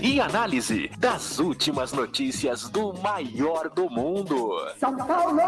[0.00, 4.56] e análise das últimas notícias do maior do mundo.
[4.78, 5.40] São Paulo!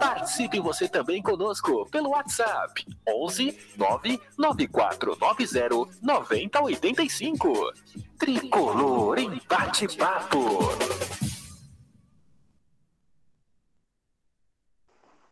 [0.00, 7.72] Participe você também conosco pelo WhatsApp 11 99490 9085.
[8.18, 10.58] Tricolor em bate-papo.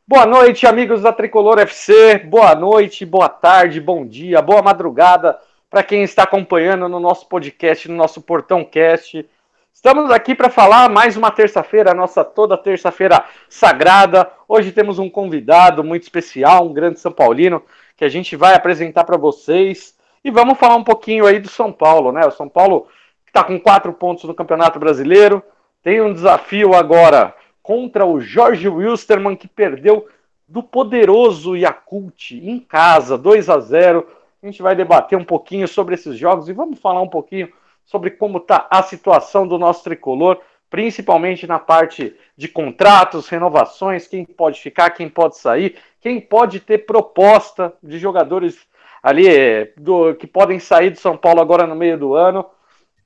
[0.06, 2.18] Boa noite, amigos da Tricolor FC.
[2.18, 5.38] Boa noite, boa tarde, bom dia, boa madrugada
[5.72, 9.26] para quem está acompanhando no nosso podcast, no nosso Portão Cast.
[9.72, 14.30] Estamos aqui para falar mais uma terça-feira, a nossa toda terça-feira sagrada.
[14.46, 17.62] Hoje temos um convidado muito especial, um grande São Paulino,
[17.96, 19.96] que a gente vai apresentar para vocês.
[20.22, 22.26] E vamos falar um pouquinho aí do São Paulo, né?
[22.26, 22.86] O São Paulo
[23.26, 25.42] está com quatro pontos no Campeonato Brasileiro,
[25.82, 30.06] tem um desafio agora contra o Jorge Wilstermann, que perdeu
[30.46, 34.06] do poderoso Yakult em casa, 2 a 0
[34.42, 37.48] a gente vai debater um pouquinho sobre esses jogos e vamos falar um pouquinho
[37.84, 44.24] sobre como está a situação do nosso tricolor, principalmente na parte de contratos, renovações, quem
[44.24, 48.58] pode ficar, quem pode sair, quem pode ter proposta de jogadores
[49.00, 52.44] ali é, do, que podem sair do São Paulo agora no meio do ano.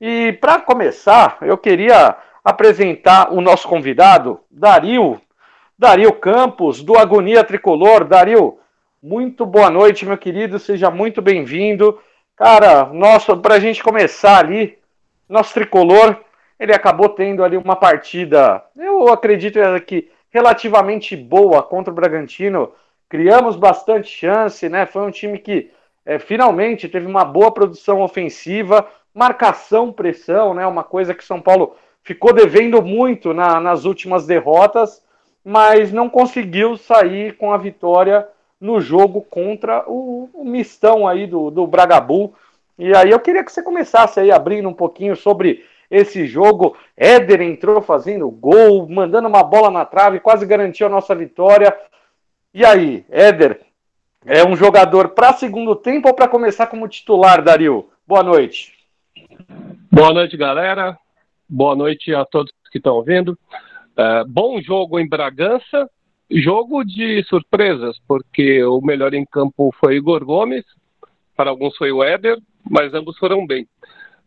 [0.01, 5.19] E para começar, eu queria apresentar o nosso convidado, Dario,
[5.77, 8.05] Dario Campos, do Agonia Tricolor.
[8.05, 8.57] Dario,
[9.07, 11.97] muito boa noite, meu querido, seja muito bem-vindo.
[12.35, 14.77] Cara, nosso, para a gente começar ali,
[15.29, 16.17] nosso tricolor,
[16.59, 22.73] ele acabou tendo ali uma partida, eu acredito que relativamente boa contra o Bragantino.
[23.07, 24.85] Criamos bastante chance, né?
[24.85, 25.71] Foi um time que
[26.05, 30.67] é, finalmente teve uma boa produção ofensiva, marcação, pressão, né?
[30.67, 35.01] Uma coisa que São Paulo ficou devendo muito na, nas últimas derrotas,
[35.45, 38.27] mas não conseguiu sair com a vitória
[38.59, 42.33] no jogo contra o, o mistão aí do, do Bragabu.
[42.77, 46.75] E aí eu queria que você começasse aí abrindo um pouquinho sobre esse jogo.
[46.95, 51.75] Éder entrou fazendo gol, mandando uma bola na trave, quase garantiu a nossa vitória.
[52.53, 53.61] E aí, Éder,
[54.25, 57.89] é um jogador para segundo tempo ou para começar como titular, Dario?
[58.05, 58.73] Boa noite.
[59.91, 60.97] Boa noite, galera.
[61.47, 63.37] Boa noite a todos que estão ouvindo.
[63.95, 65.89] É, bom jogo em Bragança.
[66.29, 70.65] Jogo de surpresas, porque o melhor em campo foi Igor Gomes,
[71.37, 72.37] para alguns foi o Éder,
[72.69, 73.65] mas ambos foram bem.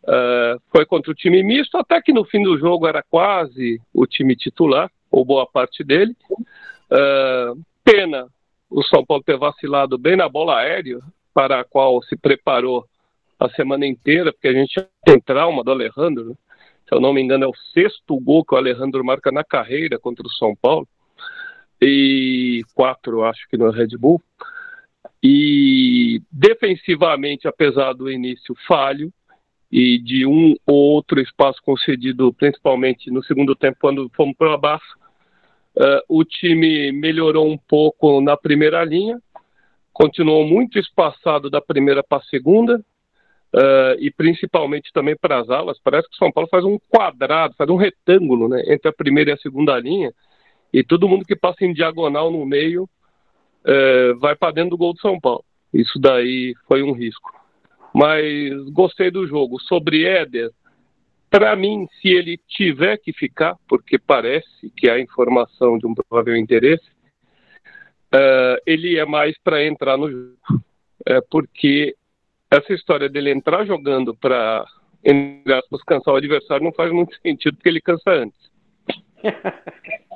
[0.04, 4.06] Uh, foi contra o time misto, até que no fim do jogo era quase o
[4.06, 6.16] time titular, ou boa parte dele.
[6.30, 8.28] Uh, pena
[8.70, 11.00] o São Paulo ter vacilado bem na bola aérea,
[11.34, 12.86] para a qual se preparou
[13.38, 16.30] a semana inteira, porque a gente tem trauma do Alejandro.
[16.30, 16.34] Né?
[16.88, 19.98] Se eu não me engano, é o sexto gol que o Alejandro marca na carreira
[19.98, 20.88] contra o São Paulo
[21.80, 24.22] e quatro, acho que no Red Bull.
[25.22, 29.12] E defensivamente, apesar do início falho
[29.70, 34.98] e de um ou outro espaço concedido, principalmente no segundo tempo, quando fomos para baixo,
[35.76, 39.20] uh, o time melhorou um pouco na primeira linha,
[39.92, 42.78] continuou muito espaçado da primeira para a segunda,
[43.54, 45.78] uh, e principalmente também para as alas.
[45.82, 49.30] Parece que o São Paulo faz um quadrado, faz um retângulo né, entre a primeira
[49.30, 50.12] e a segunda linha
[50.72, 52.88] e todo mundo que passa em diagonal no meio
[53.64, 55.44] é, vai para dentro do gol do São Paulo.
[55.72, 57.32] Isso daí foi um risco.
[57.94, 59.60] Mas gostei do jogo.
[59.60, 60.50] Sobre Éder,
[61.28, 66.36] para mim, se ele tiver que ficar, porque parece que há informação de um provável
[66.36, 66.86] interesse,
[68.12, 70.36] é, ele é mais para entrar no jogo.
[71.06, 71.94] É porque
[72.50, 74.64] essa história dele entrar jogando para
[75.86, 78.50] cansar o adversário não faz muito sentido, porque ele cansa antes.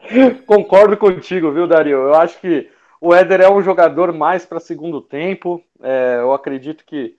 [0.46, 1.98] Concordo contigo, viu, Dario?
[1.98, 2.68] Eu acho que
[3.00, 5.62] o Éder é um jogador mais para segundo tempo.
[5.82, 7.16] É, eu acredito que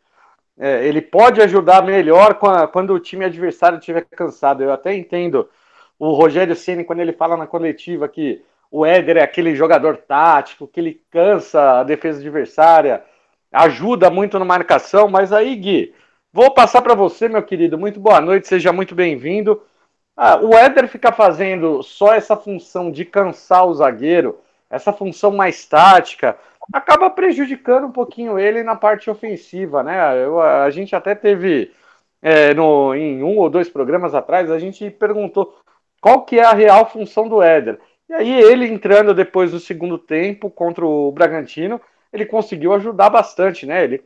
[0.57, 2.35] é, ele pode ajudar melhor
[2.71, 4.63] quando o time adversário estiver cansado.
[4.63, 5.49] Eu até entendo
[5.97, 10.67] o Rogério Ceni quando ele fala na coletiva que o Éder é aquele jogador tático,
[10.67, 13.03] que ele cansa a defesa adversária,
[13.51, 15.09] ajuda muito na marcação.
[15.09, 15.93] Mas aí, Gui,
[16.31, 17.77] vou passar para você, meu querido.
[17.77, 19.61] Muito boa noite, seja muito bem-vindo.
[20.23, 24.39] Ah, o Éder fica fazendo só essa função de cansar o zagueiro,
[24.69, 26.37] essa função mais tática,
[26.71, 30.23] acaba prejudicando um pouquinho ele na parte ofensiva, né?
[30.23, 31.71] Eu, a gente até teve
[32.21, 35.57] é, no, em um ou dois programas atrás, a gente perguntou
[35.99, 37.79] qual que é a real função do Éder.
[38.07, 41.81] E aí ele entrando depois do segundo tempo contra o Bragantino,
[42.13, 43.83] ele conseguiu ajudar bastante, né?
[43.83, 43.99] Ele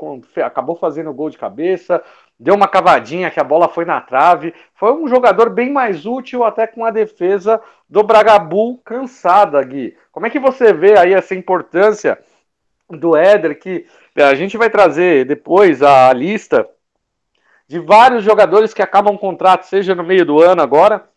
[0.46, 2.02] acabou fazendo gol de cabeça,
[2.40, 4.54] deu uma cavadinha que a bola foi na trave.
[4.74, 9.98] Foi um jogador bem mais útil, até com a defesa do Bragabu cansada, Gui.
[10.12, 12.20] Como é que você vê aí essa importância
[12.90, 13.86] do Éder, que
[14.16, 16.70] a gente vai trazer depois a lista
[17.68, 21.10] de vários jogadores que acabam contrato, seja no meio do ano agora,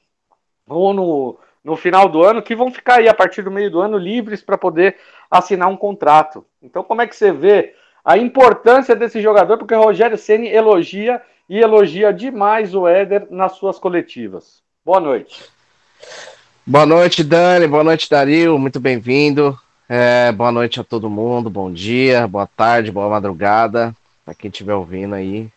[0.66, 3.80] ou no, no final do ano, que vão ficar aí a partir do meio do
[3.80, 4.96] ano livres para poder
[5.30, 6.46] assinar um contrato.
[6.62, 7.74] Então, como é que você vê
[8.04, 9.58] a importância desse jogador?
[9.58, 14.62] Porque o Rogério Ceni elogia e elogia demais o Éder nas suas coletivas.
[14.84, 15.44] Boa noite.
[16.66, 17.66] Boa noite, Dani.
[17.66, 18.58] Boa noite, Dario.
[18.58, 19.58] Muito bem-vindo.
[19.88, 21.48] É, boa noite a todo mundo.
[21.48, 23.94] Bom dia, boa tarde, boa madrugada.
[24.24, 25.48] Para quem estiver ouvindo aí.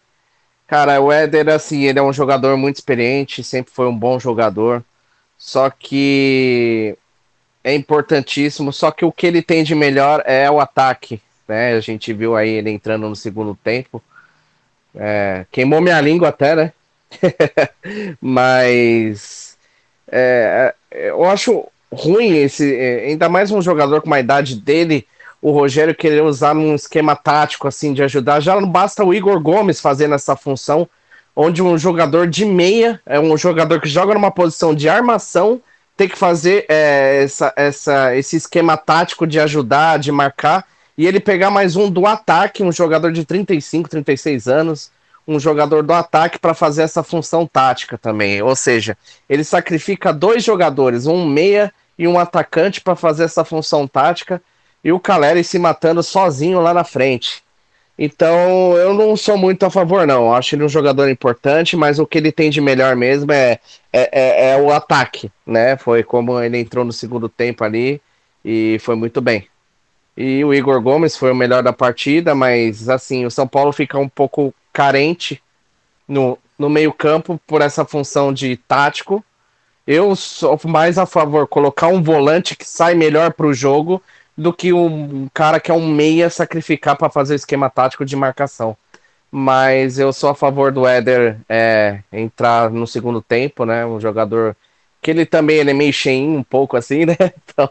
[0.66, 4.82] Cara, o Éder, assim, ele é um jogador muito experiente, sempre foi um bom jogador.
[5.38, 6.98] Só que
[7.62, 8.72] é importantíssimo.
[8.72, 11.22] Só que o que ele tem de melhor é o ataque.
[11.52, 11.74] Né?
[11.74, 14.02] A gente viu aí ele entrando no segundo tempo.
[14.96, 16.72] É, queimou minha língua até, né?
[18.22, 19.58] Mas
[20.10, 22.74] é, é, eu acho ruim esse.
[22.74, 25.06] É, ainda mais um jogador com uma idade dele,
[25.42, 28.40] o Rogério querer usar num esquema tático assim de ajudar.
[28.40, 30.88] Já não basta o Igor Gomes fazendo essa função
[31.36, 35.62] onde um jogador de meia, é um jogador que joga numa posição de armação,
[35.98, 40.66] tem que fazer é, essa, essa, esse esquema tático de ajudar, de marcar,
[40.98, 44.92] e ele pegar mais um do ataque, um jogador de 35, 36 anos,
[45.28, 48.42] um jogador do ataque para fazer essa função tática também.
[48.42, 48.98] Ou seja,
[49.30, 54.42] ele sacrifica dois jogadores, um meia e um atacante para fazer essa função tática,
[54.84, 57.44] e o Caleri se matando sozinho lá na frente.
[57.98, 60.34] Então, eu não sou muito a favor, não.
[60.34, 63.60] Acho ele um jogador importante, mas o que ele tem de melhor mesmo é,
[63.94, 65.78] é, é, é, o ataque, né?
[65.78, 68.02] Foi como ele entrou no segundo tempo ali
[68.44, 69.51] e foi muito bem.
[70.24, 73.98] E o Igor Gomes foi o melhor da partida, mas assim, o São Paulo fica
[73.98, 75.42] um pouco carente
[76.08, 79.26] no, no meio-campo por essa função de tático.
[79.88, 84.00] Eu sou mais a favor colocar um volante que sai melhor para o jogo
[84.38, 88.16] do que um cara que é um meia sacrificar para fazer o esquema tático de
[88.16, 88.78] marcação.
[89.32, 93.88] Mas eu sou a favor do Éder é, entrar no segundo tempo, né?
[93.88, 94.56] Um jogador
[95.02, 97.16] que ele também ele é meio cheinho um pouco assim, né?
[97.52, 97.70] Então,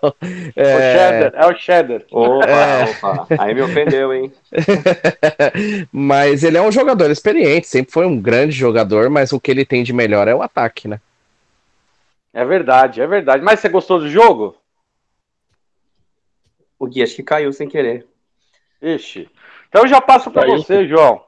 [0.55, 0.77] é...
[0.77, 2.03] O Cheddar, é o Cheddar.
[2.11, 2.85] Opa, é...
[2.85, 4.31] opa, aí me ofendeu, hein?
[5.91, 9.65] mas ele é um jogador experiente, sempre foi um grande jogador, mas o que ele
[9.65, 11.01] tem de melhor é o ataque, né?
[12.33, 13.43] É verdade, é verdade.
[13.43, 14.55] Mas você gostou do jogo?
[16.79, 18.07] O Gui acho que caiu sem querer.
[18.83, 19.29] Ixi.
[19.69, 21.23] Então eu já passo para você, João.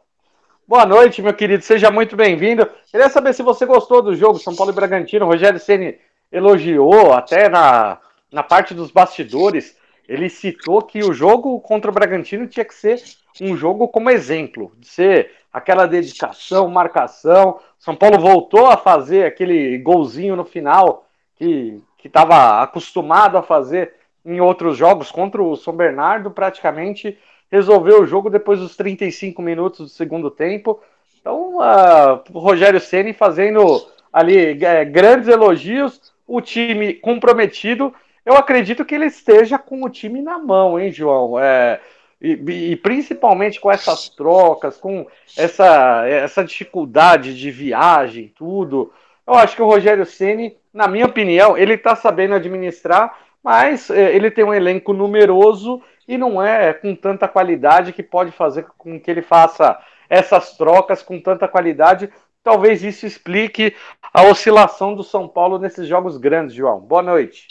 [0.72, 1.62] Boa noite, meu querido.
[1.62, 2.66] Seja muito bem-vindo.
[2.90, 5.26] Queria saber se você gostou do jogo São Paulo e Bragantino.
[5.26, 5.98] O Rogério Ceni
[6.32, 7.98] elogiou até na,
[8.32, 9.76] na parte dos bastidores.
[10.08, 13.02] Ele citou que o jogo contra o Bragantino tinha que ser
[13.38, 17.60] um jogo como exemplo, de ser aquela dedicação, marcação.
[17.78, 23.92] São Paulo voltou a fazer aquele golzinho no final que estava acostumado a fazer
[24.24, 27.18] em outros jogos contra o São Bernardo, praticamente
[27.52, 30.80] resolveu o jogo depois dos 35 minutos do segundo tempo.
[31.20, 37.94] Então, uh, o Rogério Ceni fazendo ali é, grandes elogios, o time comprometido.
[38.24, 41.38] Eu acredito que ele esteja com o time na mão, hein, João?
[41.38, 41.78] É,
[42.20, 45.06] e, e, principalmente com essas trocas, com
[45.36, 48.92] essa, essa dificuldade de viagem, tudo.
[49.26, 54.14] Eu acho que o Rogério Ceni, na minha opinião, ele está sabendo administrar mas é,
[54.14, 59.00] ele tem um elenco numeroso e não é com tanta qualidade que pode fazer com
[59.00, 62.10] que ele faça essas trocas com tanta qualidade.
[62.42, 63.74] Talvez isso explique
[64.12, 66.80] a oscilação do São Paulo nesses jogos grandes, João.
[66.80, 67.46] Boa noite.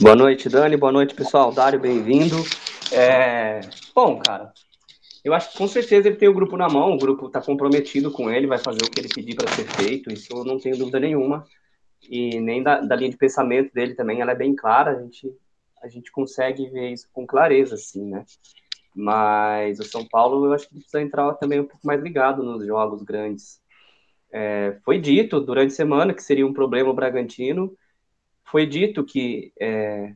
[0.00, 0.76] Boa noite, Dani.
[0.76, 1.52] Boa noite, pessoal.
[1.52, 2.36] Dário, bem-vindo.
[2.92, 3.60] É...
[3.94, 4.52] Bom, cara,
[5.24, 8.10] eu acho que com certeza ele tem o grupo na mão, o grupo está comprometido
[8.10, 10.76] com ele, vai fazer o que ele pedir para ser feito, isso eu não tenho
[10.76, 11.46] dúvida nenhuma
[12.08, 15.32] e nem da, da, linha de pensamento dele também, ela é bem clara, a gente,
[15.82, 18.24] a gente consegue ver isso com clareza, assim, né?
[18.94, 22.64] Mas o São Paulo, eu acho que precisa entrar também um pouco mais ligado nos
[22.64, 23.60] jogos grandes.
[24.32, 27.76] É, foi dito durante a semana que seria um problema o Bragantino,
[28.44, 30.14] foi dito que, é,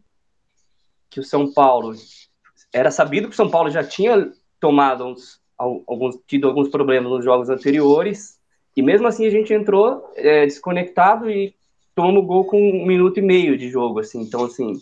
[1.11, 1.95] que o São Paulo,
[2.73, 7.25] era sabido que o São Paulo já tinha tomado uns, alguns, tido alguns problemas nos
[7.25, 8.41] jogos anteriores,
[8.77, 11.58] e mesmo assim a gente entrou é, desconectado e
[11.99, 14.21] toma o gol com um minuto e meio de jogo, assim.
[14.21, 14.75] Então, assim,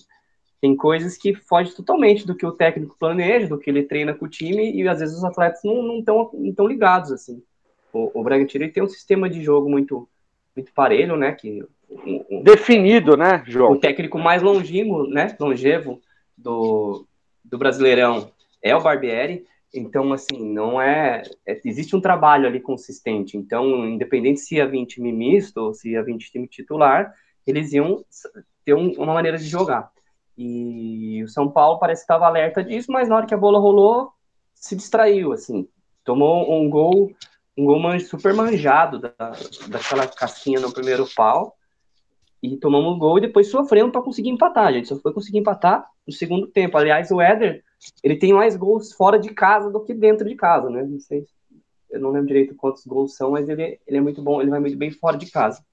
[0.61, 4.27] tem coisas que fogem totalmente do que o técnico planeja, do que ele treina com
[4.27, 7.43] o time, e às vezes os atletas não estão não tão ligados, assim.
[7.91, 10.07] O, o Bragantino tem um sistema de jogo muito,
[10.55, 13.73] muito parelho, né, que um, definido, né, João?
[13.73, 16.03] O técnico mais longevo, né, longevo
[16.37, 17.07] do,
[17.43, 18.31] do Brasileirão
[18.61, 19.47] é o Barbieri.
[19.77, 23.37] Então, assim, não é, é, Existe um trabalho ali consistente.
[23.37, 27.15] Então, independente se ia vir time misto ou se ia vir time titular,
[27.47, 28.05] eles iam
[28.65, 29.91] ter um, uma maneira de jogar.
[30.37, 33.59] E o São Paulo parece que estava alerta disso, mas na hora que a bola
[33.59, 34.13] rolou,
[34.55, 35.69] se distraiu, assim.
[36.05, 37.13] Tomou um gol,
[37.57, 39.15] um gol super manjado da,
[39.69, 41.57] daquela casquinha no primeiro pau.
[42.43, 44.73] E tomamos um gol e depois sofremos para conseguir empatar.
[44.73, 46.77] Gente só foi conseguir empatar no segundo tempo.
[46.77, 47.65] Aliás, o Éder,
[48.03, 50.83] ele tem mais gols fora de casa do que dentro de casa, né?
[50.83, 51.27] Não sei,
[51.91, 54.61] eu não lembro direito quantos gols são, mas ele, ele é muito bom, ele vai
[54.61, 55.65] muito bem fora de casa.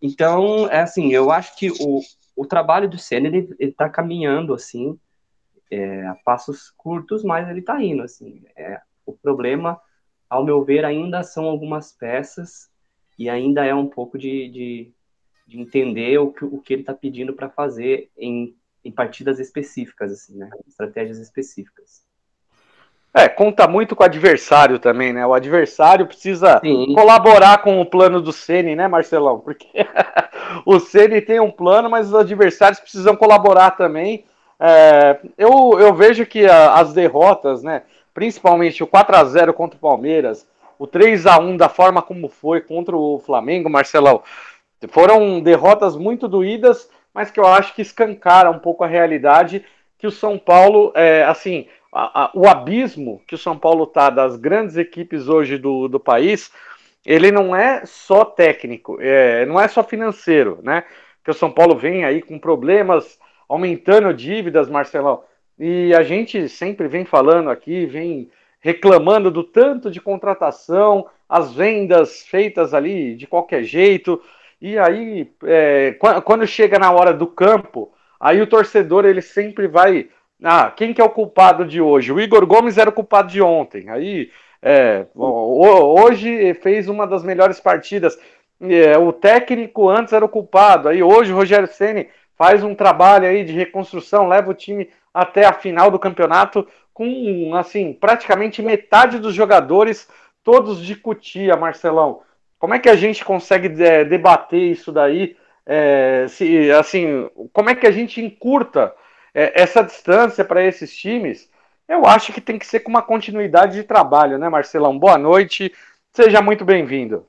[0.00, 2.00] Então, é assim, eu acho que o,
[2.36, 4.98] o trabalho do Senna, ele, ele tá caminhando, assim,
[5.70, 8.42] é, a passos curtos, mas ele tá indo, assim.
[8.56, 9.80] É, o problema,
[10.28, 12.70] ao meu ver, ainda são algumas peças
[13.18, 14.94] e ainda é um pouco de, de,
[15.46, 18.54] de entender o que, o que ele está pedindo para fazer em,
[18.88, 20.48] em partidas específicas, assim, né?
[20.66, 22.02] Estratégias específicas.
[23.12, 25.26] É, conta muito com o adversário também, né?
[25.26, 26.94] O adversário precisa Sim.
[26.94, 29.40] colaborar com o plano do Ceni, né, Marcelão?
[29.40, 29.68] Porque
[30.64, 34.24] o Ceni tem um plano, mas os adversários precisam colaborar também.
[34.58, 37.82] É, eu, eu vejo que a, as derrotas, né?
[38.14, 40.46] Principalmente o 4 a 0 contra o Palmeiras,
[40.78, 44.22] o 3 a 1 da forma como foi contra o Flamengo, Marcelão,
[44.88, 49.64] foram derrotas muito doídas, mas que eu acho que escancaram um pouco a realidade
[49.98, 54.10] que o São Paulo, é, assim, a, a, o abismo que o São Paulo está
[54.10, 56.52] das grandes equipes hoje do, do país,
[57.04, 60.84] ele não é só técnico, é, não é só financeiro, né?
[61.24, 65.24] Que o São Paulo vem aí com problemas, aumentando dívidas, Marcelão.
[65.58, 72.22] E a gente sempre vem falando aqui, vem reclamando do tanto de contratação, as vendas
[72.22, 74.22] feitas ali de qualquer jeito.
[74.60, 80.08] E aí, é, quando chega na hora do campo, aí o torcedor ele sempre vai
[80.42, 82.12] ah, quem que é o culpado de hoje?
[82.12, 83.88] O Igor Gomes era o culpado de ontem.
[83.90, 84.30] Aí,
[84.62, 88.18] é, hoje fez uma das melhores partidas.
[88.60, 90.88] É, o técnico antes era o culpado.
[90.88, 95.44] Aí hoje o Rogério Ceni faz um trabalho aí de reconstrução, leva o time até
[95.44, 100.08] a final do campeonato com assim praticamente metade dos jogadores
[100.44, 102.22] todos de Cutia, Marcelão.
[102.58, 105.36] Como é que a gente consegue é, debater isso daí?
[105.64, 108.92] É, se, assim, como é que a gente encurta
[109.34, 111.50] é, essa distância para esses times,
[111.86, 114.98] eu acho que tem que ser com uma continuidade de trabalho, né, Marcelão?
[114.98, 115.72] Boa noite,
[116.12, 117.26] seja muito bem-vindo.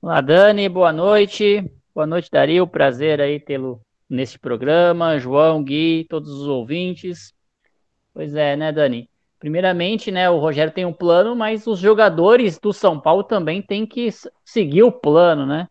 [0.00, 1.64] Olá, Dani, boa noite.
[1.94, 2.66] Boa noite, Dario.
[2.66, 5.18] Prazer aí tê-lo nesse programa.
[5.18, 7.32] João, Gui, todos os ouvintes.
[8.12, 9.08] Pois é, né, Dani?
[9.44, 13.84] Primeiramente, né, o Rogério tem um plano, mas os jogadores do São Paulo também têm
[13.84, 14.08] que
[14.42, 15.68] seguir o plano, né?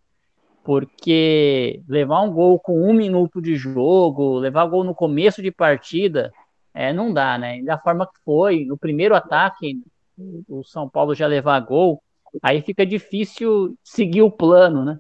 [0.64, 6.32] porque levar um gol com um minuto de jogo, levar gol no começo de partida,
[6.72, 7.62] é, não dá, né?
[7.64, 9.82] Da forma que foi, no primeiro ataque,
[10.48, 12.02] o São Paulo já levar gol,
[12.42, 15.00] aí fica difícil seguir o plano, né?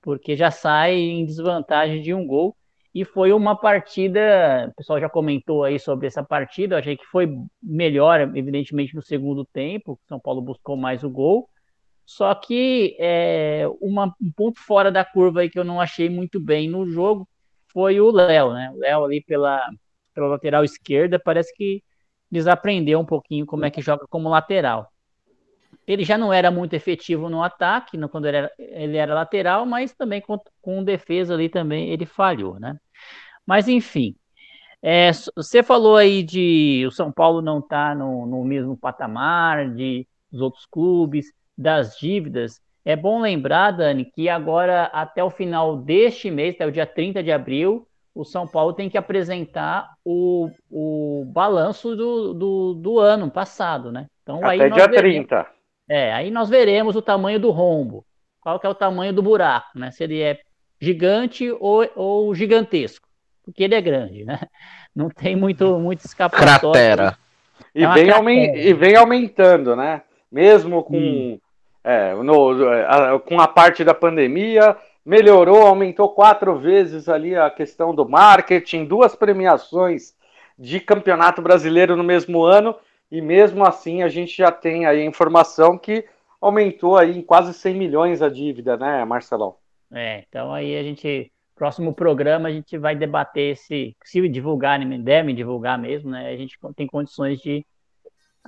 [0.00, 2.54] Porque já sai em desvantagem de um gol.
[2.94, 7.06] E foi uma partida, o pessoal já comentou aí sobre essa partida, eu achei que
[7.06, 7.26] foi
[7.62, 11.48] melhor, evidentemente, no segundo tempo, São Paulo buscou mais o gol,
[12.04, 16.38] só que é, uma, um ponto fora da curva aí que eu não achei muito
[16.38, 17.26] bem no jogo
[17.72, 18.70] foi o Léo, né?
[18.70, 19.60] O Léo ali pela,
[20.14, 21.82] pela lateral esquerda parece que
[22.30, 24.90] desaprendeu um pouquinho como é que joga como lateral.
[25.92, 29.66] Ele já não era muito efetivo no ataque, no, quando ele era, ele era lateral,
[29.66, 32.76] mas também com, com defesa ali também ele falhou, né?
[33.46, 34.16] Mas enfim,
[34.82, 39.70] é, você falou aí de o São Paulo não estar tá no, no mesmo patamar
[39.70, 45.76] de os outros clubes das dívidas, é bom lembrar, Dani, que agora, até o final
[45.76, 50.50] deste mês, até o dia 30 de abril, o São Paulo tem que apresentar o,
[50.70, 54.06] o balanço do, do, do ano passado, né?
[54.22, 55.46] Então, até aí dia veremos, 30.
[55.92, 58.04] É, aí nós veremos o tamanho do rombo,
[58.40, 59.90] qual que é o tamanho do buraco, né?
[59.90, 60.38] Se ele é
[60.80, 63.06] gigante ou, ou gigantesco,
[63.44, 64.40] porque ele é grande, né?
[64.94, 66.60] Não tem muito, muito escapatório.
[66.60, 67.18] Cratera.
[67.74, 68.58] É e, vem cratera.
[68.58, 70.02] e vem aumentando, né?
[70.30, 71.38] Mesmo com hum
[71.84, 77.94] é, no, a, com a parte da pandemia, melhorou, aumentou quatro vezes ali a questão
[77.94, 80.14] do marketing, duas premiações
[80.58, 82.76] de campeonato brasileiro no mesmo ano,
[83.12, 86.02] e mesmo assim a gente já tem aí a informação que
[86.40, 89.56] aumentou aí em quase 100 milhões a dívida, né, Marcelão?
[89.92, 95.34] É, então aí a gente, próximo programa a gente vai debater se, se divulgar, devem
[95.34, 97.66] divulgar mesmo, né, a gente tem condições de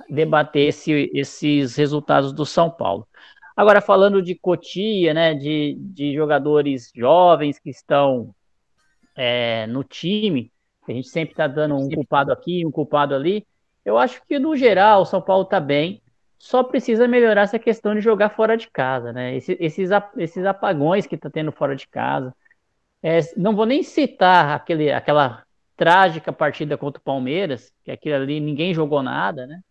[0.09, 3.07] debater esse, esses resultados do São Paulo.
[3.55, 8.33] Agora, falando de Cotia, né, de, de jogadores jovens que estão
[9.15, 10.51] é, no time,
[10.87, 13.45] a gente sempre está dando um culpado aqui, um culpado ali.
[13.85, 16.01] Eu acho que, no geral, o São Paulo está bem,
[16.37, 19.35] só precisa melhorar essa questão de jogar fora de casa, né?
[19.35, 22.35] Esses, esses, esses apagões que está tendo fora de casa.
[23.01, 25.43] É, não vou nem citar aquele, aquela
[25.77, 29.61] trágica partida contra o Palmeiras, que aquilo ali ninguém jogou nada, né?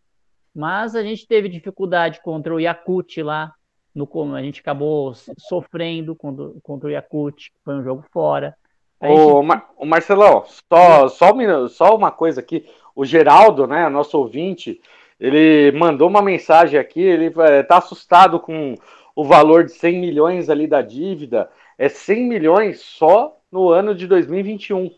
[0.55, 3.53] Mas a gente teve dificuldade contra o Yakut lá,
[3.95, 8.57] no a gente acabou sofrendo contra, contra o Yakut, foi um jogo fora.
[9.01, 12.67] Ô, Mar o Marcelão, só, só, só uma coisa aqui.
[12.95, 14.81] O Geraldo, né, nosso ouvinte,
[15.19, 17.27] ele mandou uma mensagem aqui, ele
[17.61, 18.75] está assustado com
[19.15, 21.49] o valor de 100 milhões ali da dívida.
[21.79, 24.91] É 100 milhões só no ano de 2021,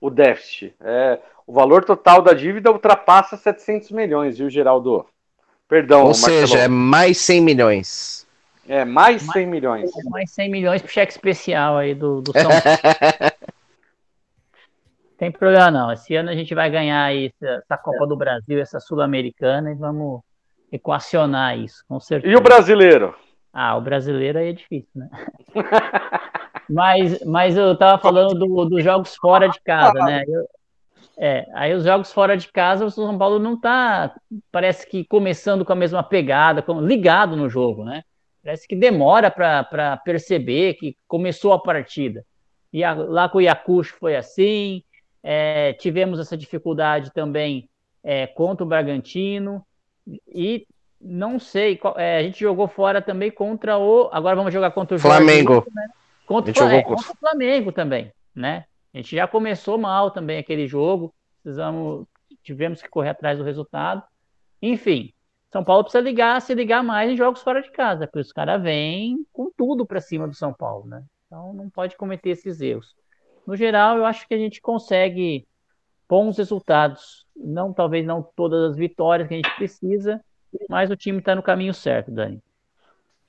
[0.00, 0.74] o déficit.
[0.80, 5.06] É, o valor total da dívida ultrapassa 700 milhões, viu, Geraldo?
[5.68, 8.26] Perdão, Ou seja, é mais 100 milhões.
[8.66, 9.90] É, mais 100 milhões.
[10.10, 13.32] Mais 100 milhões pro cheque especial aí do, do São Paulo.
[15.18, 15.92] Tem problema não.
[15.92, 20.20] Esse ano a gente vai ganhar aí essa Copa do Brasil, essa Sul-Americana, e vamos
[20.70, 22.32] equacionar isso, com certeza.
[22.32, 23.14] E o brasileiro?
[23.52, 25.08] Ah, o brasileiro aí é difícil, né?
[26.70, 30.22] mas, mas eu tava falando do, dos jogos fora de casa, né?
[30.28, 30.46] Eu,
[31.20, 34.14] é, aí os jogos fora de casa, o São Paulo não tá,
[34.52, 38.04] parece que começando com a mesma pegada, ligado no jogo, né?
[38.44, 42.24] Parece que demora para perceber que começou a partida.
[42.72, 44.82] E a, lá com o Yakush foi assim,
[45.22, 47.68] é, tivemos essa dificuldade também
[48.02, 49.64] é, contra o Bragantino
[50.26, 50.66] e
[51.00, 54.08] não sei, é, a gente jogou fora também contra o.
[54.12, 55.54] Agora vamos jogar contra o Flamengo.
[55.54, 55.88] Jorge, né?
[56.26, 58.64] contra, o, é, contra o Flamengo também, né?
[58.92, 62.06] A gente já começou mal também aquele jogo, precisamos,
[62.42, 64.02] tivemos que correr atrás do resultado.
[64.60, 65.12] Enfim,
[65.52, 68.60] São Paulo precisa ligar, se ligar mais em jogos fora de casa, porque os caras
[68.60, 71.04] vêm com tudo para cima do São Paulo, né?
[71.26, 72.96] Então não pode cometer esses erros
[73.48, 75.46] no geral, eu acho que a gente consegue
[76.06, 77.24] bons resultados.
[77.34, 80.20] Não, talvez não todas as vitórias que a gente precisa,
[80.68, 82.42] mas o time está no caminho certo, Dani.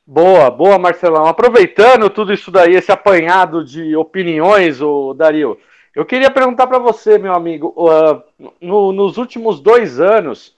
[0.06, 1.26] Boa, boa, Marcelão.
[1.26, 5.58] Aproveitando tudo isso daí, esse apanhado de opiniões, o Dario,
[5.96, 8.22] eu queria perguntar para você, meu amigo, uh,
[8.60, 10.54] no, nos últimos dois anos,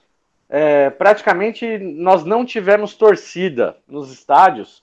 [0.48, 4.82] é, praticamente nós não tivemos torcida nos estádios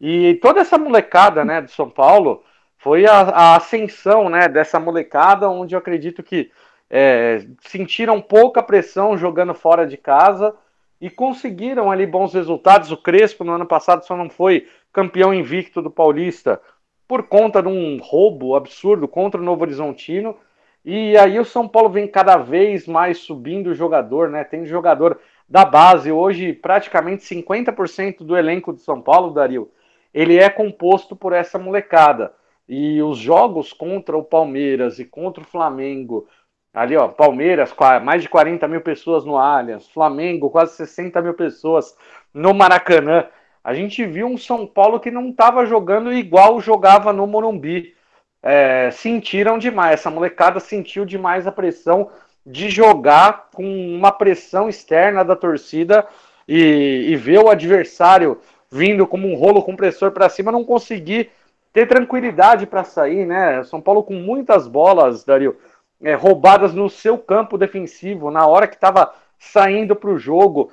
[0.00, 2.42] e toda essa molecada, né, de São Paulo,
[2.84, 6.50] foi a, a ascensão né, dessa molecada, onde eu acredito que
[6.90, 10.54] é, sentiram pouca pressão jogando fora de casa
[11.00, 12.92] e conseguiram ali bons resultados.
[12.92, 16.60] O Crespo no ano passado só não foi campeão invicto do Paulista
[17.08, 20.36] por conta de um roubo absurdo contra o Novo Horizontino.
[20.84, 24.44] E aí o São Paulo vem cada vez mais subindo o jogador, né?
[24.44, 25.18] Tem jogador
[25.48, 26.12] da base.
[26.12, 29.70] Hoje, praticamente 50% do elenco do São Paulo, Dario,
[30.12, 32.30] ele é composto por essa molecada.
[32.68, 36.26] E os jogos contra o Palmeiras e contra o Flamengo,
[36.72, 41.94] ali ó, Palmeiras, mais de 40 mil pessoas no Allianz, Flamengo, quase 60 mil pessoas
[42.32, 43.26] no Maracanã.
[43.62, 47.94] A gente viu um São Paulo que não estava jogando igual jogava no Morumbi.
[48.42, 52.10] É, sentiram demais, essa molecada sentiu demais a pressão
[52.44, 56.06] de jogar com uma pressão externa da torcida
[56.46, 58.38] e, e ver o adversário
[58.70, 61.30] vindo como um rolo compressor para cima, não conseguir
[61.74, 63.64] ter tranquilidade para sair, né?
[63.64, 65.58] São Paulo com muitas bolas, Dario,
[66.00, 70.70] é, roubadas no seu campo defensivo, na hora que estava saindo para o jogo,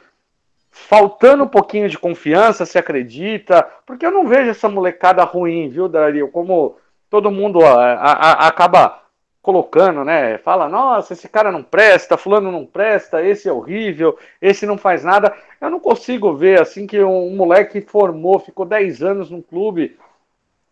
[0.70, 5.90] faltando um pouquinho de confiança, se acredita, porque eu não vejo essa molecada ruim, viu,
[5.90, 6.30] Dario?
[6.30, 6.78] Como
[7.10, 9.00] todo mundo a, a, a, acaba
[9.42, 10.38] colocando, né?
[10.38, 15.04] Fala, nossa, esse cara não presta, fulano não presta, esse é horrível, esse não faz
[15.04, 15.34] nada.
[15.60, 19.98] Eu não consigo ver assim que um moleque formou, ficou 10 anos no clube,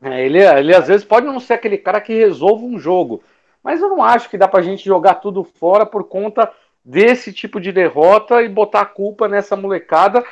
[0.01, 3.21] é, ele, ele às vezes pode não ser aquele cara que resolve um jogo,
[3.63, 6.49] mas eu não acho que dá pra gente jogar tudo fora por conta
[6.83, 10.23] desse tipo de derrota e botar a culpa nessa molecada.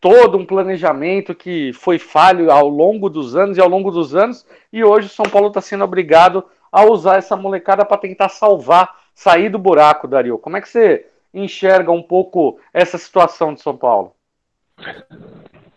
[0.00, 4.44] Todo um planejamento que foi falho ao longo dos anos e ao longo dos anos,
[4.72, 8.96] e hoje o São Paulo está sendo obrigado a usar essa molecada para tentar salvar,
[9.14, 10.38] sair do buraco, Dario.
[10.38, 14.12] Como é que você enxerga um pouco essa situação de São Paulo?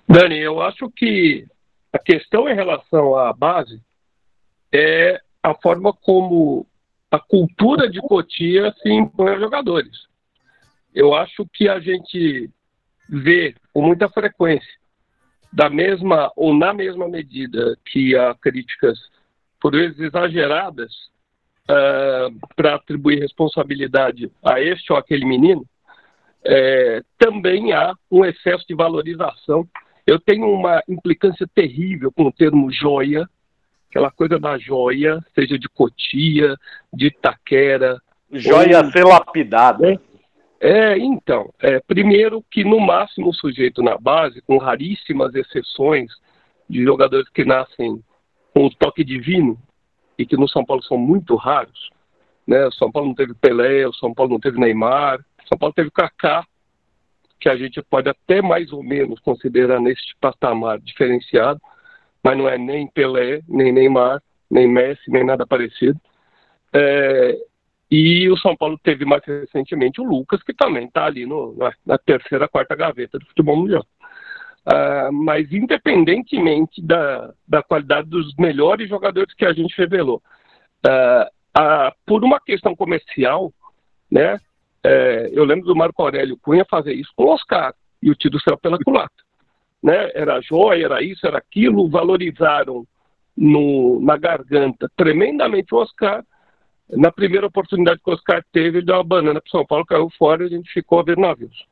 [0.07, 1.45] Dani, eu acho que
[1.95, 3.81] a questão em relação à base
[4.69, 6.67] é a forma como
[7.09, 10.05] a cultura de Cotia se impõe aos jogadores.
[10.93, 12.49] Eu acho que a gente
[13.07, 14.73] vê com muita frequência,
[15.53, 18.99] da mesma ou na mesma medida que há críticas,
[19.61, 20.91] por vezes exageradas,
[21.69, 25.65] uh, para atribuir responsabilidade a este ou aquele menino,
[26.43, 29.65] é, também há um excesso de valorização
[30.05, 33.27] Eu tenho uma implicância terrível com o termo joia,
[33.89, 36.55] aquela coisa da joia, seja de Cotia,
[36.93, 37.99] de Itaquera.
[38.31, 38.91] Joia ou...
[38.91, 39.93] ser lapidada.
[40.59, 46.11] É, é então, é, primeiro que no máximo o sujeito na base, com raríssimas exceções
[46.69, 48.03] de jogadores que nascem
[48.53, 49.59] com o toque divino,
[50.17, 51.89] e que no São Paulo são muito raros,
[52.47, 52.65] né?
[52.67, 55.73] O São Paulo não teve Pelé, o São Paulo não teve Neymar, o São Paulo
[55.73, 56.45] teve Kaká,
[57.45, 61.61] que a gente pode até mais ou menos considerar neste patamar diferenciado,
[62.23, 66.01] mas não é nem Pelé, nem Neymar, nem Messi, nem nada parecido.
[66.73, 67.37] É,
[67.91, 71.55] e o São Paulo teve mais recentemente o Lucas, que também está ali no,
[71.85, 73.85] na, terceira, quarta gaveta do futebol mundial.
[74.65, 80.19] Uh, mas independentemente da, da qualidade dos melhores jogadores que a gente revelou,
[80.83, 83.53] uh, por uma questão comercial,
[84.11, 84.39] né,
[84.85, 88.39] é, eu lembro do Marco Aurélio Cunha fazer isso com o Oscar, e o tiro
[88.39, 89.15] saiu pela culata.
[89.81, 90.11] Né?
[90.13, 92.85] Era joia, era isso, era aquilo, valorizaram
[93.35, 96.23] no, na garganta tremendamente o Oscar.
[96.89, 100.09] Na primeira oportunidade que o Oscar teve, ele deu uma banana para São Paulo, caiu
[100.17, 101.65] fora e a gente ficou a ver navios.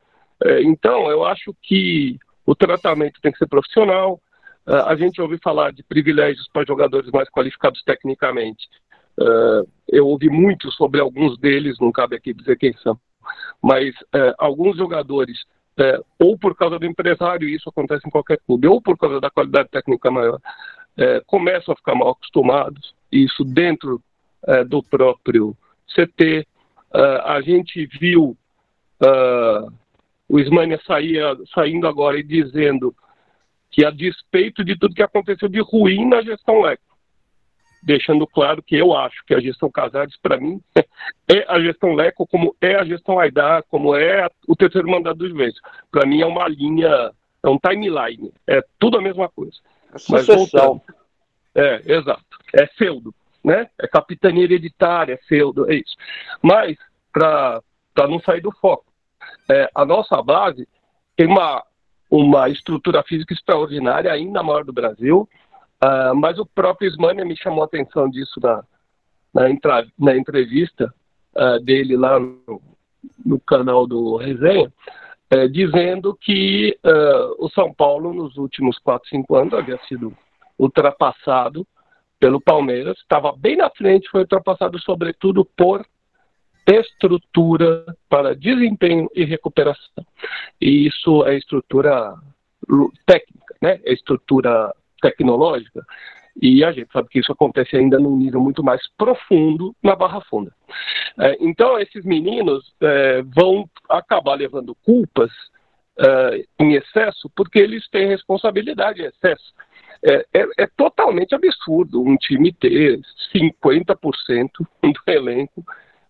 [0.44, 4.20] É, então, eu acho que o tratamento tem que ser profissional.
[4.66, 8.68] Uh, a gente ouve falar de privilégios para jogadores mais qualificados tecnicamente.
[9.20, 13.00] Uh, eu ouvi muito sobre alguns deles, não cabe aqui dizer quem são,
[13.62, 15.42] mas uh, alguns jogadores,
[15.80, 19.30] uh, ou por causa do empresário, isso acontece em qualquer clube, ou por causa da
[19.30, 20.40] qualidade técnica maior,
[21.26, 24.00] começam a ficar mal acostumados, isso dentro
[24.68, 26.46] do próprio CT.
[27.24, 28.38] a gente viu
[30.30, 32.96] o Ismania saía, saindo agora e dizendo
[33.72, 36.93] que, a despeito de tudo que aconteceu de ruim na gestão Leco,
[37.84, 40.62] deixando claro que eu acho que a gestão Casares, para mim,
[41.28, 45.34] é a gestão Leco, como é a gestão Aidar, como é o terceiro mandato dos
[45.34, 45.60] vezes.
[45.92, 47.12] Para mim é uma linha,
[47.44, 49.58] é um timeline, é tudo a mesma coisa.
[49.94, 50.82] É sucessão.
[51.54, 52.24] é, exato.
[52.56, 53.70] É feudo, né?
[53.78, 55.96] É capitania hereditária, é feudo, é isso.
[56.42, 56.78] Mas,
[57.12, 57.62] para
[58.08, 58.86] não sair do foco,
[59.50, 60.68] é, a nossa base
[61.18, 61.64] tem uma,
[62.10, 65.28] uma estrutura física extraordinária, ainda maior do Brasil,
[65.84, 68.64] Uh, mas o próprio Ismania me chamou a atenção disso na,
[69.34, 70.94] na, entra, na entrevista
[71.36, 72.62] uh, dele lá no,
[73.26, 74.72] no, canal do Resenha,
[75.34, 80.16] uh, dizendo que ah, o São Paulo, nos últimos 4, 5 anos, havia sido
[80.58, 81.68] ultrapassado
[82.18, 85.86] pelo Palmeiras, estava bem na frente, foi ultrapassado sobretudo por
[86.66, 90.06] estrutura para desempenho e recuperação.
[90.62, 92.16] E isso é estrutura
[93.06, 93.82] técnica, né?
[93.84, 95.86] É estrutura tecnológica,
[96.42, 100.22] e a gente sabe que isso acontece ainda num nível muito mais profundo na Barra
[100.22, 100.52] Funda.
[101.20, 105.30] É, então, esses meninos é, vão acabar levando culpas
[106.00, 109.54] é, em excesso porque eles têm responsabilidade em excesso.
[110.04, 113.00] É, é, é totalmente absurdo um time ter
[113.34, 115.64] 50% do elenco,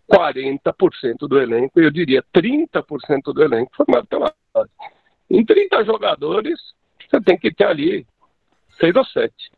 [0.09, 4.69] 40% do elenco, eu diria 30% do elenco formado pela base.
[5.29, 6.59] Em 30 jogadores,
[7.09, 8.05] você tem que ter ali
[8.79, 9.51] seis ou sete.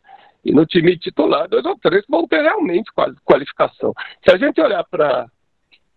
[0.44, 2.90] E no time titular, dois ou três vão ter realmente
[3.24, 3.92] qualificação.
[4.24, 5.26] Se a gente olhar para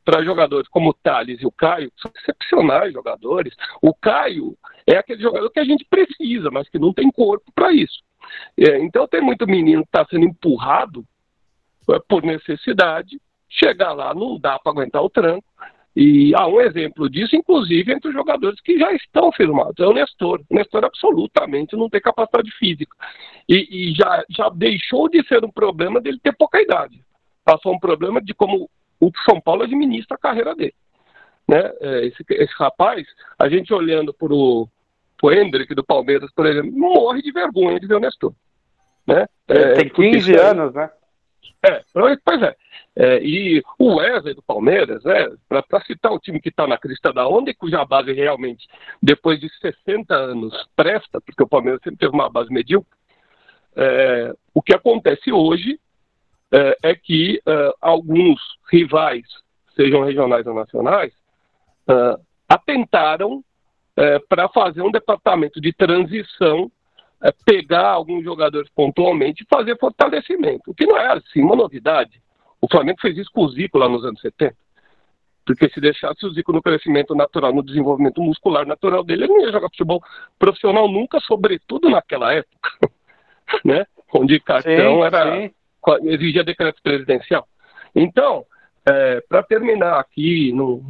[0.03, 3.53] para jogadores como o Thales e o Caio, são excepcionais jogadores.
[3.79, 7.71] O Caio é aquele jogador que a gente precisa, mas que não tem corpo para
[7.71, 8.01] isso.
[8.57, 11.05] É, então tem muito menino que está sendo empurrado
[11.91, 15.45] é, por necessidade, chegar lá não dá para aguentar o tranco,
[16.01, 19.77] e há um exemplo disso, inclusive, entre os jogadores que já estão firmados.
[19.79, 20.39] É o Nestor.
[20.49, 22.95] O Nestor absolutamente não tem capacidade física.
[23.49, 27.03] E, e já, já deixou de ser um problema dele ter pouca idade.
[27.43, 30.73] Passou um problema de como o São Paulo administra a carreira dele.
[31.45, 31.69] Né?
[31.81, 33.05] É, esse, esse rapaz,
[33.37, 34.69] a gente olhando para o
[35.25, 38.33] Hendrick do Palmeiras, por exemplo, morre de vergonha de ver o Nestor.
[39.05, 39.25] Né?
[39.49, 40.89] É, tem 15 anos, né?
[41.61, 41.83] É,
[42.23, 42.55] pois é.
[42.95, 43.19] é.
[43.21, 47.27] e o Wesley do Palmeiras, é, para citar o time que está na crista da
[47.27, 48.65] onda e cuja base realmente,
[49.01, 52.97] depois de 60 anos, presta, porque o Palmeiras sempre teve uma base medíocre,
[53.75, 55.79] é, o que acontece hoje
[56.51, 58.39] é, é que é, alguns
[58.71, 59.25] rivais,
[59.75, 61.13] sejam regionais ou nacionais,
[61.87, 63.43] é, atentaram
[64.29, 66.71] para fazer um departamento de transição
[67.23, 72.21] é, pegar alguns jogadores pontualmente e fazer fortalecimento, o que não é assim uma novidade.
[72.61, 74.55] O Flamengo fez isso com o Zico lá nos anos 70.
[75.45, 79.41] Porque se deixasse o Zico no crescimento natural, no desenvolvimento muscular natural dele, ele não
[79.41, 80.01] ia jogar futebol
[80.37, 82.69] profissional nunca, sobretudo naquela época,
[83.65, 83.85] né?
[84.13, 85.51] Onde cartão sim, era sim.
[86.03, 87.47] exigia decreto presidencial.
[87.95, 88.45] Então,
[88.87, 90.83] é, para terminar aqui, no,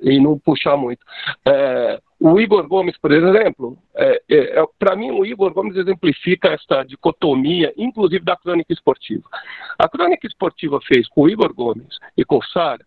[0.00, 1.04] e não puxar muito.
[1.44, 6.48] É, o Igor Gomes, por exemplo, é, é, é para mim o Igor Gomes exemplifica
[6.48, 9.28] essa dicotomia, inclusive da crônica esportiva.
[9.78, 12.84] A crônica esportiva fez com o Igor Gomes e com o Sara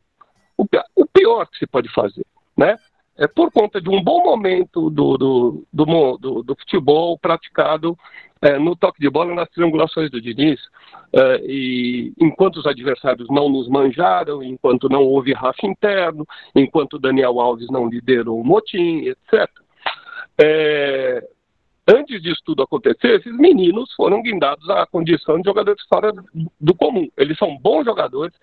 [0.59, 2.25] o, o pior que se pode fazer,
[2.57, 2.77] né?
[3.19, 7.97] É por conta de um bom momento do, do, do, do, do futebol praticado
[8.41, 10.57] é, no toque de bola nas triangulações do Diniz,
[11.11, 17.41] é, e enquanto os adversários não nos manjaram, enquanto não houve racha interno, enquanto Daniel
[17.41, 19.49] Alves não liderou o motim, etc.
[20.41, 21.21] É,
[21.85, 26.13] antes disso tudo acontecer, esses meninos foram guindados à condição de jogadores fora
[26.61, 27.09] do comum.
[27.17, 28.33] Eles são bons jogadores,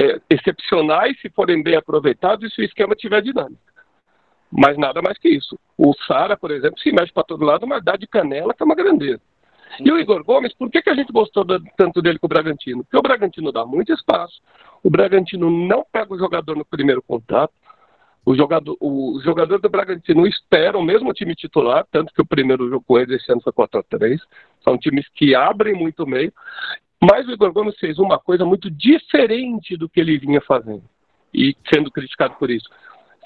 [0.00, 3.67] é, excepcionais se forem bem aproveitados e se o esquema tiver dinâmica.
[4.50, 5.58] Mas nada mais que isso.
[5.76, 8.66] O Sara, por exemplo, se mexe para todo lado, mas dá de canela que é
[8.66, 9.20] uma grandeza.
[9.80, 11.44] E o Igor Gomes, por que, que a gente gostou
[11.76, 12.82] tanto dele com o Bragantino?
[12.82, 14.40] Porque o Bragantino dá muito espaço,
[14.82, 17.52] o Bragantino não pega o jogador no primeiro contato,
[18.28, 22.68] o jogador, o jogador do Bragantino espera o mesmo time titular, tanto que o primeiro
[22.68, 24.18] jogo com ele esse ano foi 4x3.
[24.62, 26.30] São times que abrem muito meio.
[27.00, 30.82] Mas o Igor Gomes fez uma coisa muito diferente do que ele vinha fazendo.
[31.32, 32.68] E sendo criticado por isso.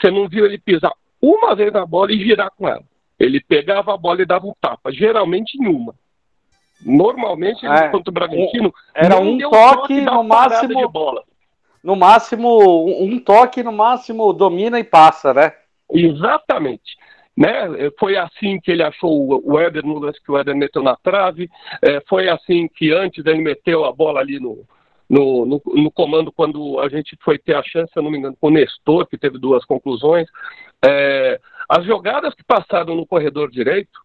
[0.01, 2.83] Você não viu ele pisar uma vez na bola e girar com ela.
[3.19, 5.95] Ele pegava a bola e dava um tapa, geralmente em uma.
[6.85, 11.23] Normalmente, é, contra o Bragantino, era um toque, no máximo.
[11.85, 15.53] No máximo, um toque, no máximo, domina e passa, né?
[15.91, 16.97] Exatamente.
[17.37, 17.91] Né?
[17.99, 21.49] Foi assim que ele achou o Éder no lance que o Éder meteu na trave.
[21.81, 24.65] É, foi assim que antes ele meteu a bola ali no,
[25.13, 28.17] no, no, no, comando quando a gente foi ter a chance, se eu não me
[28.17, 30.27] engano, com o Nestor, que teve duas conclusões.
[30.83, 34.01] É, as jogadas que passaram no corredor direito,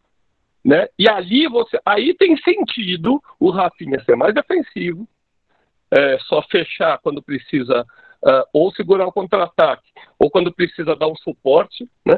[0.65, 0.89] né?
[0.99, 5.07] E ali você, aí tem sentido o Rafinha ser mais defensivo,
[5.89, 7.85] é, só fechar quando precisa
[8.21, 9.89] uh, ou segurar o contra-ataque,
[10.19, 12.15] ou quando precisa dar um suporte, né?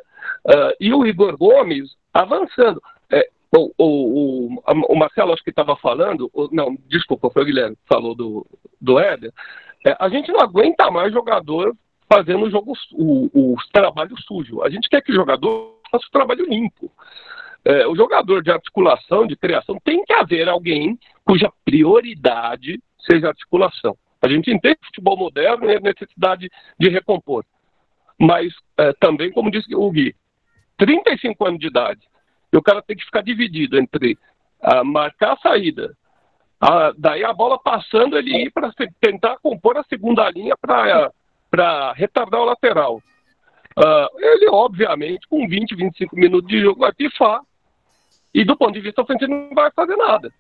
[0.47, 2.81] Uh, e o Igor Gomes avançando.
[3.11, 7.87] É, o, o, o, Marcelo acho que estava falando, não, desculpa, foi o Guilherme que
[7.87, 8.47] falou do,
[8.79, 9.31] do Éder.
[9.85, 11.75] É, a gente não aguenta mais jogador
[12.11, 14.61] fazendo o jogo, o, o trabalho sujo.
[14.63, 16.91] A gente quer que o jogador faça o trabalho limpo.
[17.63, 23.97] É, o jogador de articulação, de criação, tem que haver alguém cuja prioridade seja articulação.
[24.21, 27.45] A gente entende o futebol moderno e a necessidade de recompor.
[28.19, 30.15] Mas é, também, como disse o Gui,
[30.77, 32.01] 35 anos de idade,
[32.51, 34.17] e o cara tem que ficar dividido entre
[34.83, 35.95] marcar a saída,
[36.59, 42.41] a, daí a bola passando, ele ir para tentar compor a segunda linha para retardar
[42.41, 43.01] o lateral.
[43.77, 47.41] Uh, ele, obviamente, com 20, 25 minutos de jogo, vai pifar.
[48.33, 50.31] E do ponto de vista ofensivo, não vai fazer nada.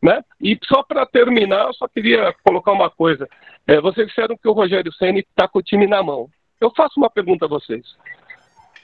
[0.00, 0.22] Né?
[0.40, 3.28] E só para terminar, eu só queria colocar uma coisa.
[3.66, 6.28] É, vocês disseram que o Rogério Senna está com o time na mão.
[6.60, 7.96] Eu faço uma pergunta a vocês.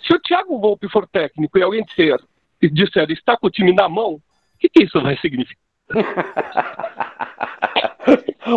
[0.03, 2.19] Se o Thiago Volpe for técnico e alguém disser,
[2.61, 4.23] disser está com o time na mão, o
[4.59, 5.70] que, que isso vai significar?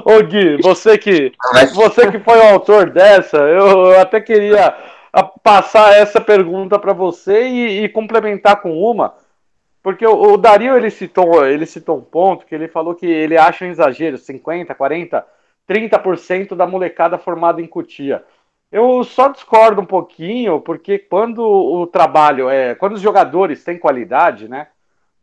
[0.05, 1.31] Ô Gui, você que,
[1.73, 4.75] você que foi o autor dessa, eu até queria
[5.43, 9.13] passar essa pergunta para você e, e, complementar com uma,
[9.83, 13.37] porque o, o, Dario ele citou, ele citou um ponto que ele falou que ele
[13.37, 15.25] acha um exagero, 50, 40,
[15.69, 18.23] 30% da molecada formada em Cutia.
[18.71, 22.73] Eu só discordo um pouquinho, porque quando o trabalho é.
[22.73, 24.69] Quando os jogadores têm qualidade, né?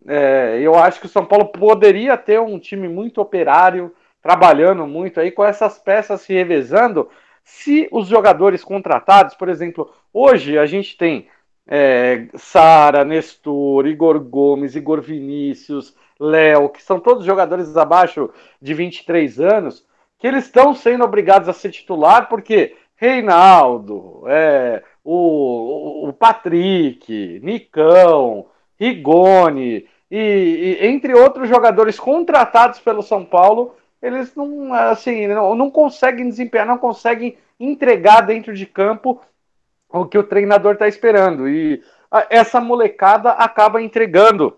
[0.06, 5.20] É, eu acho que o São Paulo poderia ter um time muito operário, trabalhando muito
[5.20, 7.08] aí, com essas peças se revezando.
[7.44, 11.28] Se os jogadores contratados, por exemplo, hoje a gente tem
[11.66, 19.40] é, Sara, Nestor, Igor Gomes, Igor Vinícius, Léo, que são todos jogadores abaixo de 23
[19.40, 19.86] anos,
[20.18, 28.49] que eles estão sendo obrigados a ser titular porque Reinaldo, é, o, o Patrick, Nicão,
[28.80, 30.16] Rigoni e,
[30.80, 36.66] e, entre outros jogadores contratados pelo São Paulo, eles não assim não, não conseguem desempenhar,
[36.66, 39.20] não conseguem entregar dentro de campo
[39.88, 41.48] o que o treinador está esperando.
[41.48, 41.82] E
[42.30, 44.56] essa molecada acaba entregando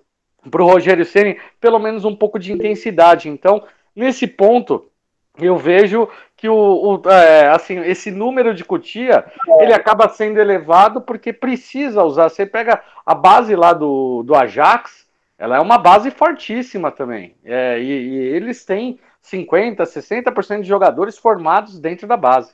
[0.51, 3.29] para o Rogério Ceni pelo menos um pouco de intensidade.
[3.29, 4.89] Então, nesse ponto,
[5.39, 9.25] eu vejo que o, o é, assim esse número de cutia
[9.61, 12.29] ele acaba sendo elevado porque precisa usar.
[12.29, 15.07] Você pega a base lá do, do Ajax,
[15.39, 17.35] ela é uma base fortíssima também.
[17.45, 22.53] É, e, e, eles têm 50, 60% de jogadores formados dentro da base.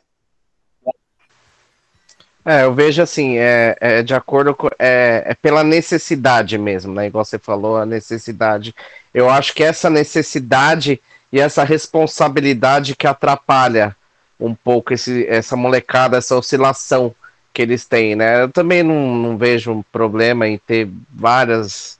[2.44, 4.68] É, eu vejo assim, é, é de acordo com.
[4.78, 7.06] É, é, pela necessidade mesmo, né?
[7.06, 8.74] Igual você falou, a necessidade.
[9.12, 10.98] Eu acho que essa necessidade
[11.30, 13.94] e essa responsabilidade que atrapalha
[14.40, 17.14] um pouco esse, essa molecada, essa oscilação
[17.52, 18.42] que eles têm, né?
[18.42, 21.98] Eu também não, não vejo um problema em ter várias,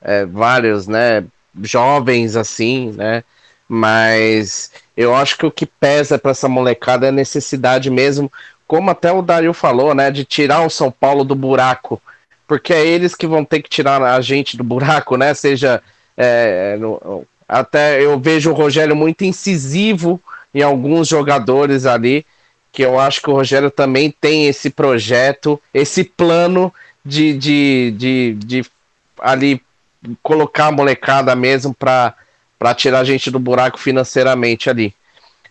[0.00, 1.24] é, vários, né,
[1.62, 3.24] jovens assim, né?
[3.68, 8.30] Mas eu acho que o que pesa para essa molecada é a necessidade mesmo,
[8.66, 12.00] como até o Dario falou, né, de tirar o São Paulo do buraco,
[12.46, 15.34] porque é eles que vão ter que tirar a gente do buraco, né?
[15.34, 15.82] Seja
[16.16, 20.20] é, no, até eu vejo o Rogério muito incisivo
[20.54, 22.24] em alguns jogadores ali,
[22.72, 26.72] que eu acho que o Rogério também tem esse projeto, esse plano
[27.04, 28.64] de, de, de, de
[29.20, 29.62] ali
[30.22, 32.14] colocar a molecada mesmo para
[32.74, 34.94] tirar a gente do buraco financeiramente ali.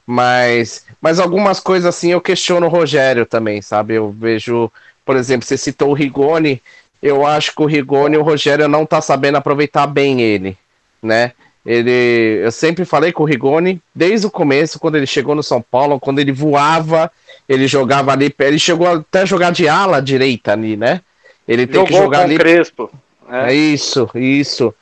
[0.05, 3.93] Mas, mas algumas coisas assim eu questiono o Rogério também, sabe?
[3.93, 4.71] Eu vejo,
[5.05, 6.59] por exemplo, você citou o Rigoni,
[7.03, 10.57] eu acho que o Rigoni, o Rogério não tá sabendo aproveitar bem ele,
[11.01, 11.33] né?
[11.65, 15.61] Ele, eu sempre falei com o Rigoni, desde o começo, quando ele chegou no São
[15.61, 17.11] Paulo, quando ele voava,
[17.47, 21.01] ele jogava ali, ele chegou até a jogar de ala direita ali, né?
[21.47, 22.37] Ele tem Jogou que jogar ali.
[22.37, 22.89] Crespo.
[23.29, 23.51] É.
[23.51, 24.73] é isso, isso.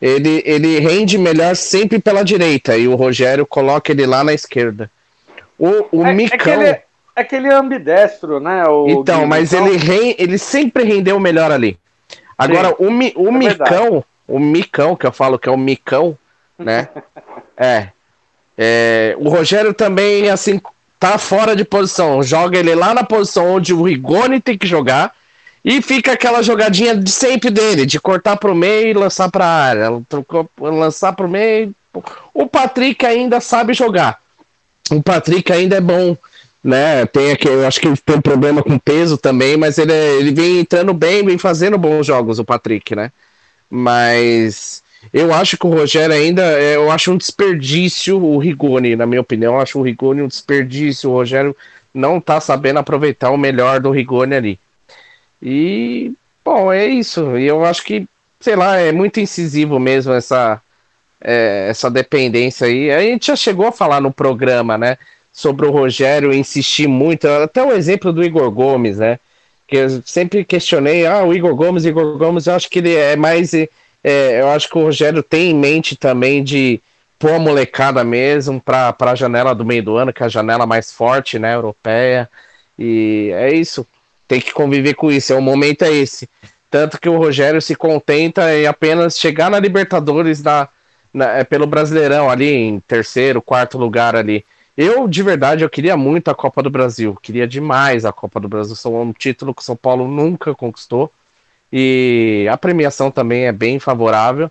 [0.00, 4.90] Ele, ele rende melhor sempre pela direita e o Rogério coloca ele lá na esquerda.
[5.58, 6.52] O, o é, Micão.
[6.52, 6.80] É ele,
[7.16, 8.64] é que ele é ambidestro, né?
[8.68, 11.76] O então, mas ele, re, ele sempre rendeu melhor ali.
[12.36, 14.04] Agora, Sim, o, o é Micão, verdade.
[14.28, 16.16] o Micão, que eu falo que é o Micão,
[16.58, 16.88] né?
[17.56, 17.88] é,
[18.56, 19.16] é.
[19.18, 20.60] O Rogério também, assim,
[20.98, 22.22] tá fora de posição.
[22.22, 25.14] Joga ele lá na posição onde o Rigoni tem que jogar.
[25.64, 29.88] E fica aquela jogadinha de sempre dele, de cortar pro meio e lançar pra área.
[30.58, 31.74] Lançar pro meio.
[32.32, 34.20] O Patrick ainda sabe jogar.
[34.90, 36.16] O Patrick ainda é bom,
[36.62, 37.04] né?
[37.06, 40.32] Tem aqui, eu acho que ele tem problema com peso também, mas ele, é, ele
[40.32, 43.12] vem entrando bem, vem fazendo bons jogos, o Patrick, né?
[43.70, 49.06] Mas eu acho que o Rogério ainda, é, eu acho um desperdício o Rigoni, na
[49.06, 51.10] minha opinião, eu acho o Rigoni um desperdício.
[51.10, 51.56] O Rogério
[51.94, 54.60] não tá sabendo aproveitar o melhor do Rigoni ali.
[55.42, 56.12] E,
[56.44, 57.38] bom, é isso.
[57.38, 58.06] E eu acho que,
[58.40, 60.60] sei lá, é muito incisivo mesmo essa,
[61.20, 62.90] é, essa dependência aí.
[62.90, 64.98] A gente já chegou a falar no programa, né?
[65.32, 69.18] Sobre o Rogério insistir muito, até o exemplo do Igor Gomes, né?
[69.66, 73.14] Que eu sempre questionei, ah, o Igor Gomes, Igor Gomes, eu acho que ele é
[73.14, 73.52] mais
[74.08, 76.80] é, eu acho que o Rogério tem em mente também de
[77.18, 80.66] pôr a molecada mesmo para a janela do meio do ano, que é a janela
[80.66, 82.28] mais forte, né, europeia.
[82.78, 83.86] E é isso.
[84.26, 85.32] Tem que conviver com isso.
[85.32, 86.28] É o momento é esse.
[86.70, 90.68] Tanto que o Rogério se contenta em apenas chegar na Libertadores na,
[91.12, 94.44] na, é, pelo Brasileirão ali em terceiro, quarto lugar ali.
[94.76, 97.18] Eu, de verdade, eu queria muito a Copa do Brasil.
[97.20, 98.76] Queria demais a Copa do Brasil.
[98.76, 101.10] São um título que o São Paulo nunca conquistou.
[101.72, 104.50] E a premiação também é bem favorável.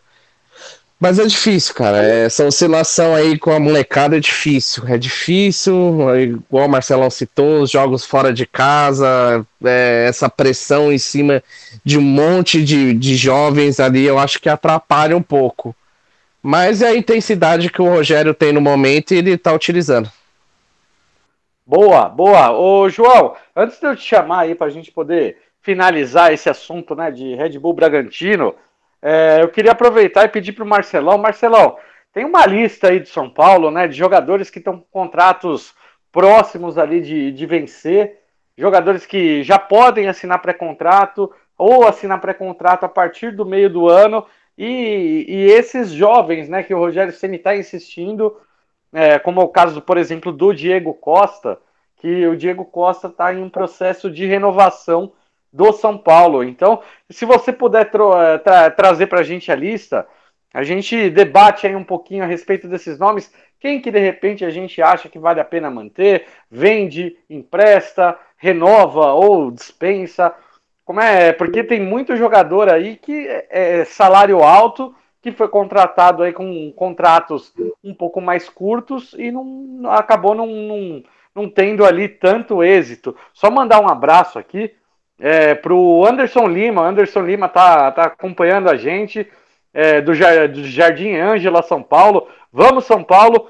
[1.00, 1.98] Mas é difícil, cara.
[2.04, 4.84] Essa oscilação aí com a molecada é difícil.
[4.88, 5.76] É difícil,
[6.20, 11.44] igual o Marcelão citou, os jogos fora de casa, é, essa pressão em cima
[11.86, 15.76] de um monte de, de jovens ali, eu acho que atrapalha um pouco.
[16.42, 20.12] Mas é a intensidade que o Rogério tem no momento e ele está utilizando.
[21.64, 22.52] Boa, boa.
[22.58, 26.96] Ô, João, antes de eu te chamar aí para a gente poder finalizar esse assunto
[26.96, 28.56] né, de Red Bull Bragantino,
[29.02, 31.18] é, eu queria aproveitar e pedir para o Marcelão.
[31.18, 31.78] Marcelão,
[32.14, 35.76] tem uma lista aí de São Paulo, né, de jogadores que estão com contratos
[36.10, 38.18] próximos ali de, de vencer,
[38.58, 44.26] jogadores que já podem assinar pré-contrato ou assinar pré-contrato a partir do meio do ano.
[44.58, 48.38] E, e esses jovens, né, que o Rogério Ceni está insistindo,
[48.94, 51.60] é, como é o caso, por exemplo, do Diego Costa,
[51.98, 55.12] que o Diego Costa está em um processo de renovação
[55.52, 56.44] do São Paulo.
[56.44, 60.08] Então, se você puder tra tra trazer para a gente a lista,
[60.54, 63.32] a gente debate aí um pouquinho a respeito desses nomes.
[63.60, 69.14] Quem que de repente a gente acha que vale a pena manter, vende, empresta, renova
[69.14, 70.34] ou dispensa.
[70.86, 71.34] Como é?
[71.34, 76.72] Porque tem muito jogador aí que é, é salário alto, que foi contratado aí com
[76.72, 77.54] contratos
[77.84, 81.04] um pouco mais curtos e não acabou não, não,
[81.36, 83.16] não tendo ali tanto êxito.
[83.34, 84.74] Só mandar um abraço aqui
[85.20, 86.88] é, para o Anderson Lima.
[86.88, 89.30] Anderson Lima tá, tá acompanhando a gente
[89.74, 92.28] é, do, do Jardim Ângela, São Paulo.
[92.52, 93.50] Vamos, São Paulo.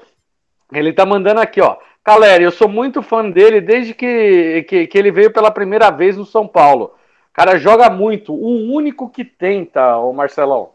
[0.72, 1.76] Ele tá mandando aqui, ó.
[2.04, 6.16] Caleri, eu sou muito fã dele desde que, que, que, ele veio pela primeira vez
[6.16, 6.94] no São Paulo.
[7.32, 8.32] Cara, joga muito.
[8.32, 10.70] O único que tenta, o Marcelão.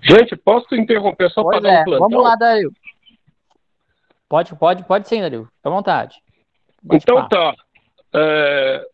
[0.00, 2.08] Gente, posso interromper só para dar um é, plantão?
[2.08, 2.72] Vamos lá, Dario.
[4.28, 5.44] Pode, pode, pode sim, Dario.
[5.56, 6.16] Fica à vontade.
[6.86, 7.54] Pode então tá.
[8.12, 8.84] É,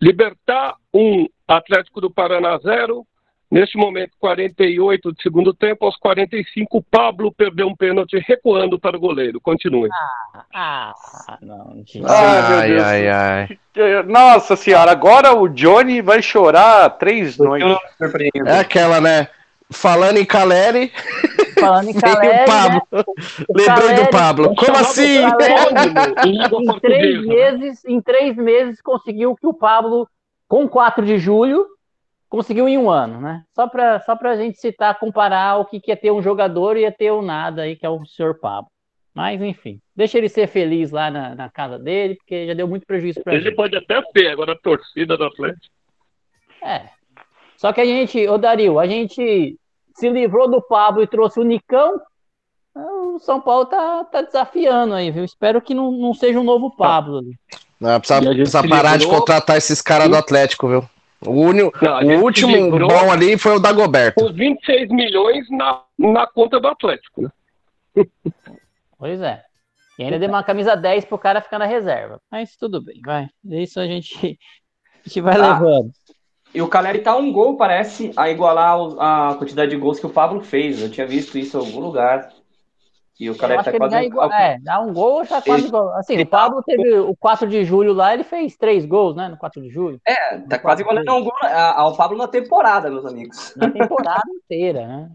[0.00, 3.04] Libertar 1, um, Atlético do Paraná 0.
[3.50, 9.00] Neste momento, 48 de segundo tempo, aos 45, Pablo perdeu um pênalti recuando para o
[9.00, 9.40] goleiro.
[9.40, 9.88] Continue.
[10.54, 10.92] Ah,
[11.26, 12.02] ah, não, gente.
[12.06, 13.58] Ai, ai, ai.
[14.06, 17.78] Nossa senhora, agora o Johnny vai chorar três noites.
[18.46, 19.28] É aquela, né?
[19.70, 20.90] Falando em Caleri,
[21.60, 22.82] Falando em veio Caleri, o Pablo.
[22.92, 23.04] né?
[23.50, 24.54] Lembrei Caleri- do Pablo.
[24.56, 25.22] Como assim?
[25.30, 26.28] Caleri
[26.74, 30.08] em três meses, em três meses conseguiu o que o Pablo,
[30.48, 31.66] com 4 de julho,
[32.30, 33.42] conseguiu em um ano, né?
[33.54, 36.80] Só para só a gente citar, comparar o que, que é ter um jogador e
[36.82, 38.70] ia ter o nada aí, que é o senhor Pablo.
[39.14, 42.86] Mas, enfim, deixa ele ser feliz lá na, na casa dele, porque já deu muito
[42.86, 43.56] prejuízo pra Ele gente.
[43.56, 45.66] pode até ser, agora a torcida do Atlético.
[46.62, 46.82] É.
[47.58, 49.58] Só que a gente, ô Dario, a gente
[49.94, 52.00] se livrou do Pablo e trouxe o Nicão.
[52.74, 55.24] O São Paulo tá, tá desafiando aí, viu?
[55.24, 57.36] Espero que não, não seja um novo Pablo ali.
[57.80, 60.88] Não, precisa, precisa parar de livrou- contratar esses caras do Atlético, viu?
[61.26, 64.24] O, uni- Não, o último livrou bom ali foi o Dagoberto.
[64.24, 67.22] com 26 milhões na, na conta do Atlético.
[67.22, 68.04] Né?
[68.96, 69.42] Pois é.
[69.98, 72.20] E ainda deu uma camisa 10 pro cara ficar na reserva.
[72.30, 73.26] Mas tudo bem, vai.
[73.44, 74.38] Isso a gente,
[75.04, 75.54] a gente vai Ah.
[75.58, 75.90] levando.
[76.54, 80.10] E o Caleri tá um gol, parece, a igualar a quantidade de gols que o
[80.10, 80.80] Pablo fez.
[80.80, 82.30] Eu tinha visto isso em algum lugar.
[83.20, 83.94] E o Caleri tá quase.
[83.94, 85.92] dá, igual, é, dá um gol, já quase Ele- igual.
[85.94, 89.28] Assim, ele o Pablo teve o 4 de julho lá, ele fez três gols, né?
[89.28, 90.00] No 4 de julho.
[90.06, 93.54] É, tá quase igualando a um gol ao Pablo na temporada, meus amigos.
[93.56, 95.10] na temporada inteira, né?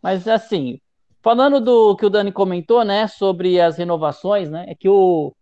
[0.00, 0.78] Mas assim,
[1.20, 5.32] falando do que o Dani comentou, né, sobre as renovações, né, é que o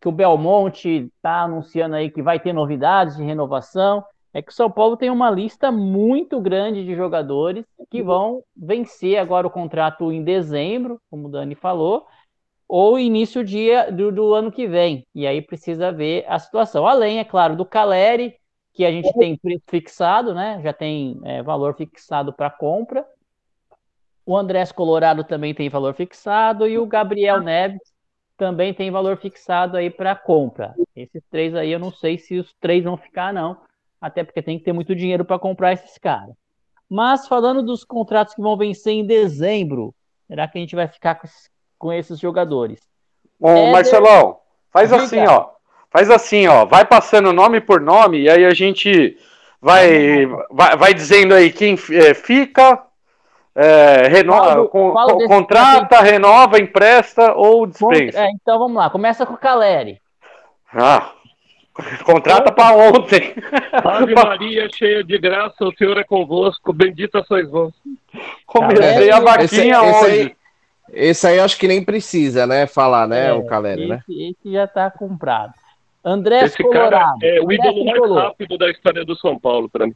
[0.00, 4.04] que o Belmonte tá anunciando aí que vai ter novidades de renovação,
[4.34, 9.16] é que o São Paulo tem uma lista muito grande de jogadores que vão vencer
[9.16, 12.04] agora o contrato em dezembro, como o Dani falou,
[12.68, 15.06] ou início dia do, do ano que vem.
[15.14, 16.84] E aí precisa ver a situação.
[16.84, 18.34] Além, é claro, do Caleri,
[18.72, 20.60] que a gente tem preço fixado, né?
[20.64, 23.06] Já tem é, valor fixado para compra.
[24.26, 27.94] O Andrés Colorado também tem valor fixado e o Gabriel Neves
[28.36, 30.74] também tem valor fixado aí para compra.
[30.96, 33.60] Esses três aí eu não sei se os três vão ficar não,
[34.04, 36.34] até porque tem que ter muito dinheiro para comprar esses caras.
[36.90, 39.94] Mas falando dos contratos que vão vencer em dezembro,
[40.28, 42.80] será que a gente vai ficar com esses, com esses jogadores?
[43.42, 44.38] Éder- Marcelão,
[44.70, 45.48] faz assim, ó.
[45.90, 46.66] Faz assim, ó.
[46.66, 49.16] Vai passando nome por nome e aí a gente
[49.60, 52.84] vai, vai, vai dizendo aí quem é, fica,
[53.54, 58.18] é, renova, do- con- desse- contrata, renova, empresta ou dispensa.
[58.20, 59.98] É, então vamos lá, começa com o Caleri.
[60.74, 61.12] Ah,
[62.04, 63.34] contrata para ontem.
[63.72, 67.72] Ave Maria, cheia de graça, o Senhor é convosco, bendita sois vós.
[68.46, 70.20] Comecei a Esse, vaquinha esse hoje.
[70.22, 70.36] aí,
[70.92, 72.66] esse aí acho que nem precisa, né?
[72.66, 73.28] Falar, né?
[73.28, 74.02] É, o Caleri, né?
[74.08, 75.52] Esse, esse já está comprado.
[76.04, 77.18] André Esse cara Colorado.
[77.22, 78.18] é o ídolo mais Tricolor.
[78.24, 79.94] rápido da história do São Paulo, para mim.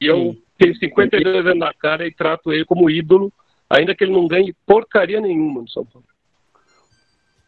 [0.00, 0.42] E eu Sim.
[0.58, 3.32] tenho 52 anos na cara e trato ele como ídolo,
[3.70, 6.04] ainda que ele não ganhe porcaria nenhuma no São Paulo.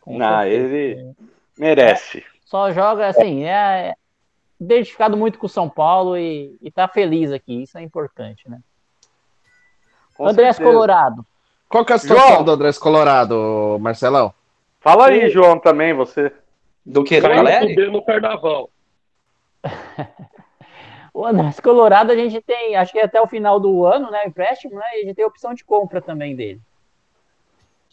[0.00, 0.74] Com Não, certeza.
[0.76, 1.10] ele
[1.58, 2.22] merece.
[2.54, 3.48] Só joga assim, é
[3.88, 3.94] é
[4.60, 7.64] identificado muito com o São Paulo e, e tá feliz aqui.
[7.64, 8.60] Isso é importante, né?
[10.16, 10.72] Com Andrés certeza.
[10.72, 11.26] Colorado.
[11.68, 12.44] Qual que é a situação João.
[12.44, 14.32] do Andrés Colorado, Marcelão?
[14.78, 16.32] Fala aí, João, também, você.
[16.86, 17.20] Do que?
[17.20, 17.90] Do Caleri?
[17.90, 18.70] no carnaval.
[21.12, 24.26] O Andrés Colorado a gente tem, acho que até o final do ano, né?
[24.26, 24.84] Empréstimo, né?
[24.94, 26.60] E a gente tem opção de compra também dele.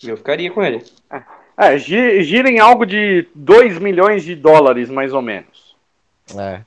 [0.04, 0.84] Eu ficaria com ele.
[1.58, 5.76] É, gi- gira em algo de 2 milhões de dólares, mais ou menos.
[6.38, 6.62] É.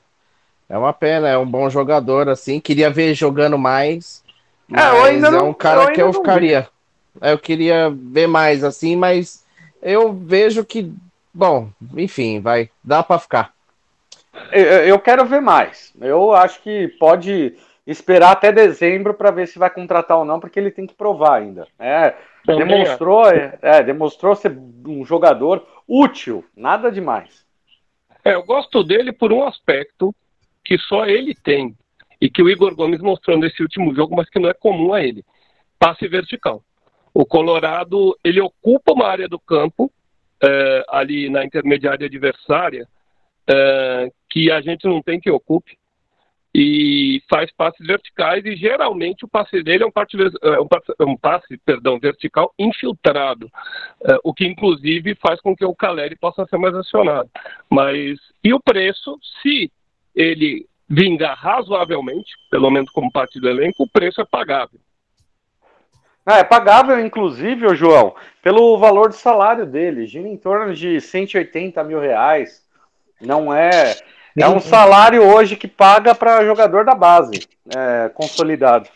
[0.67, 2.59] É uma pena, é um bom jogador, assim.
[2.59, 4.23] Queria ver jogando mais.
[4.73, 6.67] É, ainda é não- um cara eu que eu ficaria.
[7.21, 9.45] É, Eu queria ver mais, assim, mas
[9.81, 10.91] eu vejo que,
[11.33, 12.69] bom, enfim, vai.
[12.83, 13.53] Dá pra ficar.
[14.51, 15.93] Eu, eu quero ver mais.
[16.01, 17.53] Eu acho que pode
[17.87, 21.35] esperar até dezembro para ver se vai contratar ou não, porque ele tem que provar
[21.35, 21.67] ainda.
[21.79, 22.15] É,
[22.45, 27.45] Também, demonstrou, é, é, demonstrou ser um jogador útil, nada demais.
[28.23, 30.13] É, eu gosto dele por um aspecto
[30.63, 31.75] que só ele tem
[32.19, 35.03] e que o Igor Gomes mostrou nesse último jogo, mas que não é comum a
[35.03, 35.23] ele.
[35.77, 36.63] Passe vertical.
[37.13, 39.91] O Colorado, ele ocupa uma área do campo,
[40.43, 42.87] eh, ali na intermediária adversária,
[43.47, 45.77] eh, que a gente não tem que ocupe,
[46.57, 51.03] e faz passes verticais, e geralmente o passe dele é um, é um passe, é
[51.03, 53.51] um passe perdão, vertical infiltrado,
[54.05, 57.29] eh, o que inclusive faz com que o Caleri possa ser mais acionado.
[57.69, 59.69] Mas, e o preço, se
[60.15, 64.79] ele vingar razoavelmente, pelo menos como parte do elenco, o preço é pagável.
[66.25, 70.07] Ah, é pagável, inclusive, ô João, pelo valor do salário dele.
[70.07, 72.63] Gira em torno de 180 mil reais.
[73.19, 73.93] Não é.
[74.37, 78.89] É um salário hoje que paga para jogador da base, é, consolidado.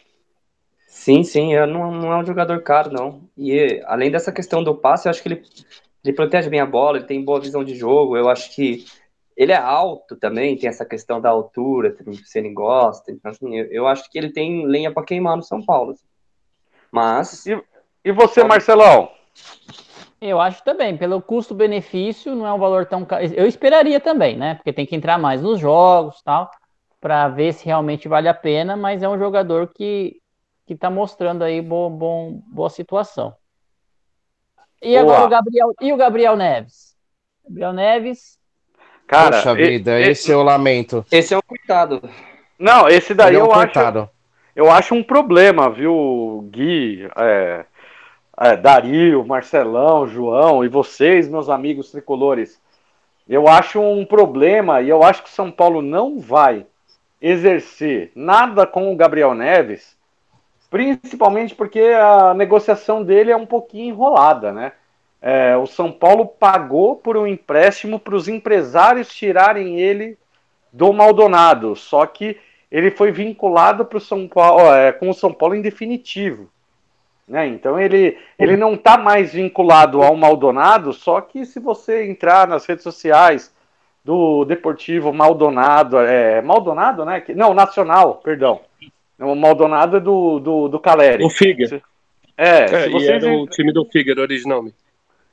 [0.88, 3.22] Sim, sim, não, não é um jogador caro, não.
[3.38, 5.44] E além dessa questão do passe, eu acho que ele
[6.04, 8.16] Ele protege bem a bola, ele tem boa visão de jogo.
[8.16, 8.86] Eu acho que
[9.36, 13.12] ele é alto também, tem essa questão da altura, se ele gosta.
[13.12, 15.96] Então, assim, eu, eu acho que ele tem lenha para queimar no São Paulo.
[16.92, 17.46] Mas.
[17.46, 17.62] E,
[18.04, 19.12] e você, Marcelão?
[20.22, 23.24] Eu acho também, pelo custo-benefício, não é um valor tão caro.
[23.34, 24.56] Eu esperaria também, né?
[24.56, 26.52] Porque tem que entrar mais nos jogos tal,
[27.00, 30.18] para ver se realmente vale a pena, mas é um jogador que,
[30.66, 33.34] que tá mostrando aí bo, bom, boa situação.
[34.82, 35.02] E Boa.
[35.02, 36.96] agora o Gabriel, e o Gabriel Neves?
[37.46, 38.40] Gabriel Neves.
[39.08, 41.06] Cara, Poxa vida, esse, esse eu lamento.
[41.12, 42.02] Esse é um coitado.
[42.58, 44.00] Não, esse daí é um eu coitado.
[44.02, 44.10] acho.
[44.56, 47.66] Eu acho um problema, viu, Gui, é,
[48.40, 52.60] é, Dario, Marcelão, João e vocês, meus amigos tricolores.
[53.28, 56.66] Eu acho um problema e eu acho que São Paulo não vai
[57.22, 60.00] exercer nada com o Gabriel Neves
[60.70, 64.74] principalmente porque a negociação dele é um pouquinho enrolada, né?
[65.22, 70.18] É, o São Paulo pagou por um empréstimo para os empresários tirarem ele
[70.72, 72.38] do Maldonado, só que
[72.72, 76.50] ele foi vinculado para o São Paulo é, com o São Paulo em definitivo.
[77.30, 77.48] Né?
[77.48, 82.66] Então ele, ele não está mais vinculado ao Maldonado, só que se você entrar nas
[82.66, 83.54] redes sociais
[84.04, 87.24] do Deportivo Maldonado, é, Maldonado, né?
[87.36, 88.62] Não, Nacional, perdão.
[89.20, 91.24] O Maldonado é do, do, do Caleri.
[91.24, 91.84] O Figuer.
[92.36, 93.24] É, é vocês...
[93.24, 94.76] era o time do Figuer originalmente.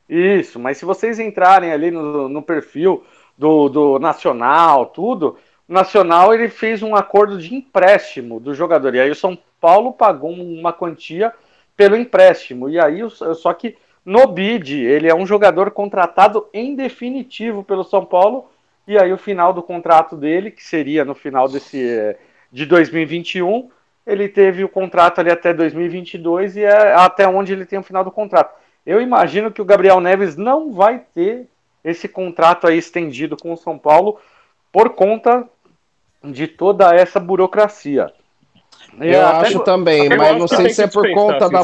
[0.06, 3.04] Isso, mas se vocês entrarem ali no, no perfil
[3.38, 8.94] do, do Nacional, tudo, o Nacional ele fez um acordo de empréstimo do jogador.
[8.94, 11.32] E aí o São Paulo pagou uma quantia
[11.76, 12.68] pelo empréstimo.
[12.68, 13.00] E aí,
[13.34, 18.48] só que no bid, ele é um jogador contratado em definitivo pelo São Paulo.
[18.86, 22.16] E aí o final do contrato dele, que seria no final desse eh,
[22.52, 23.68] de 2021,
[24.06, 28.04] ele teve o contrato ali até 2022 e é até onde ele tem o final
[28.04, 28.54] do contrato.
[28.86, 31.48] Eu imagino que o Gabriel Neves não vai ter
[31.82, 34.20] esse contrato aí estendido com o São Paulo
[34.70, 35.48] por conta
[36.22, 38.12] de toda essa burocracia.
[39.00, 39.48] Eu até...
[39.48, 41.62] acho também, mas não sei se é por conta da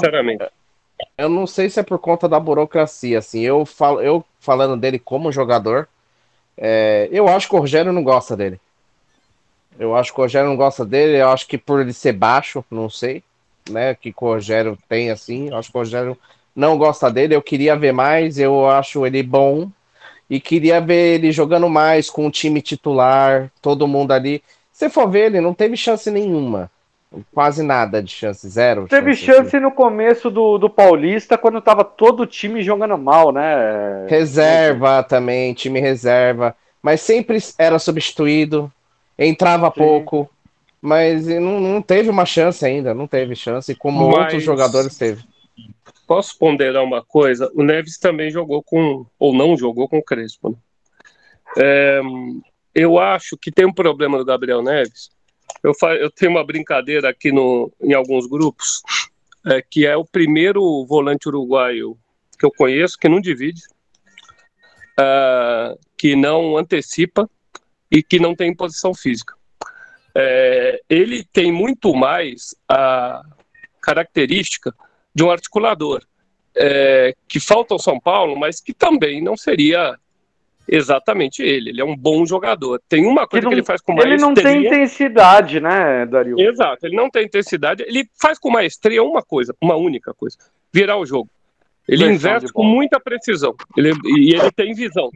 [1.17, 3.41] eu não sei se é por conta da burocracia, assim.
[3.41, 5.89] Eu falo, eu falando dele como jogador,
[6.57, 8.61] é, eu acho que o Rogério não gosta dele.
[9.79, 12.65] Eu acho que o Rogério não gosta dele, eu acho que por ele ser baixo,
[12.71, 13.23] não sei,
[13.69, 13.95] né?
[13.95, 16.19] Que o Rogério tem assim, eu acho que o Rogério
[16.55, 19.71] não gosta dele, eu queria ver mais, eu acho ele bom
[20.29, 24.43] e queria ver ele jogando mais com o time titular, todo mundo ali.
[24.73, 26.71] Se for ver, ele não teve chance nenhuma.
[27.33, 28.87] Quase nada de chance, zero.
[28.89, 33.33] Teve chance, chance no começo do, do Paulista, quando tava todo o time jogando mal,
[33.33, 34.07] né?
[34.09, 36.57] Reserva também, time reserva.
[36.83, 38.73] Mas sempre era substituído
[39.19, 39.75] entrava Sim.
[39.75, 40.31] pouco,
[40.81, 44.19] mas não, não, teve uma chance ainda, não teve chance, como mas...
[44.19, 45.23] outros jogadores teve.
[46.07, 47.51] Posso ponderar uma coisa?
[47.55, 50.51] O Neves também jogou com, ou não jogou com o Crespo.
[50.51, 50.57] Né?
[51.59, 52.01] É,
[52.75, 55.11] eu acho que tem um problema do Gabriel Neves.
[55.63, 58.83] Eu, fa eu tenho uma brincadeira aqui no, em alguns grupos,
[59.47, 61.99] é, que é o primeiro volante uruguaio
[62.39, 63.63] que eu conheço que não divide,
[64.99, 67.29] uh, que não antecipa,
[67.93, 69.35] e que não tem posição física.
[70.15, 73.23] É, ele tem muito mais a
[73.83, 74.75] característica
[75.15, 76.03] de um articulador,
[76.57, 79.99] é, que falta ao São Paulo, mas que também não seria
[80.69, 81.71] exatamente ele.
[81.71, 82.81] Ele é um bom jogador.
[82.89, 84.15] Tem uma coisa que, não, ele faz com maestria.
[84.15, 86.39] Ele não tem intensidade, né, Dario?
[86.39, 87.85] Exato, ele não tem intensidade.
[87.87, 90.37] Ele faz com maestria uma coisa, uma única coisa:
[90.73, 91.29] virar o jogo.
[91.89, 93.55] Ele inverte com muita precisão.
[93.77, 95.11] Ele, e ele tem visão.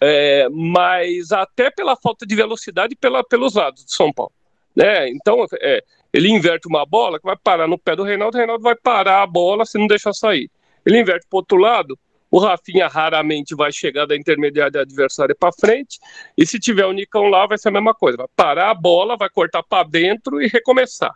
[0.00, 4.32] É, mas até pela falta de velocidade pela, pelos lados de São Paulo.
[4.74, 5.08] Né?
[5.08, 8.62] Então, é, ele inverte uma bola que vai parar no pé do Reinaldo, o Reinaldo
[8.62, 10.50] vai parar a bola se não deixar sair.
[10.84, 11.98] Ele inverte para outro lado,
[12.36, 15.98] o Rafinha raramente vai chegar da intermediária adversária para frente,
[16.36, 18.18] e se tiver o Nicão lá, vai ser a mesma coisa.
[18.18, 21.14] Vai parar a bola, vai cortar para dentro e recomeçar.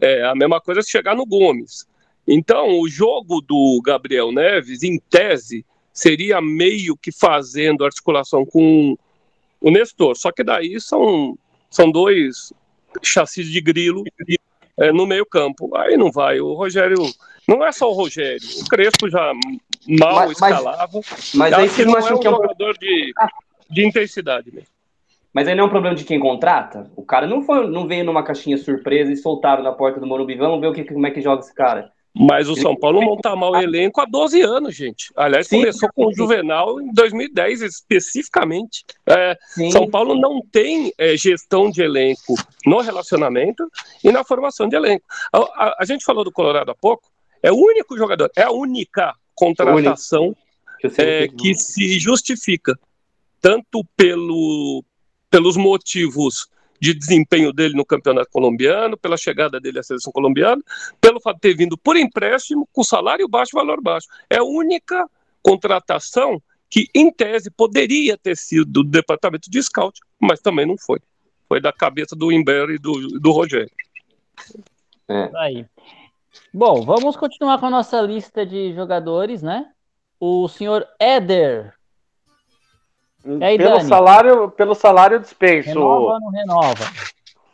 [0.00, 1.86] É a mesma coisa se chegar no Gomes.
[2.26, 8.96] Então, o jogo do Gabriel Neves, em tese, seria meio que fazendo articulação com
[9.60, 10.16] o Nestor.
[10.16, 11.38] Só que daí são,
[11.70, 12.54] são dois
[13.02, 14.02] chassis de grilo
[14.78, 15.76] é, no meio campo.
[15.76, 16.40] Aí não vai.
[16.40, 16.96] O Rogério.
[17.46, 18.40] Não é só o Rogério.
[18.62, 19.30] O Crespo já
[19.88, 21.00] mal mas, escalava.
[21.34, 23.12] Mas aí você não é um que é um jogador de,
[23.70, 24.68] de intensidade mesmo.
[25.32, 26.90] Mas aí não é um problema de quem contrata?
[26.94, 30.36] O cara não, foi, não veio numa caixinha surpresa e soltaram na porta do Morumbi.
[30.36, 31.90] Vamos ver o que, como é que joga esse cara.
[32.16, 35.12] Mas o São Paulo monta mal o elenco há 12 anos, gente.
[35.16, 35.58] Aliás, Sim.
[35.58, 38.84] começou com o Juvenal em 2010, especificamente.
[39.04, 39.36] É,
[39.72, 43.68] São Paulo não tem é, gestão de elenco no relacionamento
[44.04, 45.04] e na formação de elenco.
[45.32, 47.10] A, a, a, gente falou do Colorado há pouco,
[47.42, 50.36] é o único jogador, é a única contratação
[50.98, 52.78] é, que se justifica
[53.40, 54.84] tanto pelo,
[55.30, 56.48] pelos motivos
[56.80, 60.62] de desempenho dele no campeonato colombiano, pela chegada dele à seleção colombiana,
[61.00, 64.06] pelo fato de ter vindo por empréstimo, com salário baixo e valor baixo.
[64.28, 65.08] É a única
[65.42, 70.98] contratação que, em tese, poderia ter sido do departamento de scout, mas também não foi.
[71.48, 73.70] Foi da cabeça do Imber e do, do Rogério.
[75.08, 75.30] É.
[75.36, 75.66] Aí.
[76.56, 79.66] Bom, vamos continuar com a nossa lista de jogadores, né?
[80.20, 81.74] O senhor Éder.
[83.42, 85.70] Aí, pelo, salário, pelo salário dispenso.
[85.70, 86.84] Renova ou não renova?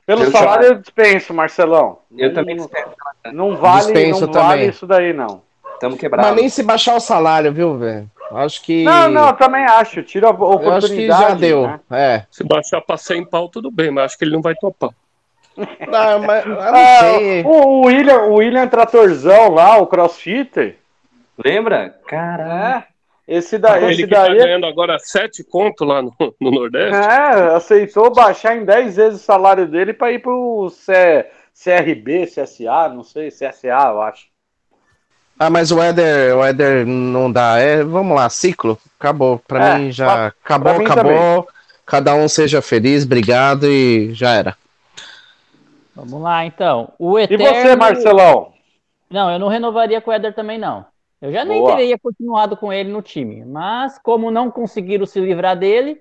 [0.05, 2.01] Pelo eu salário eu dispenso, Marcelão.
[2.15, 2.91] Eu também dispenso.
[3.33, 5.41] Não vale, dispenso não vale isso daí, não.
[5.73, 6.33] Estamos quebrados.
[6.33, 8.11] Mas nem se baixar o salário, viu, velho?
[8.33, 8.85] Acho que.
[8.85, 10.03] Não, não, eu também acho.
[10.03, 10.67] Tira a oportunidade.
[10.67, 11.63] Eu acho que já deu.
[11.63, 11.81] Né?
[11.91, 12.27] É.
[12.31, 14.91] Se baixar para 100 pau, tudo bem, mas acho que ele não vai topar.
[15.57, 17.03] Não, mas, não ah,
[17.45, 20.77] o, William, o William Tratorzão lá, o crossfitter.
[21.43, 21.95] Lembra?
[22.07, 22.85] Caralho.
[22.85, 22.91] É.
[23.27, 24.39] Esse daí, ele esse que tá daí.
[24.39, 26.97] Tá ganhando agora 7 conto lá no, no Nordeste.
[26.97, 32.89] É, aceitou baixar em 10 vezes o salário dele para ir pro C, CRB, CSA,
[32.89, 34.27] não sei, CSA, eu acho.
[35.39, 37.59] Ah, mas o Éder, o Éder não dá.
[37.59, 38.77] É, vamos lá, ciclo.
[38.99, 39.41] Acabou.
[39.47, 41.05] Para é, mim já acabou, mim acabou.
[41.05, 41.45] Também.
[41.87, 44.57] Cada um seja feliz, obrigado e já era.
[46.05, 46.93] Vamos lá, então.
[46.99, 47.45] O Eterno...
[47.45, 48.53] E você, Marcelão?
[49.11, 50.87] Não, eu não renovaria com o Éder também, não.
[51.21, 51.77] Eu já nem Boa.
[51.77, 53.45] teria continuado com ele no time.
[53.45, 56.01] Mas, como não conseguiram se livrar dele,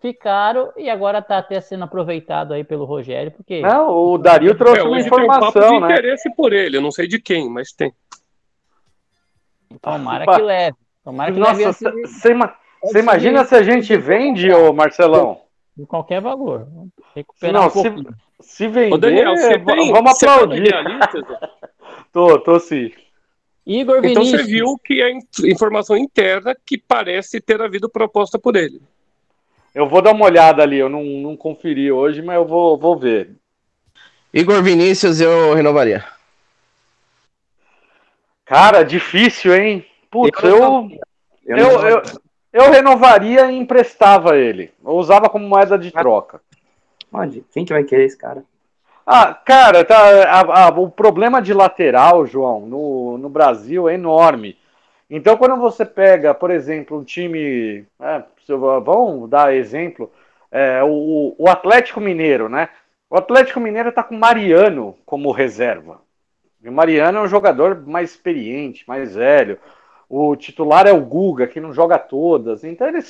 [0.00, 3.32] ficaram e agora está até sendo aproveitado aí pelo Rogério.
[3.32, 3.60] Porque...
[3.60, 5.92] Não, o Dario trouxe é, uma informação, tem um papo de né?
[5.92, 7.92] interesse por ele, eu não sei de quem, mas tem.
[9.82, 10.76] Tomara que leve.
[11.04, 12.06] Tomara que Nossa, leve.
[12.06, 12.54] Você ima
[12.94, 15.40] imagina se a gente vende, ô Marcelão?
[15.76, 16.66] De qualquer valor.
[17.14, 17.88] Recuperar não, um se,
[18.44, 20.70] se vender, ô Daniel, você tem, vamos aplaudir.
[20.70, 21.50] Tá
[22.12, 22.92] tô, tô sim.
[23.66, 24.28] Igor Vinícius.
[24.28, 25.18] Então você viu que é
[25.50, 28.80] informação interna que parece ter havido proposta por ele.
[29.74, 32.96] Eu vou dar uma olhada ali, eu não, não conferi hoje, mas eu vou, vou
[32.96, 33.30] ver.
[34.32, 36.04] Igor Vinícius eu renovaria.
[38.44, 39.86] Cara, difícil, hein?
[40.10, 40.90] Putz, eu, eu,
[41.44, 42.02] eu, eu, eu,
[42.52, 44.70] eu renovaria e emprestava ele.
[44.84, 46.40] Eu usava como moeda de troca.
[47.14, 47.44] Pode.
[47.52, 48.42] Quem que vai querer esse cara?
[49.06, 54.58] Ah, cara, tá, a, a, o problema de lateral, João, no, no Brasil é enorme.
[55.08, 57.86] Então, quando você pega, por exemplo, um time.
[58.00, 60.10] É, vamos dar exemplo,
[60.50, 62.68] é, o, o Atlético Mineiro, né?
[63.08, 66.00] O Atlético Mineiro tá com Mariano como reserva.
[66.60, 69.60] E o Mariano é um jogador mais experiente, mais velho.
[70.08, 72.64] O titular é o Guga, que não joga todas.
[72.64, 73.02] Então, ele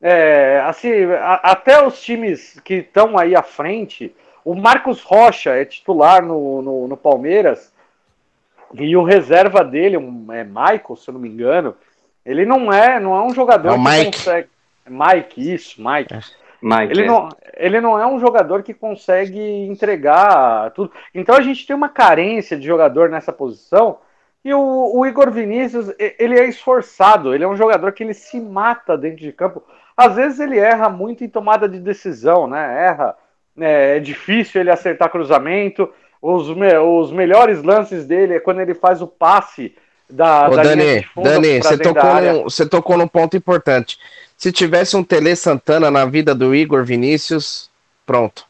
[0.00, 4.14] é, assim, a, até os times que estão aí à frente
[4.46, 7.74] o Marcos Rocha é titular no, no, no Palmeiras
[8.74, 11.74] e o reserva dele, um, é Michael, se eu não me engano,
[12.24, 14.04] ele não é, não é um jogador é que Mike.
[14.04, 14.48] consegue.
[14.88, 16.14] Mike, isso, Mike.
[16.14, 16.20] É.
[16.62, 17.06] Mike ele, é.
[17.06, 20.92] não, ele não é um jogador que consegue entregar tudo.
[21.12, 23.98] Então a gente tem uma carência de jogador nessa posição.
[24.44, 28.38] E o, o, Igor Vinícius, ele é esforçado, ele é um jogador que ele se
[28.38, 29.60] mata dentro de campo.
[29.96, 32.86] Às vezes ele erra muito em tomada de decisão, né?
[32.86, 33.16] Erra
[33.58, 35.88] é, é difícil ele acertar cruzamento.
[36.20, 39.74] Os, me, os melhores lances dele é quando ele faz o passe
[40.08, 43.98] da, Ô, da Dani, Dani você tocou, num, você tocou num ponto importante.
[44.36, 47.70] Se tivesse um Tele Santana na vida do Igor Vinícius,
[48.04, 48.44] pronto.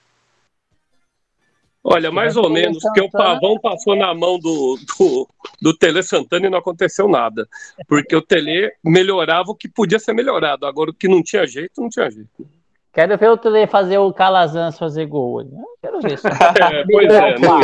[1.89, 5.29] Olha, mais ou menos, porque o Pavão passou na mão do, do,
[5.63, 7.47] do Tele Santana e não aconteceu nada.
[7.87, 10.67] Porque o Tele melhorava o que podia ser melhorado.
[10.67, 12.29] Agora, o que não tinha jeito, não tinha jeito.
[12.93, 15.45] Quero ver o Tele fazer o Calazans fazer gol.
[15.81, 16.27] Quero ver isso.
[16.27, 17.61] é, pois é, não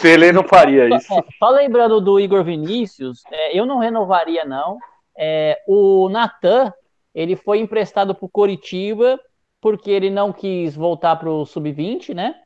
[0.00, 1.12] Tele não faria isso.
[1.12, 4.78] É, só lembrando do Igor Vinícius, é, eu não renovaria, não.
[5.18, 6.72] É, o Natan,
[7.12, 9.18] ele foi emprestado para o Coritiba
[9.60, 12.36] porque ele não quis voltar para o Sub-20, né?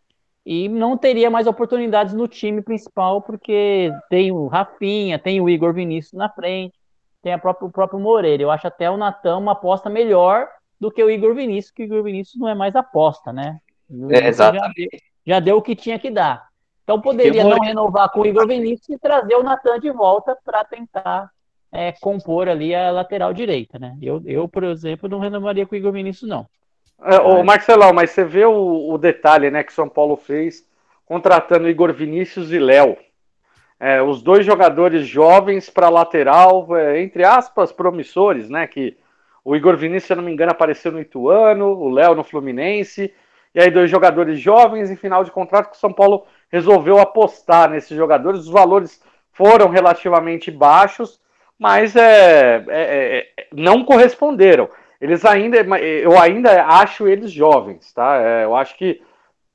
[0.45, 5.72] E não teria mais oportunidades no time principal, porque tem o Rafinha, tem o Igor
[5.72, 6.74] Vinícius na frente,
[7.22, 8.42] tem própria, o próprio Moreira.
[8.42, 10.47] Eu acho até o Natan uma aposta melhor
[10.78, 13.59] do que o Igor Vinícius, que o Igor Vinícius não é mais aposta, né?
[14.11, 14.64] É, exatamente.
[14.64, 16.47] Já deu, já deu o que tinha que dar.
[16.82, 20.62] Então poderia não renovar com o Igor Vinícius e trazer o Natan de volta para
[20.64, 21.30] tentar
[21.72, 23.97] é, compor ali a lateral direita, né?
[24.03, 26.47] Eu, eu, por exemplo, não renovaria com o Igor Vinícius, não.
[27.03, 30.64] É, ô, Marcelão, mas você vê o, o detalhe né, que São Paulo fez
[31.07, 32.97] contratando Igor Vinícius e Léo.
[33.78, 38.66] É, os dois jogadores jovens para lateral, é, entre aspas, promissores, né?
[38.66, 38.97] Que
[39.45, 43.12] o Igor Vinícius, se eu não me engano, apareceu no Ituano, o Léo no Fluminense.
[43.55, 47.68] E aí, dois jogadores jovens em final de contrato que o São Paulo resolveu apostar
[47.68, 48.40] nesses jogadores.
[48.40, 51.20] Os valores foram relativamente baixos,
[51.59, 54.68] mas é, é, é, não corresponderam.
[55.01, 58.16] Eles ainda, eu ainda acho eles jovens, tá?
[58.20, 59.03] É, eu acho que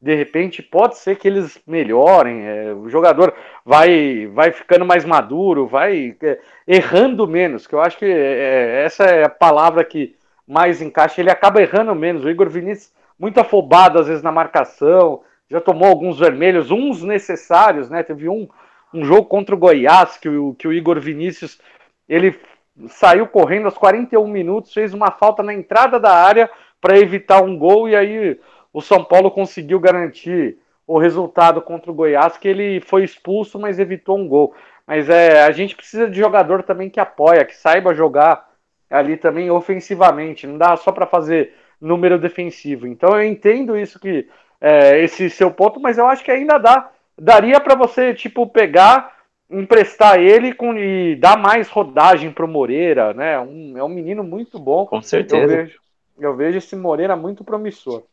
[0.02, 3.34] de repente pode ser que eles melhorem, é, o jogador
[3.66, 9.04] vai, vai ficando mais maduro, vai é, errando menos, que eu acho que é, essa
[9.04, 10.16] é a palavra que
[10.48, 12.24] mais encaixa, ele acaba errando menos.
[12.24, 17.90] O Igor Vinícius, muito afobado às vezes na marcação, já tomou alguns vermelhos, uns necessários,
[17.90, 18.02] né?
[18.02, 18.48] Teve um,
[18.94, 21.60] um jogo contra o Goiás que o, que o Igor Vinícius
[22.08, 22.40] ele
[22.88, 26.50] saiu correndo aos 41 minutos, fez uma falta na entrada da área
[26.80, 28.40] para evitar um gol e aí
[28.72, 30.58] o São Paulo conseguiu garantir
[30.88, 34.56] o resultado contra o Goiás, que ele foi expulso, mas evitou um gol.
[34.88, 38.50] Mas é, a gente precisa de jogador também que apoia, que saiba jogar
[38.90, 42.88] ali também ofensivamente, não dá só para fazer número defensivo.
[42.88, 44.28] Então eu entendo isso que
[44.60, 49.19] é, esse seu ponto, mas eu acho que ainda dá, daria para você tipo pegar,
[49.50, 53.40] emprestar ele com, e dar mais rodagem para o Moreira, né?
[53.40, 54.86] Um, é um menino muito bom.
[54.86, 55.42] Com certeza.
[55.42, 55.80] Eu vejo,
[56.20, 58.04] eu vejo esse Moreira muito promissor.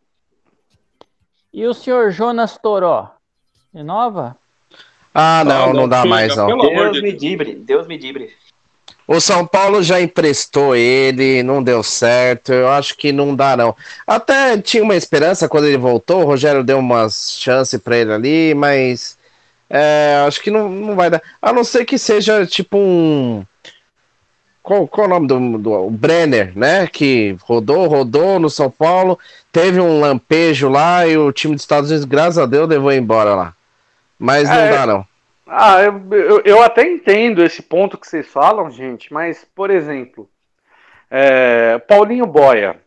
[1.52, 3.10] E o senhor Jonas Toró?
[3.72, 4.36] Renova?
[5.14, 6.46] Ah, não, não, não dá mais, não.
[6.46, 8.34] Deus me dibre, Deus me dibre.
[9.08, 12.52] O São Paulo já emprestou ele, não deu certo.
[12.52, 13.74] Eu acho que não dá, não.
[14.04, 16.22] Até tinha uma esperança quando ele voltou.
[16.22, 19.15] O Rogério deu umas chances para ele ali, mas
[19.68, 21.22] é, acho que não, não vai dar.
[21.42, 23.44] A não ser que seja tipo um.
[24.62, 26.86] Qual, qual é o nome do, do Brenner, né?
[26.86, 29.18] Que rodou, rodou no São Paulo,
[29.52, 33.34] teve um lampejo lá e o time dos Estados Unidos, graças a Deus, levou embora
[33.34, 33.54] lá.
[34.18, 35.06] Mas não é, dá, não.
[35.46, 40.28] Ah, eu, eu, eu, até entendo esse ponto que vocês falam, gente, mas, por exemplo,
[41.08, 42.80] é, Paulinho Boia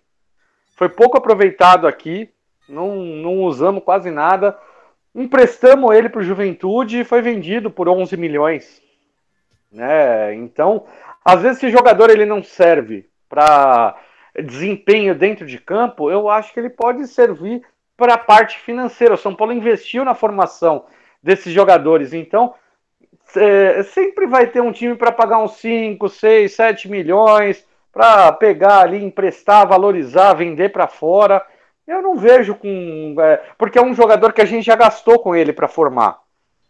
[0.75, 2.29] foi pouco aproveitado aqui,
[2.67, 4.57] não, não usamos quase nada.
[5.13, 8.81] Emprestamos ele para o Juventude e foi vendido por 11 milhões.
[9.71, 10.35] Né?
[10.35, 10.85] Então,
[11.23, 13.95] às vezes, esse jogador ele não serve para
[14.43, 17.61] desempenho dentro de campo, eu acho que ele pode servir
[17.97, 19.15] para a parte financeira.
[19.15, 20.85] O São Paulo investiu na formação
[21.21, 22.53] desses jogadores, então
[23.35, 28.79] é, sempre vai ter um time para pagar uns 5, 6, 7 milhões, para pegar
[28.79, 31.45] ali, emprestar, valorizar, vender para fora.
[31.89, 33.15] Eu não vejo com.
[33.19, 36.19] É, porque é um jogador que a gente já gastou com ele para formar.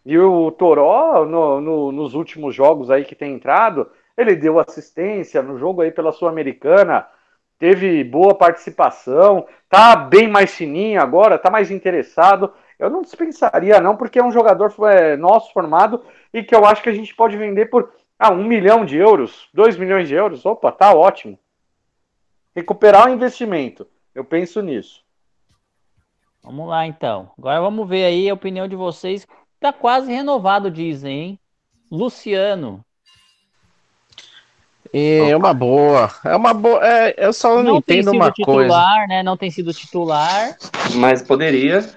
[0.06, 5.44] E o Toró, no, no, nos últimos jogos aí que tem entrado, ele deu assistência
[5.44, 7.06] no jogo aí pela Sul-Americana,
[7.60, 12.54] teve boa participação, tá bem mais fininho agora, tá mais interessado.
[12.80, 16.02] Eu não dispensaria, não, porque é um jogador é, nosso formado
[16.34, 19.50] e que eu acho que a gente pode vender por ah, um milhão de euros,
[19.54, 20.46] dois milhões de euros.
[20.46, 21.38] Opa, tá ótimo.
[22.56, 23.86] Recuperar o investimento.
[24.16, 25.09] Eu penso nisso.
[26.44, 27.32] Vamos lá, então.
[27.38, 29.28] Agora vamos ver aí a opinião de vocês.
[29.60, 31.40] Tá quase renovado, dizem, hein?
[31.92, 32.84] Luciano,
[34.94, 36.12] é uma boa.
[36.26, 36.80] É uma boa.
[36.86, 39.08] É, eu só não, não entendo uma titular, coisa.
[39.08, 39.24] Né?
[39.24, 40.58] Não tem sido titular.
[40.96, 41.88] Mas poderia.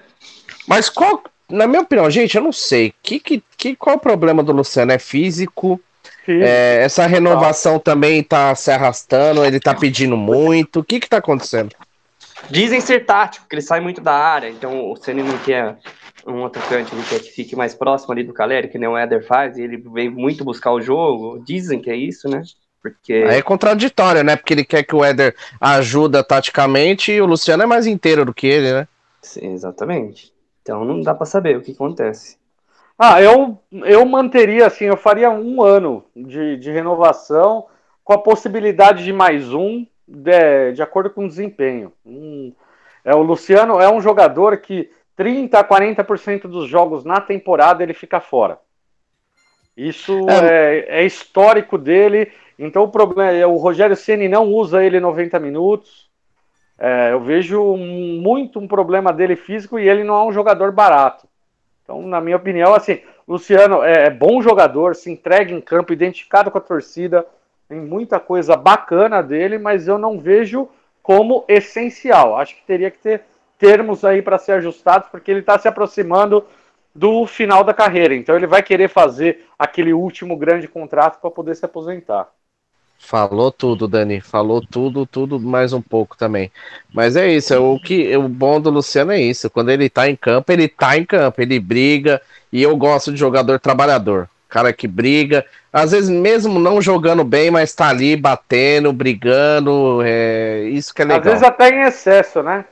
[0.67, 1.23] Mas qual.
[1.49, 2.93] Na minha opinião, gente, eu não sei.
[3.03, 4.91] Que, que, que, qual o problema do Luciano?
[4.91, 5.79] É físico?
[6.27, 10.79] É, essa renovação também tá se arrastando, ele tá pedindo muito.
[10.79, 11.75] O que que tá acontecendo?
[12.49, 15.77] Dizem ser tático, que ele sai muito da área, então o Ceni não quer
[16.25, 19.25] um atacante ele quer que fique mais próximo ali do Caleri, que nem o Éder
[19.25, 21.41] faz, e ele vem muito buscar o jogo.
[21.45, 22.43] Dizem que é isso, né?
[22.81, 23.13] Porque...
[23.13, 24.35] Aí é contraditório, né?
[24.35, 28.33] Porque ele quer que o Éder ajuda taticamente e o Luciano é mais inteiro do
[28.33, 28.87] que ele, né?
[29.21, 30.33] Sim, exatamente.
[30.61, 32.37] Então não dá para saber o que acontece.
[32.97, 37.65] Ah, eu, eu manteria assim, eu faria um ano de, de renovação
[38.03, 41.91] com a possibilidade de mais um de, de acordo com o desempenho.
[43.03, 47.93] É, o Luciano é um jogador que 30 a 40% dos jogos na temporada ele
[47.93, 48.59] fica fora.
[49.75, 54.83] Isso é, é, é histórico dele então o problema é o Rogério Ceni não usa
[54.83, 56.09] ele 90 minutos.
[56.77, 61.27] É, eu vejo muito um problema dele físico e ele não é um jogador barato.
[61.83, 66.49] Então, na minha opinião, assim, Luciano é, é bom jogador, se entrega em campo, identificado
[66.49, 67.25] com a torcida,
[67.67, 70.67] tem muita coisa bacana dele, mas eu não vejo
[71.01, 72.37] como essencial.
[72.37, 73.23] Acho que teria que ter
[73.57, 76.45] termos aí para ser ajustados, porque ele está se aproximando
[76.93, 78.15] do final da carreira.
[78.15, 82.29] Então ele vai querer fazer aquele último grande contrato para poder se aposentar.
[82.99, 84.21] Falou tudo, Dani.
[84.21, 86.51] Falou tudo, tudo mais um pouco também.
[86.93, 89.49] Mas é isso, é o que o bom do Luciano é isso.
[89.49, 92.21] Quando ele tá em campo, ele tá em campo, ele briga.
[92.51, 94.29] E eu gosto de jogador trabalhador.
[94.53, 95.43] Cara que briga.
[95.71, 100.03] Às vezes, mesmo não jogando bem, mas tá ali batendo, brigando.
[100.05, 100.65] É...
[100.65, 101.21] Isso que é legal.
[101.21, 102.63] Às vezes até em excesso, né?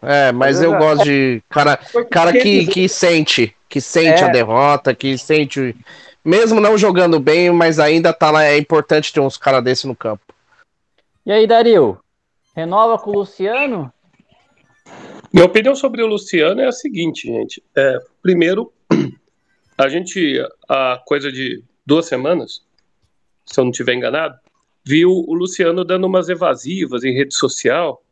[0.00, 1.78] É, mas eu gosto de cara,
[2.10, 4.26] cara que, que sente, que sente é.
[4.26, 5.76] a derrota, que sente
[6.24, 9.94] mesmo não jogando bem, mas ainda tá lá, é importante ter uns caras desse no
[9.94, 10.24] campo.
[11.26, 11.98] E aí, Dario?
[12.54, 13.92] Renova com o Luciano?
[15.30, 17.62] Minha opinião sobre o Luciano é a seguinte, gente.
[17.76, 18.72] É, primeiro,
[19.78, 22.62] a gente, há coisa de duas semanas,
[23.44, 24.38] se eu não estiver enganado,
[24.84, 28.02] viu o Luciano dando umas evasivas em rede social,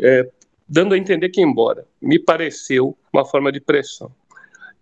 [0.00, 0.28] é,
[0.68, 1.86] dando a entender que ia embora.
[2.00, 4.10] Me pareceu uma forma de pressão.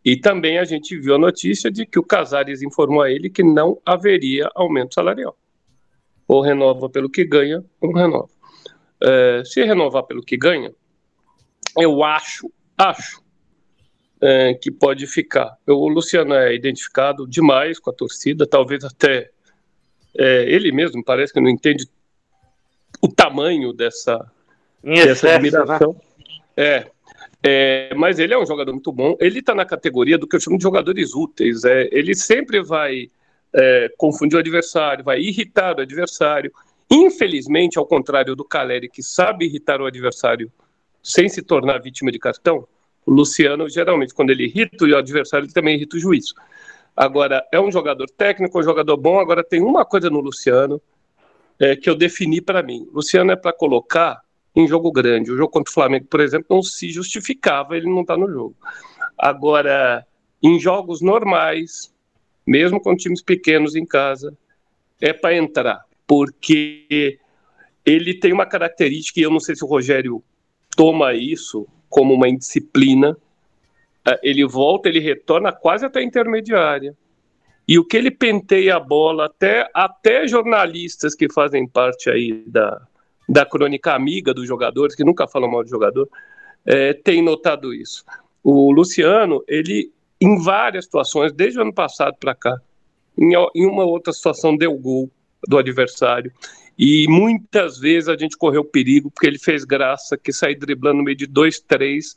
[0.04, 3.42] E também a gente viu a notícia de que o Casares informou a ele que
[3.42, 5.36] não haveria aumento salarial.
[6.28, 8.28] Ou renova pelo que ganha, ou renova.
[9.02, 10.72] É, se renovar pelo que ganha,
[11.76, 13.23] eu acho, acho
[14.20, 15.56] é, que pode ficar.
[15.66, 19.30] O Luciano é identificado demais com a torcida, talvez até
[20.16, 21.88] é, ele mesmo parece que não entende
[23.00, 24.30] o tamanho dessa,
[24.82, 25.34] dessa né?
[25.34, 25.92] admiração.
[25.92, 26.00] Né?
[26.56, 26.86] É,
[27.42, 29.16] é, mas ele é um jogador muito bom.
[29.20, 31.64] Ele está na categoria do que eu chamo de jogadores úteis.
[31.64, 33.10] É, ele sempre vai
[33.52, 36.52] é, confundir o adversário, vai irritar o adversário.
[36.90, 40.50] Infelizmente, ao contrário do Caleri, que sabe irritar o adversário
[41.02, 42.66] sem se tornar vítima de cartão,
[43.06, 46.32] o Luciano, geralmente, quando ele irrita o adversário, ele também irrita o juiz.
[46.96, 49.18] Agora, é um jogador técnico, um jogador bom.
[49.18, 50.80] Agora, tem uma coisa no Luciano
[51.58, 52.88] é, que eu defini para mim.
[52.92, 54.20] Luciano é para colocar
[54.54, 55.32] em jogo grande.
[55.32, 58.30] O jogo contra o Flamengo, por exemplo, não se justificava ele não estar tá no
[58.30, 58.54] jogo.
[59.18, 60.06] Agora,
[60.42, 61.92] em jogos normais,
[62.46, 64.36] mesmo com times pequenos em casa,
[65.00, 67.18] é para entrar, porque
[67.84, 70.22] ele tem uma característica, e eu não sei se o Rogério
[70.76, 73.16] toma isso como uma indisciplina,
[74.04, 76.92] é, ele volta, ele retorna quase até a intermediária.
[77.68, 82.82] E o que ele penteia a bola, até, até jornalistas que fazem parte aí da,
[83.28, 86.08] da crônica amiga dos jogadores, que nunca falam mal de jogador,
[86.66, 88.04] é, tem notado isso.
[88.42, 92.58] O Luciano, ele, em várias situações, desde o ano passado para cá,
[93.16, 95.08] em, em uma outra situação, deu gol
[95.46, 96.32] do adversário.
[96.78, 101.04] E muitas vezes a gente correu perigo, porque ele fez graça que sair driblando no
[101.04, 102.16] meio de dois, três,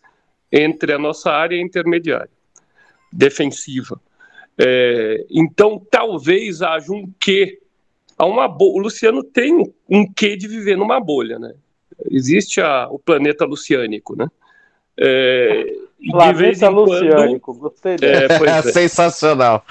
[0.51, 2.30] entre a nossa área intermediária,
[3.12, 4.01] defensiva.
[4.58, 7.60] É, então, talvez haja um quê.
[8.18, 11.53] Há uma o Luciano tem um quê de viver numa bolha, né?
[12.10, 14.28] Existe a, o planeta luciânico, né?
[14.99, 15.76] É,
[16.10, 18.62] planeta luciânico, quando, gostei é, é.
[18.74, 19.64] Sensacional.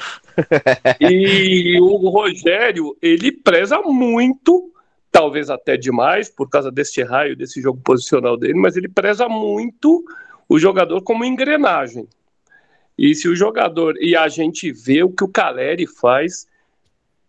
[1.01, 4.73] E o Rogério, ele preza muito
[5.11, 10.05] talvez até demais, por causa desse raio, desse jogo posicional dele, mas ele preza muito
[10.49, 12.09] o jogador como engrenagem.
[12.99, 13.97] E se o jogador.
[14.01, 16.47] E a gente vê o que o Caleri faz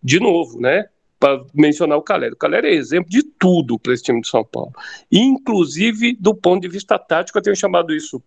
[0.02, 0.88] de novo, né?
[1.20, 2.34] Para mencionar o Caleri.
[2.34, 4.72] O Caleri é exemplo de tudo para esse time de São Paulo.
[5.12, 8.22] Inclusive do ponto de vista tático, eu tenho chamado isso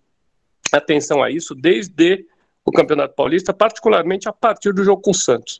[0.73, 2.27] atenção a isso desde
[2.65, 5.59] o Campeonato Paulista, particularmente a partir do jogo com o Santos.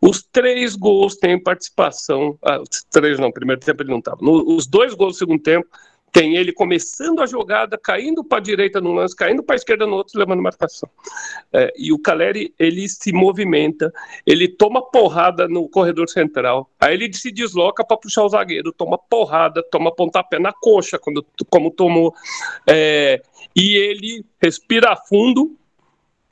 [0.00, 2.38] Os três gols têm participação.
[2.42, 4.18] Ah, os três não, primeiro tempo ele não estava.
[4.22, 5.68] Os dois gols do segundo tempo
[6.12, 9.86] tem ele começando a jogada, caindo para a direita no lance, caindo para a esquerda
[9.86, 10.88] no outro, levando marcação.
[11.52, 13.92] É, e o Caleri, ele se movimenta,
[14.26, 18.98] ele toma porrada no corredor central, aí ele se desloca para puxar o zagueiro, toma
[18.98, 22.14] porrada, toma pontapé na coxa, quando, como tomou.
[22.66, 23.22] É,
[23.54, 25.56] e ele respira fundo,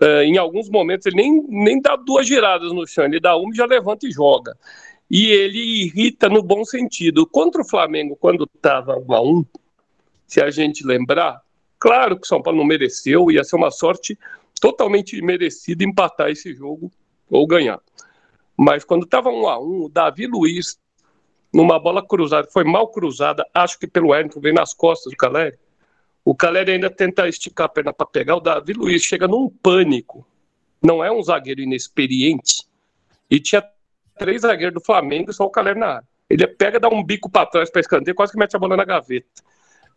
[0.01, 3.53] Uh, em alguns momentos ele nem, nem dá duas giradas no chão, ele dá uma
[3.53, 4.57] e já levanta e joga.
[5.11, 7.27] E ele irrita no bom sentido.
[7.27, 9.45] Contra o Flamengo, quando estava 1 a 1
[10.27, 11.41] se a gente lembrar,
[11.79, 14.19] claro que o São Paulo não mereceu, ia ser uma sorte
[14.61, 16.93] totalmente merecida empatar esse jogo
[17.31, 17.81] ou ganhar.
[18.57, 20.79] Mas quando estava 1 a 1 o Davi Luiz,
[21.53, 25.57] numa bola cruzada, foi mal cruzada, acho que pelo Wellington, vem nas costas do Caleri,
[26.29, 28.37] o Caleri ainda tenta esticar a perna para pegar.
[28.37, 30.29] O Davi Luiz chega num pânico.
[30.83, 32.65] Não é um zagueiro inexperiente.
[33.31, 33.65] E tinha
[34.19, 36.09] três zagueiros do Flamengo e só o Caleri na área.
[36.29, 38.85] Ele pega, dá um bico para trás para escanteio, quase que mete a bola na
[38.85, 39.43] gaveta.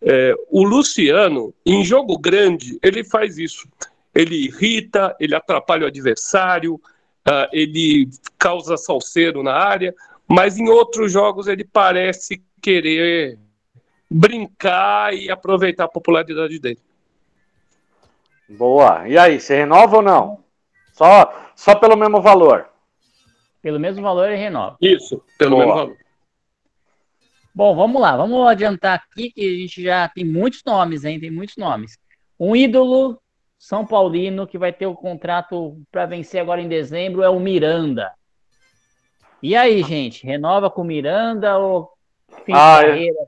[0.02, 3.68] É, o Luciano, em jogo grande, ele faz isso.
[4.16, 8.10] Ele irrita, ele atrapalha o adversário, uh, ele
[8.40, 9.94] causa salseiro na área,
[10.26, 13.38] mas em outros jogos ele parece querer
[14.14, 16.80] brincar e aproveitar a popularidade dele.
[18.50, 19.08] Boa.
[19.08, 20.44] E aí, você renova ou não?
[20.92, 22.70] Só, só pelo mesmo valor?
[23.62, 24.76] Pelo mesmo valor ele renova.
[24.82, 25.66] Isso, pelo Boa.
[25.66, 25.98] mesmo valor.
[27.56, 31.20] Bom, vamos lá, vamos adiantar aqui que a gente já tem muitos nomes, hein?
[31.20, 31.98] Tem muitos nomes.
[32.40, 33.22] Um ídolo
[33.58, 38.12] São Paulino que vai ter o contrato para vencer agora em dezembro é o Miranda.
[39.44, 41.92] E aí, gente, renova com o Miranda ou
[42.46, 43.20] Fim ah, de carreira,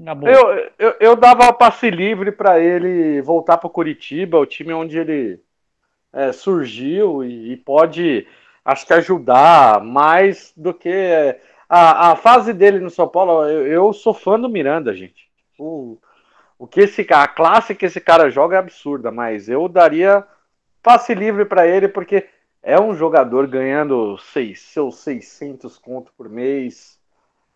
[0.00, 0.28] acabou.
[0.28, 5.40] Eu, eu, eu dava passe livre para ele voltar para Curitiba, o time onde ele
[6.12, 8.26] é, surgiu e, e, pode
[8.64, 11.36] acho que ajudar mais do que
[11.68, 13.44] a, a fase dele no São Paulo.
[13.44, 15.28] Eu, eu sou fã do Miranda, gente.
[15.58, 15.98] O,
[16.58, 20.26] o que esse a classe que esse cara joga é absurda, mas eu daria
[20.82, 22.28] passe livre para ele porque
[22.62, 26.99] é um jogador ganhando seis, seus 600 conto por mês.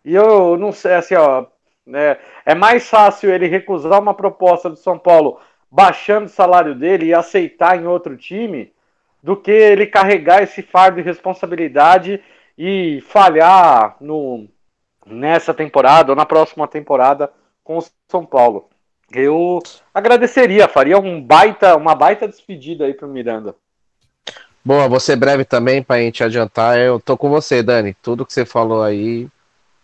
[0.05, 1.47] E eu não sei, assim, ó,
[1.85, 5.39] né, é mais fácil ele recusar uma proposta do São Paulo
[5.71, 8.71] baixando o salário dele e aceitar em outro time
[9.21, 12.21] do que ele carregar esse fardo de responsabilidade
[12.55, 14.47] e falhar no,
[15.05, 17.31] nessa temporada ou na próxima temporada
[17.63, 18.69] com o São Paulo.
[19.11, 19.59] Eu
[19.93, 23.55] agradeceria, faria um baita, uma baita despedida aí pro Miranda.
[24.63, 26.79] Boa, você breve também pra gente adiantar.
[26.79, 27.95] Eu tô com você, Dani.
[28.01, 29.27] Tudo que você falou aí,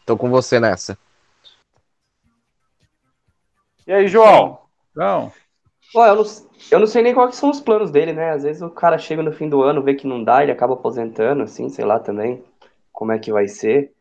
[0.06, 0.98] tô com você nessa.
[3.86, 4.60] E aí, João?
[4.96, 5.32] João.
[5.94, 6.24] Bom, eu, não,
[6.72, 8.32] eu não sei nem quais são os planos dele, né?
[8.32, 10.74] Às vezes o cara chega no fim do ano, vê que não dá, ele acaba
[10.74, 12.44] aposentando, assim, sei lá também
[12.92, 13.92] como é que vai ser.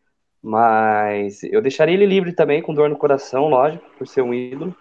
[0.41, 4.75] Mas eu deixaria ele livre também, com dor no coração, lógico, por ser um ídolo.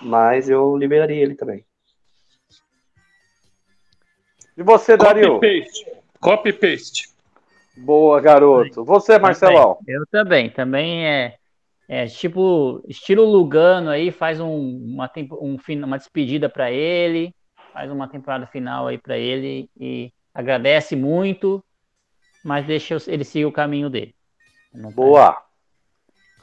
[0.00, 1.64] Mas eu liberaria ele também.
[4.56, 5.34] E você, Dario?
[5.34, 5.86] Copy paste.
[6.20, 7.13] Copy paste.
[7.76, 8.84] Boa, garoto.
[8.84, 9.78] Você, Marcelão?
[9.86, 10.50] Eu também.
[10.50, 11.36] Também é,
[11.88, 15.10] é tipo estilo Lugano aí, faz um, uma,
[15.40, 17.34] um, uma despedida para ele,
[17.72, 21.62] faz uma temporada final aí para ele e agradece muito,
[22.44, 24.14] mas deixa ele seguir o caminho dele.
[24.94, 25.36] Boa.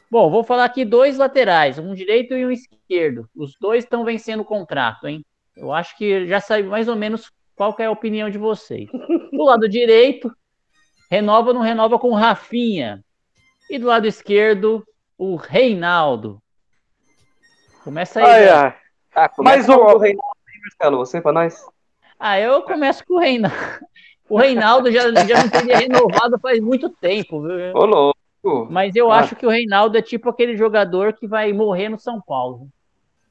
[0.09, 3.29] Bom, vou falar aqui dois laterais, um direito e um esquerdo.
[3.33, 5.23] Os dois estão vencendo o contrato, hein?
[5.55, 8.89] Eu acho que já sabe mais ou menos qual é a opinião de vocês.
[9.31, 10.29] Do lado direito,
[11.11, 13.03] renova ou não renova com o Rafinha.
[13.69, 14.81] E do lado esquerdo,
[15.17, 16.41] o Reinaldo.
[17.83, 18.25] Começa aí.
[18.25, 18.75] Ai, ai.
[19.13, 20.31] Ah, Mas o o- Reinaldo,
[20.63, 21.65] Marcelo, você pra nós?
[22.17, 23.57] Ah, eu começo com o Reinaldo.
[24.29, 27.73] O Reinaldo já, já não teria renovado faz muito tempo, viu?
[27.75, 28.17] Ô, louco.
[28.71, 29.17] Mas eu Ah.
[29.19, 32.69] acho que o Reinaldo é tipo aquele jogador que vai morrer no São Paulo.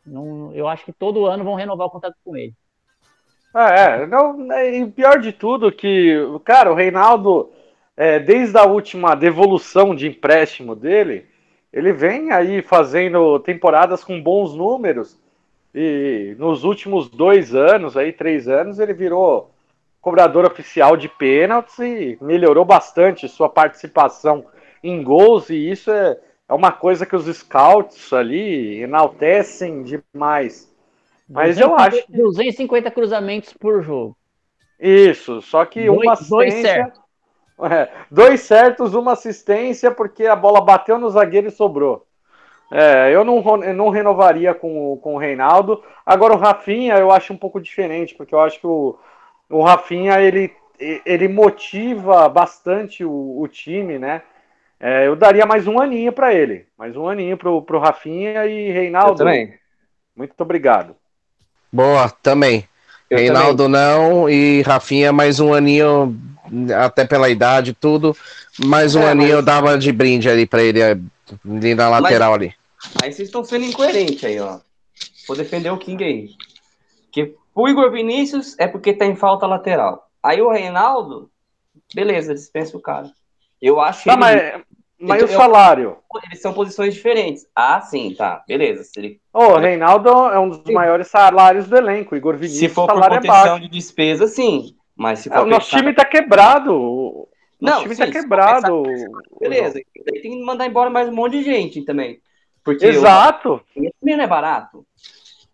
[0.05, 2.53] Não, eu acho que todo ano vão renovar o contrato com ele.
[3.55, 7.51] Ah, é, não, é, e pior de tudo que, cara, o Reinaldo,
[8.01, 11.27] é, desde a última devolução de empréstimo dele,
[11.71, 15.19] ele vem aí fazendo temporadas com bons números
[15.75, 19.51] e nos últimos dois anos, aí três anos, ele virou
[20.01, 24.47] cobrador oficial de pênaltis e melhorou bastante sua participação
[24.83, 30.73] em gols e isso é, é uma coisa que os scouts ali enaltecem demais.
[31.29, 34.17] Mas eu acho que 250 cruzamentos por jogo.
[34.81, 36.93] Isso, só que Dois- uma dois assistência.
[37.67, 42.07] É, dois certos, uma assistência, porque a bola bateu no zagueiro e sobrou.
[42.73, 45.83] É, eu não, eu não renovaria com, o- com o Reinaldo.
[46.07, 48.97] Agora o Rafinha eu acho um pouco diferente, porque eu acho que o,
[49.51, 50.53] o Rafinha ele,
[51.05, 54.23] ele motiva bastante o, o time, né?
[54.81, 56.67] É, eu daria mais um aninho para ele.
[56.79, 59.17] Mais um aninho pro, pro Rafinha e Eu Reinaldo.
[59.17, 59.59] também.
[60.17, 60.97] Muito obrigado.
[61.73, 62.69] Boa, também.
[63.09, 66.17] Eu Reinaldo não e Rafinha mais um aninho,
[66.83, 68.17] até pela idade, tudo.
[68.65, 72.35] Mais um É, aninho mas- eu dava de brinde ali pra ele, ali na lateral
[72.35, 72.55] ali.
[73.03, 74.59] Aí vocês estão sendo incoerentes aí, ó.
[75.29, 76.29] Vou defender o King aí.
[77.05, 80.09] Porque o Igor Vinícius é porque tá em falta lateral.
[80.23, 81.31] Aí o Reinaldo,
[81.95, 83.11] beleza, dispensa o cara.
[83.61, 84.63] Eu acho Tá, ele- mas,
[84.99, 85.97] mas eu- o salário?
[86.25, 87.47] eles são posições diferentes.
[87.55, 88.85] Ah, sim, tá, beleza.
[88.85, 92.17] Se, ele, Ô, o Reinaldo é um dos maiores salários do elenco.
[92.17, 94.75] Igor se Vinícius, for o por salário é de despesa, sim.
[95.01, 96.75] Mas se for É, o nosso time tá quebrado.
[96.75, 97.29] O
[97.59, 98.83] nosso Não, time sim, tá quebrado.
[99.41, 102.21] Beleza, daí tem que mandar embora mais um monte de gente também.
[102.63, 103.49] Porque Exato.
[103.49, 104.87] o Rafinha não é barato.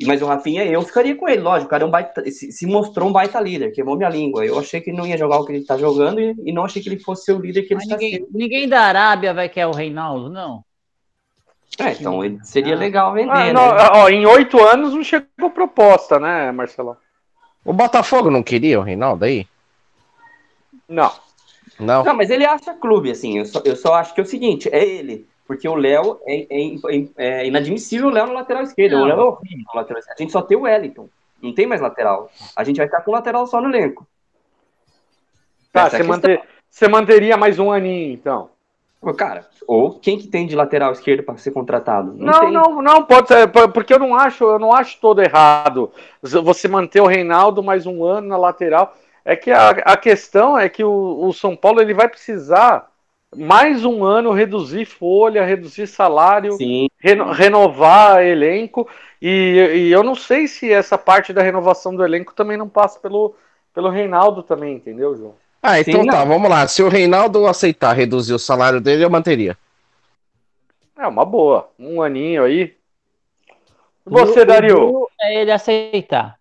[0.05, 1.69] Mas o Rafinha, eu ficaria com ele, lógico.
[1.69, 4.45] O cara é um baita, se, se mostrou um baita líder, queimou minha língua.
[4.45, 6.65] Eu achei que ele não ia jogar o que ele tá jogando e, e não
[6.65, 8.29] achei que ele fosse ser o líder que ele Mas está ninguém, sendo.
[8.33, 10.65] ninguém da Arábia vai querer o Reinaldo, não.
[11.79, 13.53] É, então ele seria legal vender, Ah, né?
[13.53, 13.63] não,
[14.03, 16.97] ó, em oito anos não chegou proposta, né, Marcelo?
[17.67, 19.47] O Botafogo não queria o Reinaldo aí?
[20.89, 21.13] Não.
[21.79, 22.05] Não?
[22.05, 23.39] Não, mas ele acha clube, assim.
[23.39, 25.27] Eu só, eu só acho que é o seguinte, é ele.
[25.47, 28.97] Porque o Léo é, é- é inadmissível o Léo no lateral esquerdo.
[28.97, 29.03] Não.
[29.03, 30.19] O Léo é horrível no lateral esquerdo.
[30.19, 31.09] A gente só tem o Wellington.
[31.43, 32.31] Não tem mais lateral.
[32.57, 34.07] A gente vai ficar com lateral só no elenco.
[35.73, 38.51] Tá, é você, manter, você manteria mais um aninho, então.
[39.15, 42.13] Cara, ou quem que tem de lateral esquerdo para ser contratado?
[42.13, 42.53] Não, tem.
[42.53, 45.93] não, não, pode ser, porque eu não acho, eu não acho todo errado
[46.23, 48.97] você manter o Reinaldo mais um ano na lateral.
[49.25, 52.91] É que a, a questão é que o, o São Paulo ele vai precisar
[53.35, 56.57] mais um ano reduzir folha, reduzir salário,
[56.99, 58.89] reno- renovar elenco.
[59.21, 59.29] E,
[59.89, 63.35] e eu não sei se essa parte da renovação do elenco também não passa pelo,
[63.75, 65.35] pelo Reinaldo também, entendeu, João?
[65.69, 66.27] Ah, então Sim, tá, não.
[66.29, 66.69] vamos lá.
[66.69, 69.59] Se o Reinaldo aceitar reduzir o salário dele, eu manteria.
[70.97, 71.69] É uma boa.
[71.77, 72.73] Um aninho aí.
[74.07, 74.77] E você, Dario?
[74.77, 76.39] duro É ele aceitar.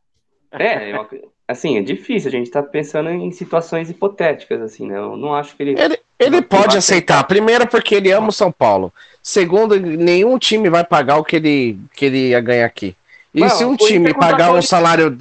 [0.51, 1.09] É, é uma-
[1.47, 2.29] assim, é difícil.
[2.29, 4.95] A gente tá pensando em situações hipotéticas, assim, né?
[4.95, 5.79] Eu não acho que ele.
[5.79, 7.23] Ele, ele pode vai aceitar.
[7.23, 8.93] Primeiro, porque ele ama o São Paulo.
[9.23, 12.95] Segundo, nenhum time vai pagar o que ele, que ele ia ganhar aqui.
[13.33, 15.17] E Não, se um o time pagar um salário.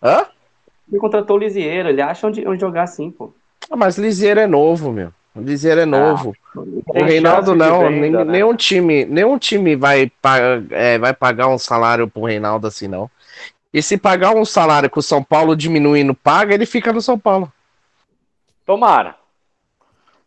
[0.00, 0.24] Hã?
[0.90, 3.32] Ele contratou o Lisieiro, ele acha onde, onde jogar assim, pô.
[3.70, 5.12] Ah, mas Lisieiro é novo, meu.
[5.34, 6.34] O Lisieiro é novo.
[6.56, 7.80] o Tem Reinaldo não.
[7.80, 8.24] venda, nem- né?
[8.24, 10.10] Nenhum time, nenhum time vai,
[10.70, 13.10] é, vai pagar um salário pro Reinaldo assim, não.
[13.72, 17.18] E se pagar um salário que o São Paulo diminuindo paga, ele fica no São
[17.18, 17.52] Paulo.
[18.64, 19.14] Tomara.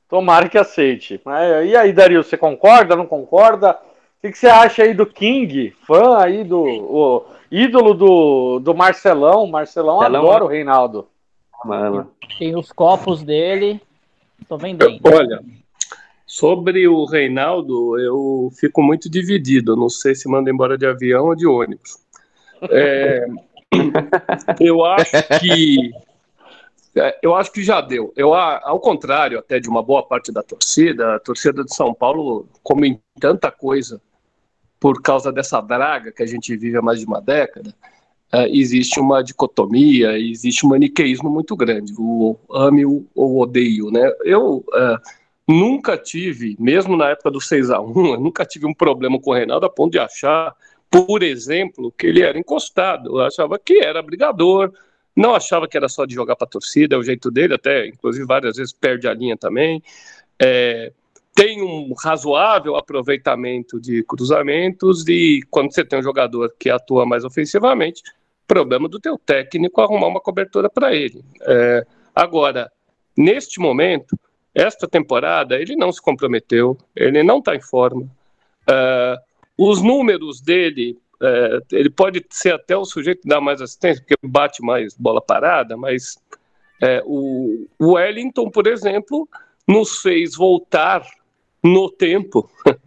[0.07, 1.19] Tomara que aceite.
[1.25, 3.71] Mas, e aí, Dario, você concorda, não concorda?
[3.73, 8.73] O que, que você acha aí do King, fã aí do o ídolo do, do
[8.73, 9.45] Marcelão?
[9.45, 11.07] Marcelão Marcelão, adora o Reinaldo.
[11.65, 12.11] Mano.
[12.39, 13.81] Tem os copos dele.
[14.47, 14.99] Tô vendendo.
[15.05, 15.43] Olha,
[16.25, 19.75] sobre o Reinaldo, eu fico muito dividido.
[19.75, 21.99] Não sei se manda embora de avião ou de ônibus.
[22.69, 23.25] É,
[24.59, 25.91] eu acho que
[26.95, 28.11] é, eu acho que já deu.
[28.15, 32.47] Eu, ao contrário até de uma boa parte da torcida, a torcida de São Paulo,
[32.61, 34.01] como em tanta coisa,
[34.81, 37.71] por causa dessa draga que a gente vive há mais de uma década,
[38.33, 44.11] é, existe uma dicotomia, existe um maniqueísmo muito grande, o ame ou odeio, né?
[44.23, 44.97] Eu é,
[45.47, 49.29] nunca tive, mesmo na época do 6 a 1 eu nunca tive um problema com
[49.29, 50.55] o Reinaldo a ponto de achar,
[50.89, 53.19] por exemplo, que ele era encostado.
[53.19, 54.73] Eu achava que era brigador,
[55.15, 57.85] não achava que era só de jogar para a torcida, é o jeito dele, até,
[57.85, 59.83] inclusive, várias vezes perde a linha também.
[60.41, 60.91] É,
[61.33, 67.23] tem um razoável aproveitamento de cruzamentos e quando você tem um jogador que atua mais
[67.23, 68.03] ofensivamente,
[68.47, 71.23] problema do teu técnico arrumar uma cobertura para ele.
[71.41, 72.69] É, agora,
[73.17, 74.19] neste momento,
[74.53, 78.05] esta temporada, ele não se comprometeu, ele não está em forma.
[78.69, 79.17] É,
[79.57, 84.15] os números dele, é, ele pode ser até o sujeito que dá mais assistência, porque
[84.27, 86.17] bate mais bola parada, mas
[86.81, 89.29] é, o, Wellington, por exemplo,
[89.67, 91.05] nos fez voltar
[91.63, 92.49] no tempo,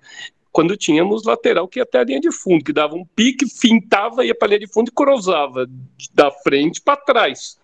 [0.53, 4.25] quando tínhamos lateral que ia até a linha de fundo, que dava um pique, fintava,
[4.25, 5.67] ia para a linha de fundo e cruzava
[6.13, 7.59] da frente para trás.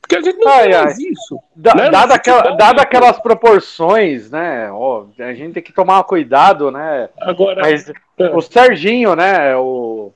[0.00, 0.92] Porque a gente não Ai, tem ai.
[1.12, 1.38] isso.
[1.54, 2.82] Da, Né, dada, aquela, dada né?
[2.82, 4.68] aquelas proporções, né?
[4.72, 7.08] ó, a gente tem que tomar cuidado, né?
[7.20, 7.92] Agora, Mas
[8.34, 9.54] o Serginho, né?
[9.56, 10.12] O,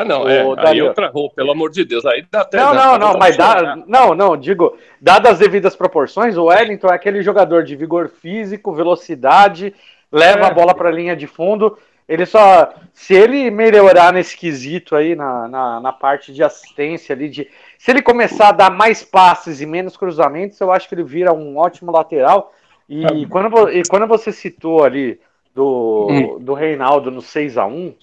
[0.00, 2.04] ah, não, é, aí outra roupa, pelo amor de Deus.
[2.06, 6.36] Aí dá até Não, não, não, mas dá, não, não, digo, dadas as devidas proporções,
[6.36, 9.74] o Wellington é aquele jogador de vigor físico, velocidade,
[10.10, 10.46] leva É.
[10.46, 11.76] a bola para a linha de fundo.
[12.06, 17.30] Ele só, se ele melhorar nesse quesito aí na, na, na parte de assistência ali,
[17.30, 21.02] de, se ele começar a dar mais passes e menos cruzamentos, eu acho que ele
[21.02, 22.52] vira um ótimo lateral.
[22.86, 23.26] E, É.
[23.30, 25.18] quando, e quando você citou ali
[25.54, 26.38] do, Hum.
[26.40, 27.94] do Reinaldo no 6 a 1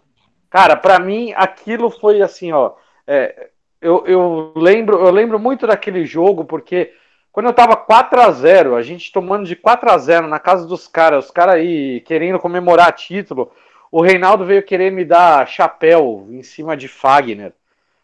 [0.52, 2.74] cara, para mim aquilo foi assim, ó.
[3.08, 3.48] é,
[3.82, 6.94] eu, eu lembro, eu lembro muito daquele jogo, porque
[7.32, 10.68] quando eu tava 4 a 0 a gente tomando de 4 a 0 na casa
[10.68, 13.52] dos caras, os caras aí querendo comemorar título,
[13.92, 17.54] o Reinaldo veio querer me dar chapéu em cima de Fagner.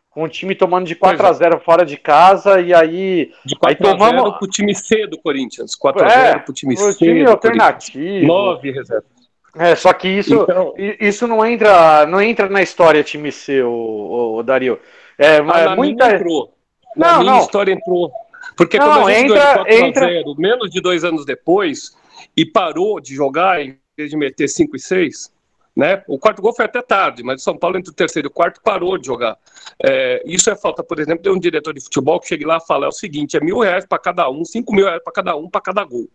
[0.10, 3.32] Com o time tomando de 4 a 0 fora de casa, e aí.
[3.46, 5.76] De Aí 4 a 0 tomamos- pro time C do Corinthians.
[5.76, 7.30] 4 a É, 0 pro time O C time do Corinthians.
[7.30, 8.26] alternativo.
[8.26, 9.17] 9 reservas.
[9.60, 14.36] É, só que isso, Então, isso não entra, não entra na história time C, o,
[14.38, 14.80] o Dario.
[15.18, 16.16] É, ah, mas na muita.
[16.16, 16.54] entrou.
[16.96, 17.40] Na Não, minha não.
[17.42, 18.12] história entrou.
[18.56, 21.26] Porque Não, quando a gente entra- ganhou 4 entra- a 0 menos de dois anos
[21.26, 21.96] depois,
[22.36, 25.32] e parou de jogar, em vez de meter 5 e 6,
[25.76, 26.04] né?
[26.08, 28.34] O quarto gol foi até tarde, mas o São Paulo, entre o terceiro e o
[28.34, 29.38] quarto, parou de jogar.
[29.84, 32.66] É, isso é falta, por exemplo, de um diretor de futebol que chegue lá e
[32.68, 35.36] fala: é o seguinte, é mil reais para cada um, cinco mil reais para cada
[35.36, 36.08] um, para cada gol.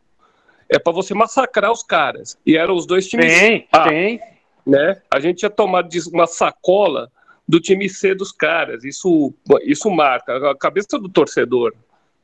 [0.75, 2.39] É para você massacrar os caras.
[2.47, 3.89] E eram os dois times Tem, Ah.
[3.89, 4.21] tem.
[4.67, 5.01] né?
[5.11, 7.11] A gente tinha tomado de uma sacola
[7.47, 8.83] do time C dos caras.
[8.85, 9.35] Isso,
[9.65, 10.51] isso marca.
[10.51, 11.75] A cabeça do torcedor,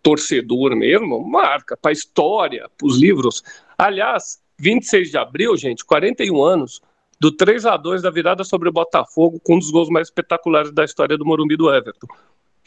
[0.03, 3.43] torcedor mesmo, marca para a história, para os livros.
[3.77, 6.81] Aliás, 26 de abril, gente, 41 anos
[7.21, 10.71] do 3 a 2 da virada sobre o Botafogo, com um dos gols mais espetaculares
[10.73, 12.07] da história do Morumbi do Everton,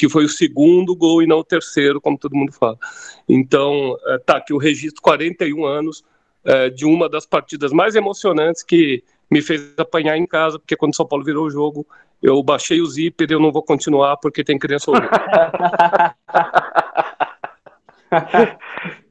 [0.01, 2.75] que foi o segundo gol e não o terceiro, como todo mundo fala.
[3.29, 6.03] Então, eh, tá aqui o registro 41 anos
[6.43, 10.93] eh, de uma das partidas mais emocionantes que me fez apanhar em casa, porque quando
[10.93, 11.85] o São Paulo virou o jogo,
[12.19, 15.07] eu baixei o zíper e eu não vou continuar porque tem criança ouvindo.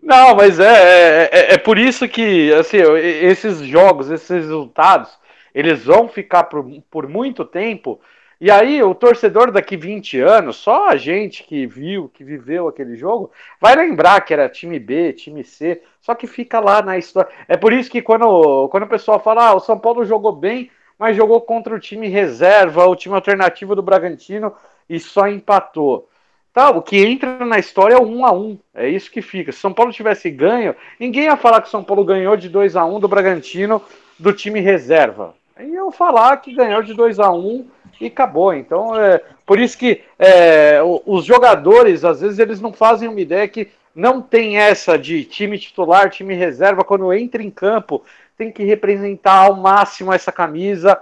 [0.03, 5.17] Não, mas é, é, é por isso que assim, esses jogos, esses resultados,
[5.55, 8.01] eles vão ficar por, por muito tempo
[8.41, 12.97] E aí, o torcedor daqui 20 anos, só a gente que viu, que viveu aquele
[12.97, 13.31] jogo,
[13.61, 17.31] vai lembrar que era time B, time C, só que fica lá na história.
[17.47, 20.71] É por isso que quando, quando o pessoal fala, ah, o São Paulo jogou bem,
[20.99, 24.55] mas jogou contra o time reserva, o time alternativo do Bragantino
[24.89, 26.09] e só empatou.
[26.53, 29.53] Tá, o que entra na história é o 1 a 1 É isso que fica.
[29.53, 32.87] Se São Paulo tivesse ganho, ninguém ia falar que São Paulo ganhou de 2 a
[32.87, 33.83] 1 do Bragantino
[34.19, 35.35] do time reserva.
[35.61, 37.69] Iam falar que ganhou de 2 a 1
[38.01, 38.55] e acabou.
[38.55, 43.47] Então, é, por isso que é, os jogadores, às vezes, eles não fazem uma ideia
[43.47, 48.03] que não tem essa de time titular, time reserva, quando entra em campo,
[48.37, 50.99] tem que representar ao máximo essa camisa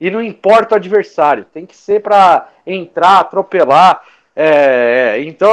[0.00, 4.02] e não importa o adversário, tem que ser para entrar, atropelar.
[4.34, 5.50] É, então,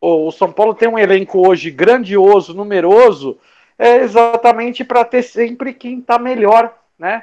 [0.00, 3.38] o São Paulo tem um elenco hoje grandioso, numeroso,
[3.78, 7.22] é exatamente para ter sempre quem está melhor, né?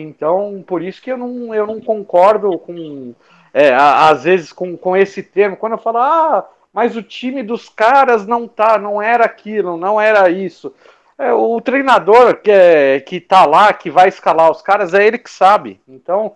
[0.00, 3.14] Então, por isso que eu não, eu não concordo com,
[3.52, 5.56] é, às vezes, com, com esse termo.
[5.56, 10.00] Quando eu falo, ah, mas o time dos caras não tá, não era aquilo, não
[10.00, 10.74] era isso.
[11.16, 15.16] É, o treinador que, é, que tá lá, que vai escalar os caras, é ele
[15.16, 15.80] que sabe.
[15.88, 16.34] Então,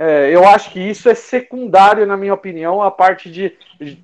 [0.00, 3.52] é, eu acho que isso é secundário, na minha opinião, a parte de,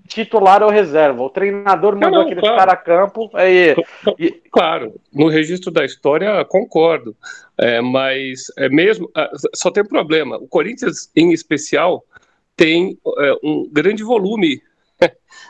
[0.09, 1.23] titular ou reserva.
[1.23, 2.57] O treinador mandou aquele claro.
[2.57, 3.31] cara a campo.
[3.35, 3.77] É,
[4.19, 4.33] e...
[4.51, 7.17] Claro, no registro da história, concordo.
[7.57, 9.09] É, mas é mesmo.
[9.15, 10.37] Ah, só tem um problema.
[10.37, 12.05] O Corinthians, em especial,
[12.57, 14.61] tem é, um grande volume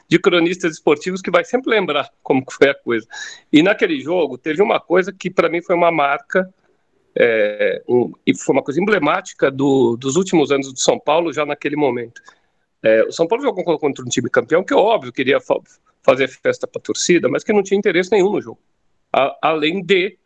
[0.06, 3.06] de cronistas esportivos que vai sempre lembrar como foi a coisa.
[3.50, 6.52] E naquele jogo teve uma coisa que para mim foi uma marca
[7.16, 11.46] é, um, e foi uma coisa emblemática do, dos últimos anos do São Paulo já
[11.46, 12.20] naquele momento.
[12.82, 15.54] É, o São Paulo jogou contra um time campeão que, óbvio, queria fa
[16.02, 18.60] fazer festa para a torcida, mas que não tinha interesse nenhum no jogo,
[19.10, 20.18] a, além de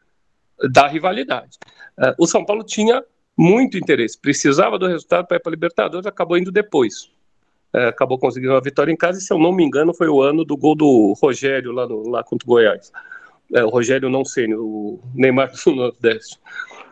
[0.73, 1.56] da rivalidade.
[1.97, 3.05] É, o São Paulo tinha
[3.36, 7.10] muito interesse, precisava do resultado para ir para a Libertadores, acabou indo depois.
[7.73, 10.20] É, acabou conseguindo uma vitória em casa, e se eu não me engano, foi o
[10.20, 12.90] ano do gol do Rogério lá, no, lá contra o Goiás.
[13.55, 16.39] É, o Rogério não sei, o Neymar do Nordeste.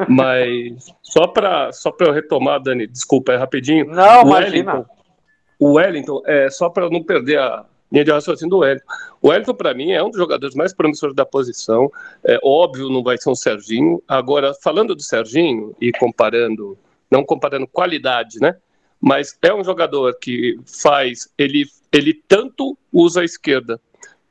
[0.09, 3.86] Mas só para só eu retomar, Dani, desculpa, é rapidinho.
[3.86, 4.73] Não, o imagina.
[4.73, 4.86] Wellington,
[5.59, 8.86] o Wellington, é, só para não perder a linha de raciocínio do Wellington.
[9.23, 11.90] O Wellington, para mim, é um dos jogadores mais promissores da posição.
[12.24, 14.02] É óbvio, não vai ser um Serginho.
[14.06, 16.77] Agora, falando do Serginho e comparando,
[17.10, 18.56] não comparando qualidade, né?
[19.01, 23.81] Mas é um jogador que faz, ele, ele tanto usa a esquerda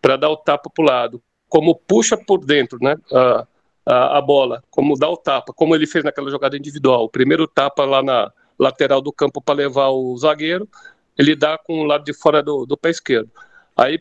[0.01, 2.95] para dar o tapa para o lado, como puxa por dentro, né?
[3.11, 3.47] A,
[3.85, 7.05] a, a, bola, como dá o tapa, como ele fez naquela jogada individual.
[7.05, 10.67] O primeiro tapa lá na lateral do campo para levar o zagueiro,
[11.17, 13.29] ele dá com o lado de fora do, do pé esquerdo.
[13.75, 13.99] Aí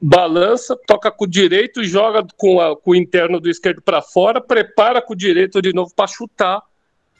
[0.00, 4.40] balança, toca com o direito, joga com, a, com o interno do esquerdo para fora,
[4.40, 6.62] prepara com o direito de novo para chutar,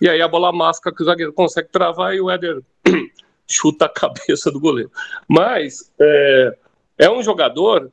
[0.01, 2.63] e aí a bola masca que o zagueiro consegue travar e o Éder
[3.47, 4.91] chuta a cabeça do goleiro.
[5.27, 6.57] Mas é,
[6.99, 7.91] é um jogador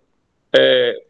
[0.56, 1.05] é,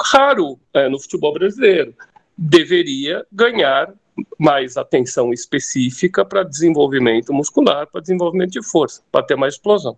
[0.00, 1.94] raro é, no futebol brasileiro.
[2.36, 3.92] Deveria ganhar
[4.38, 9.96] mais atenção específica para desenvolvimento muscular, para desenvolvimento de força, para ter mais explosão.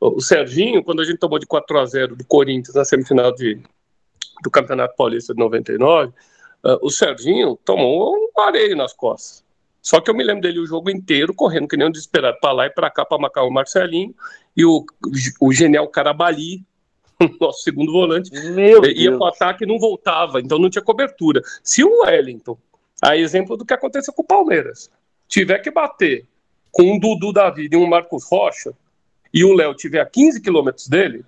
[0.00, 3.60] O Serginho, quando a gente tomou de 4 a 0 do Corinthians na semifinal de,
[4.42, 6.12] do Campeonato Paulista de 99, uh,
[6.64, 9.44] ah, o Serginho tomou um areio nas costas.
[9.82, 12.52] Só que eu me lembro dele o jogo inteiro correndo que nem um desesperado para
[12.52, 14.14] lá e para cá para marcar o Marcelinho
[14.56, 14.84] e o,
[15.40, 16.64] o genial Carabali
[17.40, 21.42] nosso segundo volante, Meu ia para o ataque e não voltava, então não tinha cobertura.
[21.62, 22.56] Se o Wellington,
[23.02, 24.90] a exemplo do que aconteceu com o Palmeiras,
[25.26, 26.26] tiver que bater
[26.70, 28.72] com um Dudu da vida e um Marcos Rocha,
[29.32, 31.24] e o Léo tiver a 15 quilômetros dele,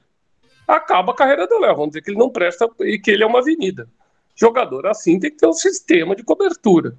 [0.67, 1.75] acaba a carreira do Léo.
[1.75, 3.89] Vamos dizer que ele não presta e que ele é uma avenida.
[4.35, 6.95] Jogador assim tem que ter um sistema de cobertura.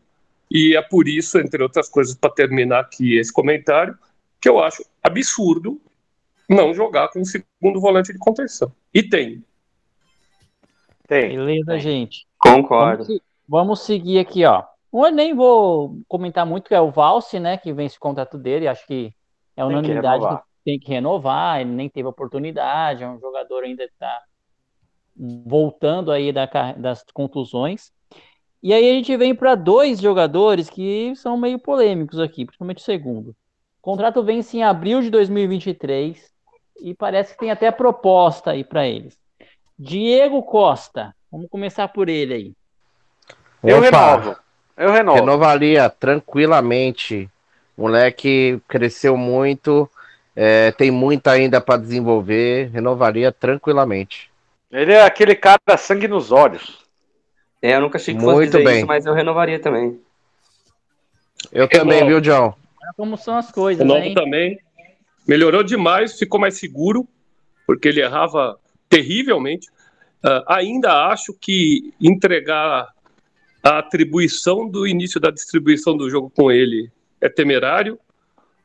[0.50, 3.98] E é por isso, entre outras coisas, para terminar aqui esse comentário,
[4.40, 5.82] que eu acho absurdo
[6.52, 8.72] não jogar com o segundo volante de contenção.
[8.94, 9.44] E tem.
[11.08, 11.30] Tem.
[11.30, 12.28] Beleza, gente.
[12.38, 13.06] Concordo.
[13.06, 14.64] Vamos, vamos, seguir aqui, ó.
[14.94, 18.68] Eu nem vou comentar muito, que é o Valse, né, que vence o contrato dele.
[18.68, 19.14] Acho que
[19.56, 21.62] é unanimidade que, que tem que renovar.
[21.62, 23.04] Ele nem teve oportunidade.
[23.04, 24.22] É um jogador ainda que está
[25.16, 26.46] voltando aí da,
[26.78, 27.92] das contusões.
[28.64, 32.86] E aí a gente vem para dois jogadores que são meio polêmicos aqui, principalmente o
[32.86, 33.30] segundo.
[33.30, 36.31] O contrato vence em abril de 2023
[36.82, 39.18] e parece que tem até proposta aí para eles.
[39.78, 42.54] Diego Costa, vamos começar por ele aí.
[43.64, 44.36] Eu Opa, renovo.
[44.76, 45.20] Eu renovo.
[45.20, 47.30] Renovaria tranquilamente.
[47.78, 49.90] Moleque cresceu muito,
[50.36, 52.70] é, tem muito ainda para desenvolver.
[52.72, 54.30] Renovaria tranquilamente.
[54.72, 56.80] Ele é aquele cara sangue nos olhos.
[57.62, 58.78] É, eu nunca achei que fosse muito bem.
[58.78, 60.00] isso, mas eu renovaria também.
[61.52, 62.54] Eu também, viu, John?
[62.98, 64.14] como são as coisas, O novo hein?
[64.14, 64.60] também
[65.28, 67.08] melhorou demais, ficou mais seguro,
[67.66, 68.58] porque ele errava
[68.90, 69.68] terrivelmente.
[70.24, 72.90] Uh, ainda acho que entregar
[73.64, 77.98] a atribuição do início da distribuição do jogo com ele é temerário.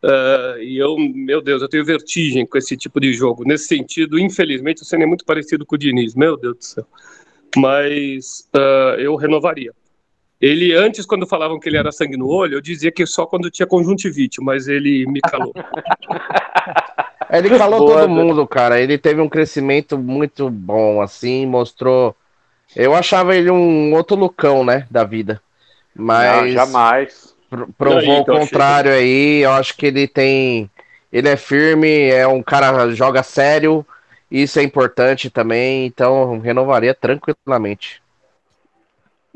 [0.02, 3.44] Uh, e eu, meu Deus, eu tenho vertigem com esse tipo de jogo.
[3.44, 6.86] Nesse sentido, infelizmente, o Senna é muito parecido com o Diniz, meu Deus do céu.
[7.56, 9.72] Mas uh, eu renovaria.
[10.40, 13.50] Ele, antes, quando falavam que ele era sangue no olho, eu dizia que só quando
[13.50, 15.52] tinha conjuntivite, mas ele me calou.
[17.28, 18.80] Ele calou Boa, todo mundo, cara.
[18.80, 22.14] Ele teve um crescimento muito bom, assim, mostrou.
[22.74, 25.42] Eu achava ele um outro Lucão, né, da vida.
[25.94, 26.42] Mas.
[26.42, 27.34] Não, jamais.
[27.76, 29.02] Provou o contrário achei...
[29.02, 29.42] aí.
[29.42, 30.70] Eu acho que ele tem.
[31.12, 33.84] Ele é firme, é um cara joga sério.
[34.30, 35.86] Isso é importante também.
[35.86, 38.00] Então, renovaria tranquilamente.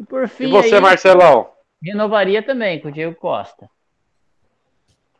[0.00, 0.44] E por fim.
[0.44, 1.50] E você, aí, Marcelão?
[1.82, 3.68] Renovaria também com o Diego Costa.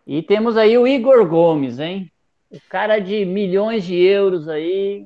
[0.07, 2.11] E temos aí o Igor Gomes, hein?
[2.51, 5.05] O cara de milhões de euros aí.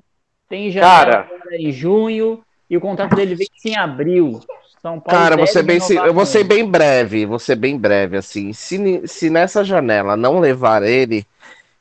[0.49, 1.29] Tem já cara...
[1.51, 2.45] em junho.
[2.71, 4.41] E o contrato dele vem em abril.
[4.81, 8.53] São Paulo Cara, você bem, eu vou ser bem breve, vou ser bem breve, assim.
[8.53, 11.27] Se, se nessa janela não levar ele,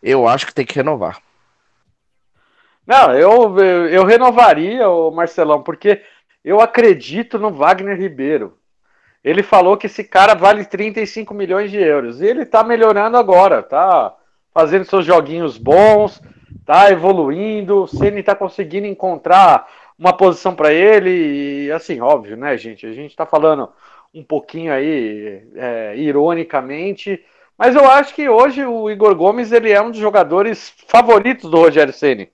[0.02, 1.22] eu acho que tem que renovar.
[2.88, 6.02] Não, eu, eu, eu renovaria o Marcelão, porque
[6.44, 8.58] eu acredito no Wagner Ribeiro.
[9.24, 12.20] Ele falou que esse cara vale 35 milhões de euros.
[12.20, 14.14] E ele tá melhorando agora, tá
[14.54, 16.22] fazendo seus joguinhos bons,
[16.66, 17.84] tá evoluindo.
[17.84, 19.66] O Ceni tá conseguindo encontrar
[19.98, 21.66] uma posição para ele.
[21.66, 22.86] E assim, óbvio, né, gente?
[22.86, 23.70] A gente tá falando
[24.14, 27.24] um pouquinho aí, é, ironicamente.
[27.58, 31.58] Mas eu acho que hoje o Igor Gomes ele é um dos jogadores favoritos do
[31.58, 32.30] Rogério Ceni.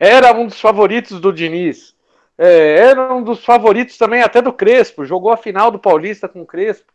[0.00, 1.94] Era um dos favoritos do Diniz.
[2.38, 6.42] É, era um dos favoritos também até do Crespo, jogou a final do Paulista com
[6.42, 6.92] o Crespo.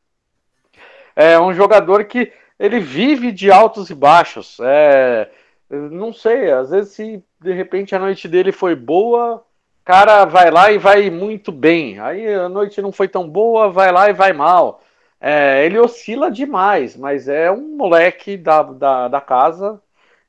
[1.16, 4.58] É um jogador que ele vive de altos e baixos.
[4.62, 5.30] É,
[5.70, 9.46] não sei, às vezes se de repente a noite dele foi boa,
[9.84, 12.00] cara vai lá e vai muito bem.
[12.00, 14.82] Aí a noite não foi tão boa, vai lá e vai mal.
[15.20, 19.82] É, ele oscila demais, mas é um moleque da, da, da casa.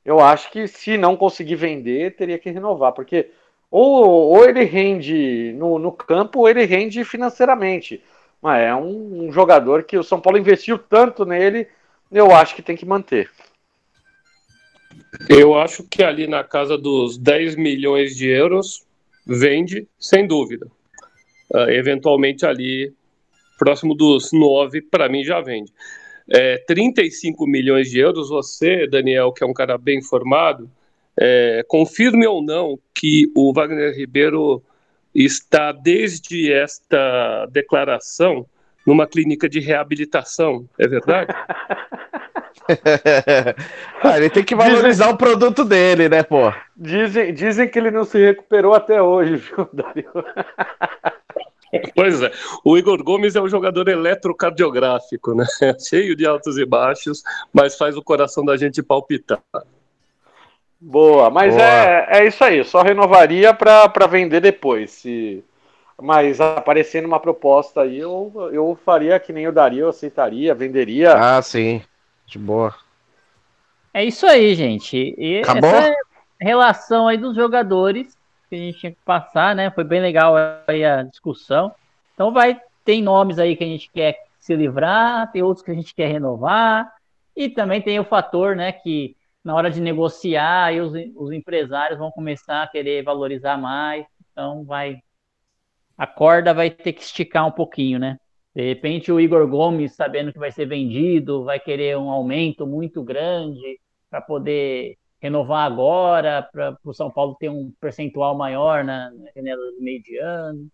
[0.03, 3.31] Eu acho que se não conseguir vender, teria que renovar, porque
[3.69, 8.01] ou, ou ele rende no, no campo ou ele rende financeiramente.
[8.41, 11.67] Mas é um, um, jogador que o São Paulo investiu tanto nele,
[12.11, 13.29] eu acho que tem que manter.
[15.29, 18.85] Eu acho que ali na casa dos 10 milhões de euros
[19.25, 20.67] vende, sem dúvida.
[21.53, 22.93] Uh, eventualmente ali,
[23.57, 25.71] próximo dos 9, para mim já vende.
[26.29, 30.69] É, 35 milhões de euros, você, Daniel, que é um cara bem informado,
[31.19, 34.63] é, confirme ou não que o Wagner Ribeiro
[35.13, 38.45] está, desde esta declaração,
[38.85, 41.33] numa clínica de reabilitação, é verdade?
[44.03, 46.51] ah, ele tem que valorizar dizem, o produto dele, né, pô?
[46.75, 50.11] Dizem, dizem que ele não se recuperou até hoje, viu, Dario?
[51.93, 52.31] Pois é,
[52.63, 55.45] o Igor Gomes é um jogador eletrocardiográfico, né?
[55.79, 57.21] Cheio de altos e baixos,
[57.51, 59.41] mas faz o coração da gente palpitar.
[60.87, 61.65] Boa, mas Boa.
[61.65, 64.91] É, é isso aí, só renovaria para vender depois.
[64.91, 65.43] Se...
[65.99, 71.15] Mas aparecendo uma proposta aí, eu, eu faria que nem eu daria, eu aceitaria, venderia.
[71.15, 71.81] Ah, sim,
[72.27, 72.75] de boa.
[73.91, 75.15] É isso aí, gente.
[75.17, 75.71] E Acabou?
[75.71, 75.91] essa
[76.39, 78.15] relação aí dos jogadores
[78.47, 79.71] que a gente tinha que passar, né?
[79.71, 80.35] Foi bem legal
[80.67, 81.73] aí a discussão.
[82.13, 85.73] Então vai, tem nomes aí que a gente quer se livrar, tem outros que a
[85.73, 86.93] gente quer renovar,
[87.35, 89.15] e também tem o fator, né, que
[89.45, 94.65] na hora de negociar, aí os, os empresários vão começar a querer valorizar mais, então
[94.65, 94.97] vai.
[95.95, 98.17] A corda vai ter que esticar um pouquinho, né?
[98.55, 103.03] De repente o Igor Gomes, sabendo que vai ser vendido, vai querer um aumento muito
[103.03, 109.31] grande para poder renovar agora, para o São Paulo ter um percentual maior na, na
[109.35, 110.67] janela do meio de ano.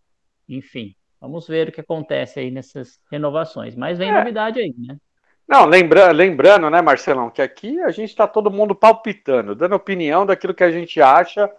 [0.47, 3.75] Enfim, vamos ver o que acontece aí nessas renovações.
[3.75, 4.17] Mas vem é.
[4.17, 4.97] novidade aí, né?
[5.51, 10.25] Não, lembra, lembrando, né, Marcelão, que aqui a gente está todo mundo palpitando, dando opinião
[10.25, 11.51] daquilo que a gente acha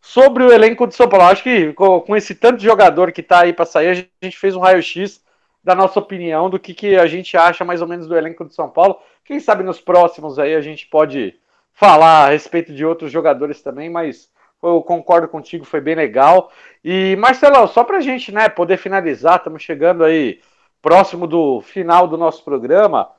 [0.00, 1.26] sobre o elenco de São Paulo.
[1.26, 3.94] Acho que com, com esse tanto de jogador que está aí para sair, a
[4.26, 5.22] gente fez um raio-x
[5.62, 8.52] da nossa opinião do que, que a gente acha mais ou menos do elenco de
[8.52, 8.98] São Paulo.
[9.24, 11.36] Quem sabe nos próximos aí a gente pode
[11.72, 14.28] falar a respeito de outros jogadores também, mas
[14.60, 16.50] eu concordo contigo, foi bem legal.
[16.84, 20.40] E Marcelão, só para a gente né, poder finalizar, estamos chegando aí
[20.82, 23.16] próximo do final do nosso programa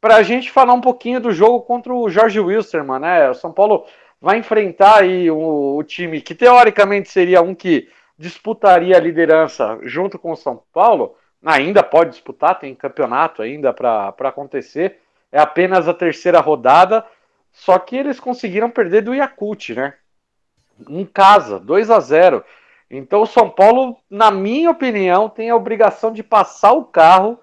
[0.00, 3.30] para a gente falar um pouquinho do jogo contra o Jorge Wilstermann, né?
[3.30, 3.84] O São Paulo
[4.20, 10.18] vai enfrentar aí o, o, time que teoricamente seria um que disputaria a liderança junto
[10.18, 15.00] com o São Paulo, ainda pode disputar, tem campeonato ainda para acontecer.
[15.30, 17.04] é apenas a terceira rodada,
[17.52, 19.94] só que eles conseguiram perder do Yakut, né?
[20.88, 22.44] Em casa, 2 a 0.
[22.90, 27.38] Então o São Paulo, na minha opinião, tem a obrigação de passar o carro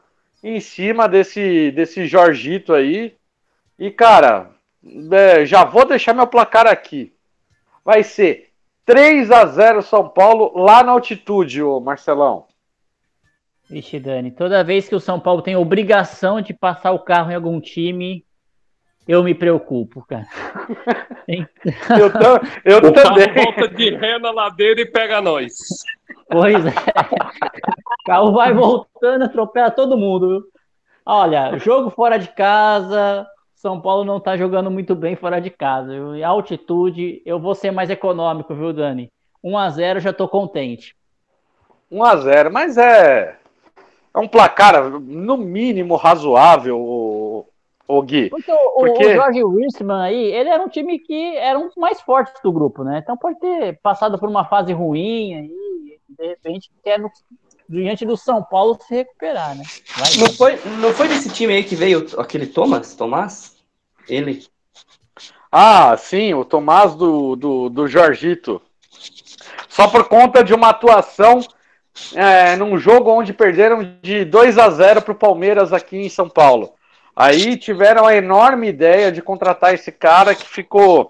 [0.48, 3.16] em cima desse, desse Jorgito aí.
[3.80, 4.52] E, cara,
[5.12, 7.12] é, já vou deixar meu placar aqui.
[7.84, 8.52] Vai ser
[8.86, 12.46] 3 a 0 São Paulo lá na altitude, ô Marcelão.
[13.68, 17.36] Vixe, Dani, toda vez que o São Paulo tem obrigação de passar o carro em
[17.36, 18.24] algum time,
[19.08, 20.28] eu me preocupo, cara.
[21.28, 23.34] eu, tam, eu o também.
[23.34, 25.54] Carro volta de ré na ladeira e pega nós.
[26.30, 26.70] Pois é.
[26.70, 30.30] O carro vai voltando, atropela todo mundo.
[30.30, 30.44] Viu?
[31.06, 33.28] Olha, jogo fora de casa.
[33.54, 35.92] São Paulo não tá jogando muito bem fora de casa.
[35.92, 36.16] Viu?
[36.16, 39.12] E altitude, eu vou ser mais econômico, viu, Dani?
[39.44, 40.96] 1 a 0 já tô contente.
[41.92, 43.38] 1 a 0 mas é
[44.16, 46.80] é um placar, no mínimo, razoável,
[47.88, 48.30] o, Gui.
[48.30, 49.06] Porque o, porque...
[49.06, 52.52] o Jorge Wilson aí, ele era um time que era um dos mais fortes do
[52.52, 53.00] grupo, né?
[53.04, 57.12] Então pode ter passado por uma fase ruim aí, de repente quer no,
[57.70, 59.64] diante do São Paulo se recuperar, né?
[59.98, 62.96] Vai, não, foi, não foi desse time aí que veio aquele Thomas?
[62.96, 63.56] Tomás?
[64.08, 64.46] Ele.
[65.52, 68.62] Ah, sim, o Tomás do, do, do Jorgito.
[69.70, 71.42] Só por conta de uma atuação
[72.14, 76.30] é, num jogo onde perderam de 2 a 0 para o Palmeiras aqui em São
[76.30, 76.75] Paulo.
[77.16, 81.10] Aí tiveram a enorme ideia de contratar esse cara que ficou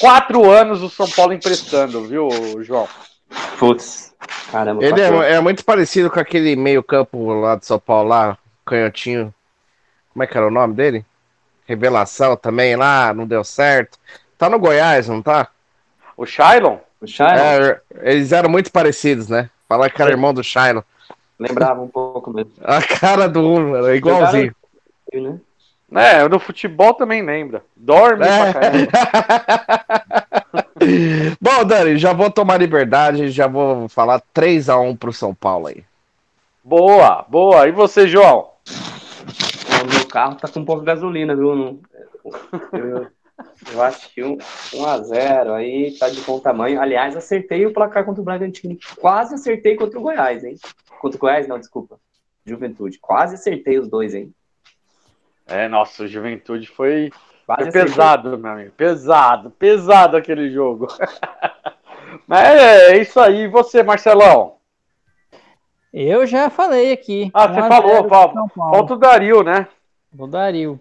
[0.00, 2.30] quatro anos o São Paulo emprestando, viu,
[2.62, 2.88] João?
[3.58, 4.14] Putz,
[4.50, 4.84] caramba.
[4.84, 9.34] Ele é, é, muito parecido com aquele meio-campo lá de São Paulo, lá, canhotinho.
[10.12, 11.04] Como é que era o nome dele?
[11.66, 13.98] Revelação também lá, não deu certo.
[14.38, 15.48] Tá no Goiás, não tá?
[16.16, 16.78] O Shailon?
[17.00, 17.38] O Shailon?
[17.38, 19.50] É, eles eram muito parecidos, né?
[19.68, 20.84] Falar que era irmão do Shiloh.
[21.38, 22.52] Lembrava um pouco mesmo.
[22.62, 24.54] A cara do um, era igualzinho.
[25.20, 25.38] Né?
[25.94, 27.62] É, no futebol também lembra.
[27.76, 28.52] Dorme é.
[28.52, 28.72] pra
[31.40, 35.84] Bom, Dani, já vou tomar liberdade, já vou falar 3x1 pro São Paulo aí.
[36.64, 37.68] Boa, boa.
[37.68, 38.50] E você, João?
[39.82, 41.80] O meu carro tá com um pouco de gasolina, viu?
[42.72, 43.06] Eu,
[43.72, 44.38] eu acho que 1
[44.74, 46.80] um, a 0 aí tá de bom tamanho.
[46.80, 48.78] Aliás, acertei o placar contra o Bragantino.
[48.96, 50.56] Quase acertei contra o Goiás, hein?
[51.00, 51.98] Contra o Goiás, não, desculpa.
[52.46, 52.98] Juventude.
[52.98, 54.32] Quase acertei os dois, hein?
[55.46, 57.10] É, nossa, o Juventude foi,
[57.46, 58.72] foi pesado, meu amigo.
[58.76, 60.88] Pesado, pesado aquele jogo.
[62.26, 63.42] Mas é, é isso aí.
[63.42, 64.56] E você, Marcelão?
[65.92, 67.30] Eu já falei aqui.
[67.34, 69.68] Ah, você falou, falta o Dario, né?
[70.18, 70.80] O Dario.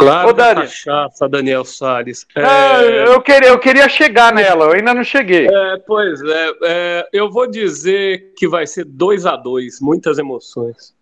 [0.00, 0.62] Claro, Ô, Dani.
[0.62, 2.26] cachaça, Daniel Salles.
[2.34, 2.42] É...
[2.42, 5.46] É, eu, queria, eu queria chegar nela, eu ainda não cheguei.
[5.46, 10.94] É, pois é, é, eu vou dizer que vai ser 2 a 2 muitas emoções.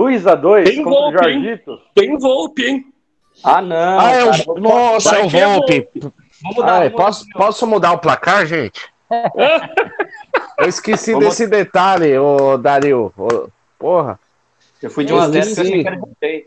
[0.00, 1.80] 2 a 2 Tem Volpe, o Jorgito?
[1.94, 2.86] Tem Volpe, hein?
[3.44, 4.00] Ah, não.
[4.00, 4.54] Ah, é o...
[4.58, 5.88] Nossa, é o Volpe.
[6.42, 8.88] Mudar, Ai, posso, posso mudar o placar, gente?
[10.58, 11.28] eu esqueci Vamos...
[11.28, 13.12] desse detalhe, ô Dario.
[13.16, 13.48] Ô,
[13.78, 14.18] porra.
[14.82, 16.46] Eu fui de 1 a 0 que eu voltei.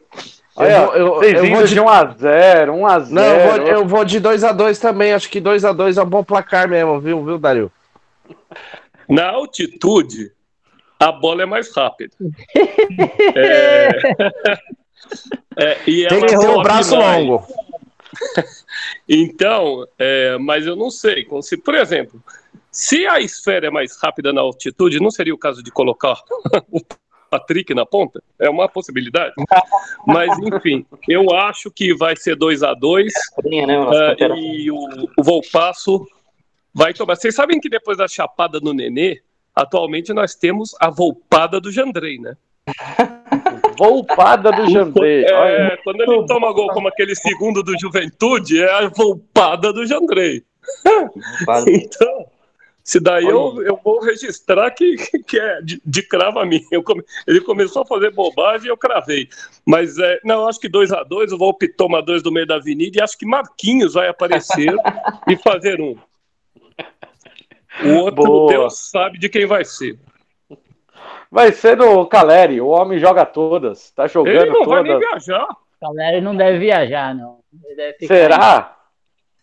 [0.58, 3.10] Eu, eu, eu vou de 1x0, 1x0.
[3.10, 5.14] Não, eu vou, eu vou de 2x2 também.
[5.14, 7.72] Acho que 2x2 é um bom placar mesmo, viu, viu, Dario?
[9.08, 10.32] Na altitude,
[11.04, 12.14] a bola é mais rápida.
[13.36, 13.90] é...
[15.58, 17.26] é, e Tem que ter um braço mais.
[17.26, 17.46] longo.
[19.08, 21.28] então, é, mas eu não sei.
[21.42, 22.24] Se, por exemplo,
[22.72, 26.22] se a esfera é mais rápida na altitude, não seria o caso de colocar
[26.72, 26.80] o
[27.30, 28.24] Patrick na ponta?
[28.40, 29.34] É uma possibilidade.
[30.08, 33.14] Mas, enfim, eu acho que vai ser 2 a 2
[33.46, 34.78] né, uh, e o,
[35.18, 36.08] o Volpasso
[36.74, 37.16] vai tomar.
[37.16, 39.22] Vocês sabem que depois da chapada no Nenê,
[39.56, 42.36] atualmente nós temos a Volpada do Jandrei, né?
[43.78, 45.26] Volpada do Jandrei.
[45.26, 50.44] É, quando ele toma gol como aquele segundo do Juventude, é a Volpada do Jandrei.
[51.68, 52.28] então,
[52.84, 56.84] se daí eu, eu vou registrar que, que é de, de crava minha.
[56.84, 59.30] Come, ele começou a fazer bobagem e eu cravei.
[59.66, 62.46] Mas é, não, eu acho que 2 a 2 o Volpe toma dois do meio
[62.46, 64.76] da avenida e acho que Marquinhos vai aparecer
[65.28, 65.96] e fazer um.
[67.82, 68.52] O outro Boa.
[68.52, 69.98] Deus sabe de quem vai ser.
[71.32, 73.90] Vai ser do Caleri, o homem joga todas.
[73.92, 74.68] Tá jogando ele não todas.
[74.68, 75.48] vai nem viajar.
[75.82, 77.40] Caleri não deve viajar, não.
[78.06, 78.78] Será?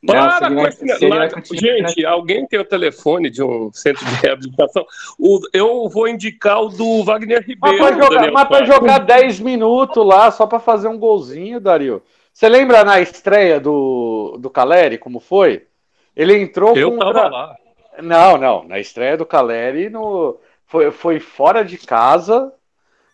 [0.07, 1.09] Para com esse...
[1.09, 4.86] Lá, gente, alguém tem o telefone de um centro de reabilitação?
[5.19, 7.78] O, eu vou indicar o do Wagner Ribeiro.
[8.32, 12.02] Mas para jogar, jogar 10 minutos lá, só para fazer um golzinho, Dario.
[12.32, 15.66] Você lembra na estreia do, do Caleri, como foi?
[16.16, 17.12] Ele entrou eu contra...
[17.12, 17.57] tava lá.
[18.02, 18.64] Não, não.
[18.64, 20.38] Na estreia do Caleri, no...
[20.66, 22.52] foi, foi fora de casa,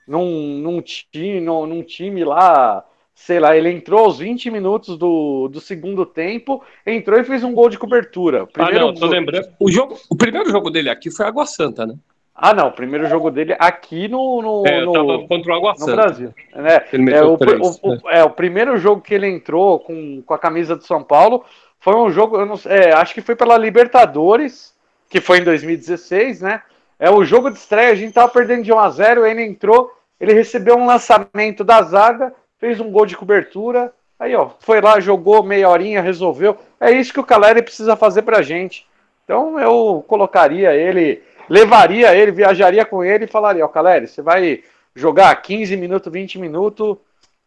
[0.07, 2.85] num, num, time, num, num time lá
[3.17, 7.55] sei lá, ele entrou aos 20 minutos do, do segundo tempo, entrou e fez um
[7.55, 8.47] gol de cobertura.
[8.47, 9.49] Primeiro ah, não, tô lembrando.
[9.59, 11.95] O, jogo, o primeiro jogo dele aqui foi Água Santa, né?
[12.35, 15.87] Ah, não, o primeiro jogo dele aqui no, no, é, no, contra o Água no
[15.87, 16.35] Brasil.
[16.55, 16.77] Né?
[17.11, 18.01] É, o, três, o, né?
[18.11, 21.43] é, o primeiro jogo que ele entrou com, com a camisa do São Paulo
[21.81, 24.75] foi um jogo, não, é, acho que foi pela Libertadores,
[25.09, 26.63] que foi em 2016, né?
[26.99, 29.93] É o jogo de estreia, a gente tava perdendo de 1 a 0 ele entrou,
[30.19, 34.99] ele recebeu um lançamento da zaga, fez um gol de cobertura, aí ó, foi lá,
[34.99, 36.57] jogou meia horinha, resolveu.
[36.81, 38.87] É isso que o Caleri precisa fazer pra gente.
[39.25, 44.63] Então eu colocaria ele, levaria ele, viajaria com ele e falaria, ó, Caleri, você vai
[44.95, 46.97] jogar 15 minutos, 20 minutos,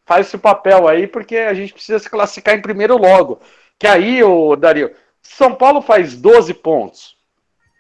[0.06, 3.40] faz esse papel aí, porque a gente precisa se classificar em primeiro logo.
[3.80, 4.92] Que aí, o Dario,
[5.22, 7.18] São Paulo faz 12 pontos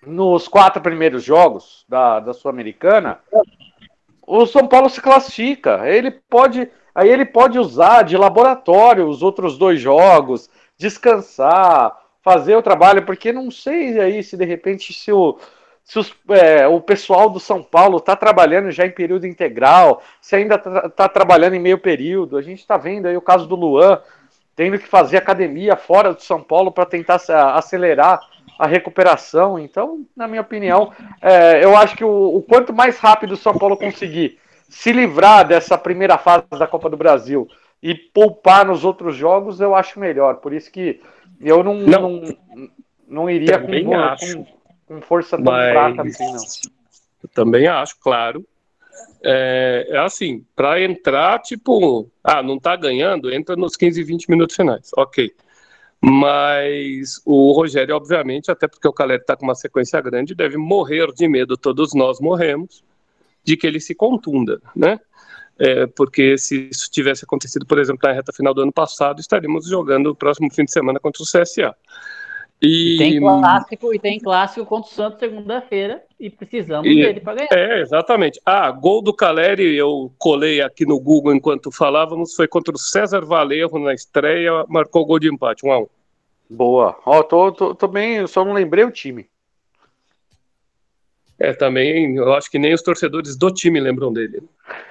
[0.07, 3.19] nos quatro primeiros jogos da, da Sul-Americana,
[4.26, 5.88] o São Paulo se classifica.
[5.89, 12.61] Ele pode, aí ele pode usar de laboratório os outros dois jogos, descansar, fazer o
[12.61, 15.38] trabalho, porque não sei aí se de repente se o,
[15.84, 20.35] se os, é, o pessoal do São Paulo está trabalhando já em período integral, se
[20.35, 22.38] ainda está tá trabalhando em meio período.
[22.38, 24.01] A gente está vendo aí o caso do Luan
[24.60, 27.15] tendo que fazer academia fora do São Paulo para tentar
[27.56, 28.19] acelerar
[28.60, 29.57] a recuperação.
[29.57, 30.91] Então, na minha opinião,
[31.22, 34.38] é, eu acho que o, o, quanto mais rápido o São Paulo conseguir
[34.68, 37.48] se livrar dessa primeira fase da Copa do Brasil
[37.81, 40.41] e poupar nos outros jogos, eu acho melhor.
[40.41, 41.02] Por isso que
[41.40, 42.69] eu não, não, não,
[43.07, 44.45] não iria com, com,
[44.88, 45.72] com, força tão Mas...
[45.72, 46.44] fraca assim, não.
[47.23, 48.45] Eu também acho, claro.
[49.21, 54.55] É, é assim, para entrar, tipo, ah, não tá ganhando, entra nos 15, 20 minutos
[54.55, 54.91] finais.
[54.95, 55.33] Ok.
[56.01, 61.11] Mas o Rogério, obviamente, até porque o Caleri está com uma sequência grande, deve morrer
[61.13, 62.83] de medo, todos nós morremos,
[63.43, 64.99] de que ele se contunda, né?
[65.57, 69.67] É, porque se isso tivesse acontecido, por exemplo, na reta final do ano passado, estaríamos
[69.67, 71.75] jogando o próximo fim de semana contra o CSA.
[72.61, 77.22] E, e tem clássico e tem clássico contra o Santos segunda-feira e precisamos e, dele
[77.22, 77.53] para ganhar.
[77.53, 78.40] É, exatamente.
[78.45, 83.26] Ah, gol do Caleri, eu colei aqui no Google enquanto falávamos, foi contra o César
[83.26, 85.88] Valerro na estreia, marcou gol de empate, 1 um a 1 um.
[86.49, 86.99] Boa.
[87.06, 89.30] Ó, tô, tô, tô bem, só não lembrei o time.
[91.40, 94.44] É, também, eu acho que nem os torcedores do time lembram dele.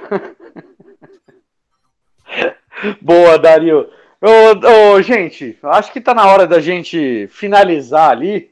[3.02, 3.90] Boa, Dario.
[4.20, 8.50] Ô, ô, gente, acho que tá na hora da gente finalizar ali.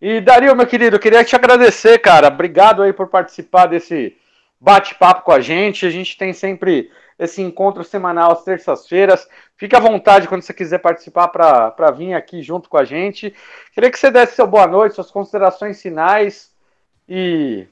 [0.00, 2.28] E Dario, meu querido, eu queria te agradecer, cara.
[2.28, 4.16] Obrigado aí por participar desse
[4.60, 5.84] bate-papo com a gente.
[5.84, 9.28] A gente tem sempre esse encontro semanal às terças-feiras.
[9.56, 13.34] Fique à vontade quando você quiser participar para vir aqui junto com a gente.
[13.74, 16.54] Queria que você desse seu boa noite, suas considerações finais
[17.08, 17.66] e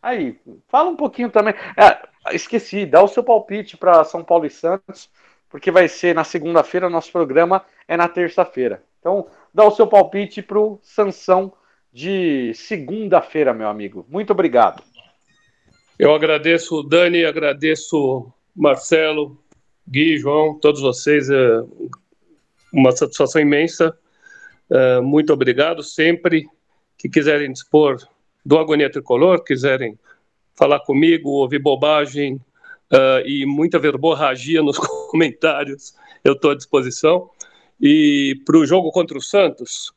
[0.00, 0.38] aí,
[0.68, 1.54] fala um pouquinho também.
[1.76, 5.10] É, esqueci, dá o seu palpite para São Paulo e Santos
[5.56, 8.82] porque vai ser na segunda-feira, nosso programa é na terça-feira.
[9.00, 11.50] Então, dá o seu palpite para o Sansão
[11.90, 14.04] de segunda-feira, meu amigo.
[14.06, 14.82] Muito obrigado.
[15.98, 19.42] Eu agradeço Dani, agradeço Marcelo,
[19.88, 21.30] Gui, João, todos vocês.
[21.30, 21.62] É
[22.70, 23.98] uma satisfação imensa.
[24.70, 25.82] É, muito obrigado.
[25.82, 26.46] Sempre
[26.98, 27.96] que quiserem dispor
[28.44, 29.98] do Agonia Tricolor, quiserem
[30.54, 32.38] falar comigo, ouvir bobagem,
[32.92, 34.78] uh, e muita verborragia nos
[35.10, 35.94] comentários,
[36.24, 37.30] eu estou à disposição.
[37.80, 39.92] E para o jogo contra o Santos,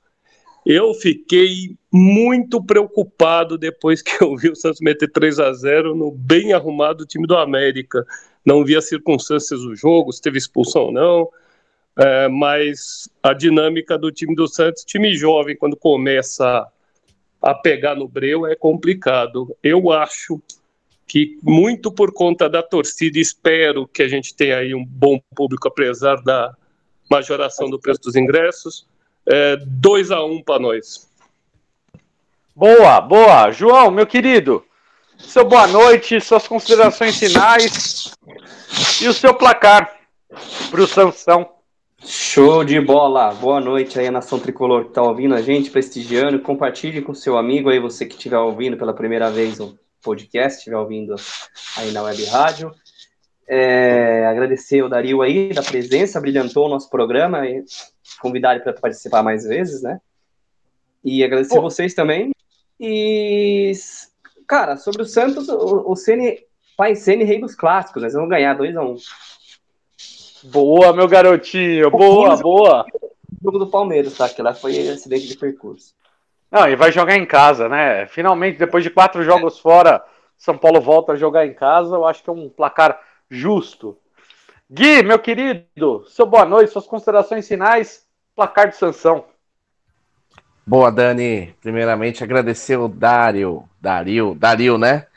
[0.65, 6.11] eu fiquei muito preocupado depois que eu vi o Santos meter 3 a 0 no
[6.11, 8.05] bem arrumado time do América.
[8.45, 11.29] Não vi as circunstâncias do jogo, se teve expulsão ou não,
[11.97, 16.67] é, mas a dinâmica do time do Santos, time jovem, quando começa
[17.41, 19.55] a pegar no breu, é complicado.
[19.63, 20.41] Eu acho
[21.09, 25.67] que muito por conta da torcida, espero que a gente tenha aí um bom público,
[25.67, 26.55] apesar da
[27.09, 28.87] majoração do preço dos ingressos.
[29.65, 31.09] 2 é, a 1 um para nós.
[32.55, 33.51] Boa, boa.
[33.51, 34.63] João, meu querido,
[35.17, 38.13] seu boa noite, suas considerações finais
[39.01, 39.91] e o seu placar
[40.69, 41.49] para o Sansão.
[42.05, 43.33] Show de bola!
[43.33, 46.39] Boa noite aí a Nação Tricolor que está ouvindo a gente, prestigiando.
[46.39, 49.59] Compartilhe com seu amigo aí, você que estiver ouvindo pela primeira vez
[50.01, 51.15] podcast, estiver ouvindo
[51.77, 52.71] aí na web rádio.
[53.47, 57.63] É, agradecer o Dario aí da presença, brilhantou o nosso programa e
[58.21, 59.99] convidar ele para participar mais vezes, né?
[61.03, 61.61] E agradecer Pô.
[61.61, 62.31] vocês também.
[62.79, 63.71] E,
[64.47, 66.39] cara, sobre o Santos, o, o Ceni,
[66.77, 68.97] pai Ceni, rei dos clássicos, nós vamos ganhar 2 a 1 um.
[70.43, 72.85] Boa, meu garotinho, boa, boa.
[72.93, 74.29] O jogo do Palmeiras, tá?
[74.29, 75.93] Que lá foi acidente de percurso.
[76.51, 78.07] Não, e vai jogar em casa, né?
[78.07, 80.03] Finalmente, depois de quatro jogos fora,
[80.37, 81.95] São Paulo volta a jogar em casa.
[81.95, 82.99] Eu acho que é um placar
[83.29, 83.97] justo.
[84.69, 88.05] Gui, meu querido, seu boa noite, suas considerações finais,
[88.35, 89.25] placar de sanção.
[90.65, 91.55] Boa, Dani.
[91.61, 93.67] Primeiramente, agradecer o Dário.
[93.81, 95.07] Dario, Dario, né?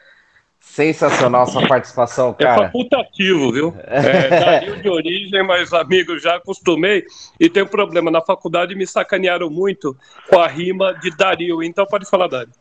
[0.65, 2.67] Sensacional sua participação, É cara.
[2.67, 3.77] facultativo, viu?
[3.85, 7.05] É, Dario de origem, mas amigo, já acostumei.
[7.39, 9.97] E tem um problema, na faculdade me sacanearam muito
[10.31, 12.53] com a rima de Dario, então pode falar, Dário.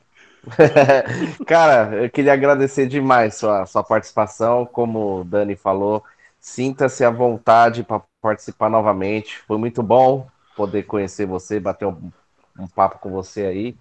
[1.45, 4.65] Cara, eu queria agradecer demais sua, sua participação.
[4.65, 6.03] Como o Dani falou,
[6.39, 9.37] sinta-se à vontade para participar novamente.
[9.47, 12.11] Foi muito bom poder conhecer você, bater um,
[12.59, 13.75] um papo com você aí.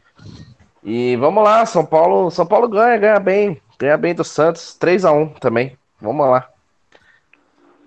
[0.82, 5.06] E vamos lá, São Paulo, São Paulo ganha, ganha bem, ganha bem do Santos, 3
[5.06, 5.76] a 1 também.
[5.98, 6.50] Vamos lá.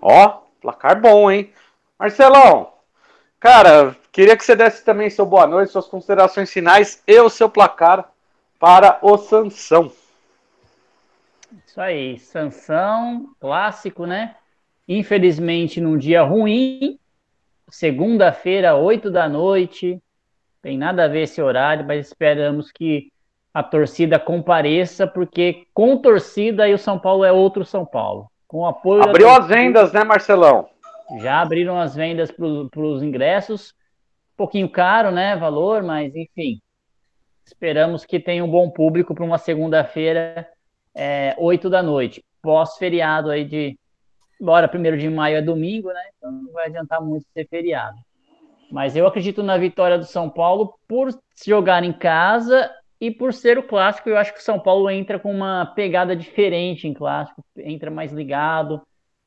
[0.02, 1.52] Ó, placar bom, hein?
[1.96, 2.72] Marcelão,
[3.38, 7.48] cara, queria que você desse também seu boa noite, suas considerações finais e o seu
[7.48, 8.10] placar
[8.58, 9.92] para o Sansão.
[11.64, 14.34] Isso aí, Sansão, clássico, né?
[14.88, 16.98] Infelizmente, num dia ruim,
[17.70, 20.02] segunda-feira, 8 da noite,
[20.60, 23.12] tem nada a ver esse horário, mas esperamos que
[23.54, 28.28] a torcida compareça, porque com torcida aí o São Paulo é outro São Paulo.
[28.48, 30.68] Com apoio Abriu as vendas, né, Marcelão?
[31.20, 33.70] Já abriram as vendas para os ingressos.
[34.34, 35.36] Um pouquinho caro, né?
[35.36, 36.60] Valor, mas enfim.
[37.46, 40.48] Esperamos que tenha um bom público para uma segunda-feira,
[40.92, 42.24] é, 8 da noite.
[42.42, 43.78] Pós-feriado aí de.
[44.40, 46.02] Embora primeiro de maio é domingo, né?
[46.16, 47.96] Então não vai adiantar muito ser feriado.
[48.70, 52.68] Mas eu acredito na vitória do São Paulo por se jogar em casa
[53.04, 54.08] e por ser o clássico.
[54.08, 58.10] Eu acho que o São Paulo entra com uma pegada diferente em clássico, entra mais
[58.12, 58.80] ligado.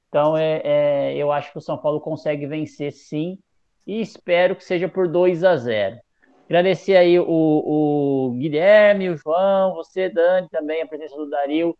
[0.09, 3.37] Então, é, é, eu acho que o São Paulo consegue vencer sim,
[3.85, 5.97] e espero que seja por 2 a 0.
[6.45, 11.77] Agradecer aí o, o Guilherme, o João, você, Dani, também, a presença do Dario.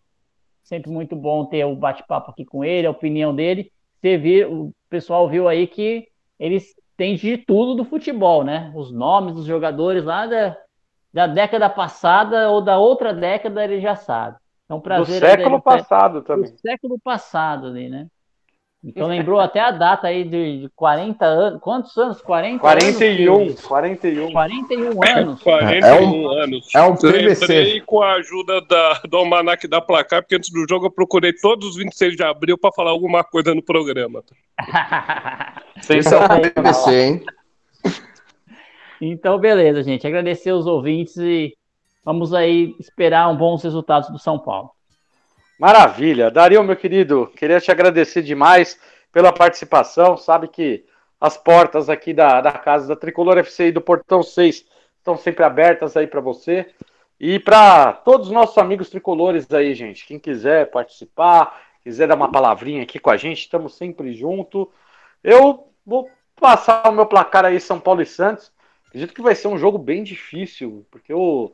[0.64, 3.72] Sempre muito bom ter o bate-papo aqui com ele, a opinião dele.
[4.00, 6.08] Você viu, o pessoal viu aí que
[6.38, 8.72] eles têm de tudo do futebol, né?
[8.76, 10.58] Os nomes dos jogadores lá da,
[11.14, 14.38] da década passada ou da outra década ele já sabe.
[14.66, 16.54] Então, Do prazer aí século dele ter- passado do também.
[16.58, 18.08] século passado ali, né?
[18.84, 21.60] Então lembrou até a data aí de, de 40 anos.
[21.62, 22.22] Quantos anos?
[22.22, 23.62] 40 41, anos?
[23.66, 24.32] 41.
[24.32, 25.42] 41 anos.
[25.44, 26.76] 41 anos.
[26.76, 27.82] é um PVC.
[27.86, 31.70] Com a ajuda da, do Almanac da Placar, porque antes do jogo eu procurei todos
[31.70, 34.24] os 26 de abril para falar alguma coisa no programa.
[35.90, 37.26] Esse é o PVC, hein?
[39.02, 40.08] Então, beleza, gente.
[40.08, 41.56] Agradecer os ouvintes e
[42.04, 44.72] vamos aí esperar um bons resultados do São Paulo.
[45.60, 46.30] Maravilha.
[46.30, 48.80] Dario, meu querido, queria te agradecer demais
[49.12, 50.16] pela participação.
[50.16, 50.86] Sabe que
[51.20, 54.66] as portas aqui da, da casa da Tricolor FC e do Portão 6
[54.98, 56.70] estão sempre abertas aí para você.
[57.20, 60.06] E para todos os nossos amigos tricolores aí, gente.
[60.06, 64.72] Quem quiser participar, quiser dar uma palavrinha aqui com a gente, estamos sempre junto.
[65.24, 66.08] Eu vou
[66.40, 68.52] passar o meu placar aí, São Paulo e Santos.
[68.88, 71.52] Acredito que vai ser um jogo bem difícil, porque o,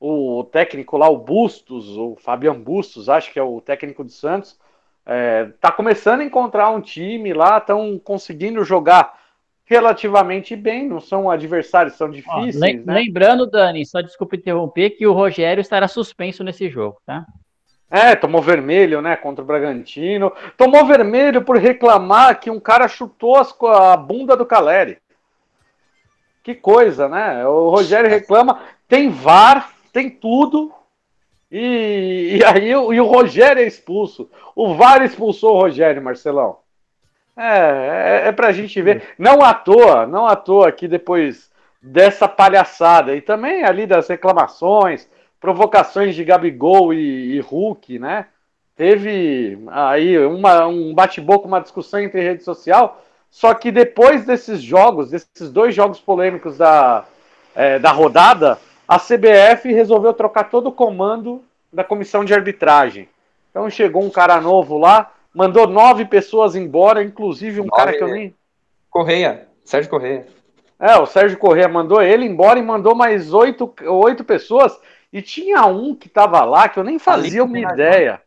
[0.00, 4.58] o técnico lá, o Bustos, o Fabian Bustos, acho que é o técnico do Santos,
[5.04, 9.18] é, tá começando a encontrar um time lá, estão conseguindo jogar
[9.64, 12.94] relativamente bem, não são adversários, são Ó, difíceis, lem- né?
[12.94, 17.26] Lembrando, Dani, só desculpa interromper, que o Rogério estará suspenso nesse jogo, tá?
[17.90, 20.32] É, tomou vermelho, né, contra o Bragantino.
[20.56, 24.98] Tomou vermelho por reclamar que um cara chutou a bunda do Caleri.
[26.46, 27.44] Que coisa, né?
[27.44, 30.72] O Rogério reclama, tem VAR, tem tudo,
[31.50, 34.30] e, e aí o, e o Rogério é expulso.
[34.54, 36.58] O VAR expulsou o Rogério, Marcelão.
[37.36, 39.02] É, é, é pra gente ver.
[39.18, 41.50] Não à toa, não à toa que depois
[41.82, 45.10] dessa palhaçada e também ali das reclamações,
[45.40, 48.26] provocações de Gabigol e, e Hulk, né?
[48.76, 53.02] Teve aí uma, um bate-boca, uma discussão entre rede social.
[53.30, 57.04] Só que depois desses jogos, desses dois jogos polêmicos da,
[57.54, 58.58] é, da rodada,
[58.88, 61.42] a CBF resolveu trocar todo o comando
[61.72, 63.08] da comissão de arbitragem.
[63.50, 68.02] Então chegou um cara novo lá, mandou nove pessoas embora, inclusive um Nove, cara que
[68.02, 68.14] eu né?
[68.14, 68.34] nem.
[68.90, 70.26] Correia, Sérgio Correia.
[70.78, 74.78] É, o Sérgio Corrêa mandou ele embora e mandou mais oito, oito pessoas.
[75.12, 78.20] E tinha um que tava lá que eu nem fazia uma ideia.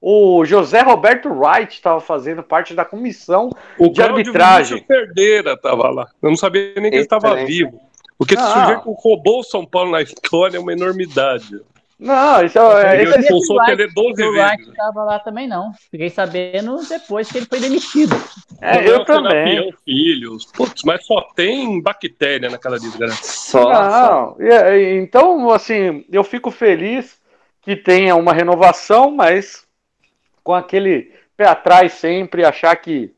[0.00, 4.76] O José Roberto Wright estava fazendo parte da comissão O De Cláudio arbitragem.
[4.78, 6.06] Vinícius Perdeira estava lá.
[6.22, 7.80] Eu não sabia nem que ele estava vivo.
[8.16, 8.62] Porque esse Ah.
[8.62, 11.60] sujeito roubou o São Paulo na história é uma enormidade.
[11.98, 14.68] Não, isso é, Ele é- expulsou o Wright- Tele 12 O Wright vezes.
[14.72, 15.70] estava lá também, não.
[15.90, 18.16] Fiquei sabendo depois que ele foi demitido.
[18.62, 19.74] é, eu Serapião, também.
[19.84, 20.46] Filhos.
[20.46, 23.22] Putz, mas só tem bactéria naquela desgraça.
[23.22, 24.36] Só, só.
[24.38, 27.18] Não, e- e- então, assim, eu fico feliz
[27.60, 29.68] que tenha uma renovação, mas
[30.42, 33.14] com aquele pé atrás sempre, achar que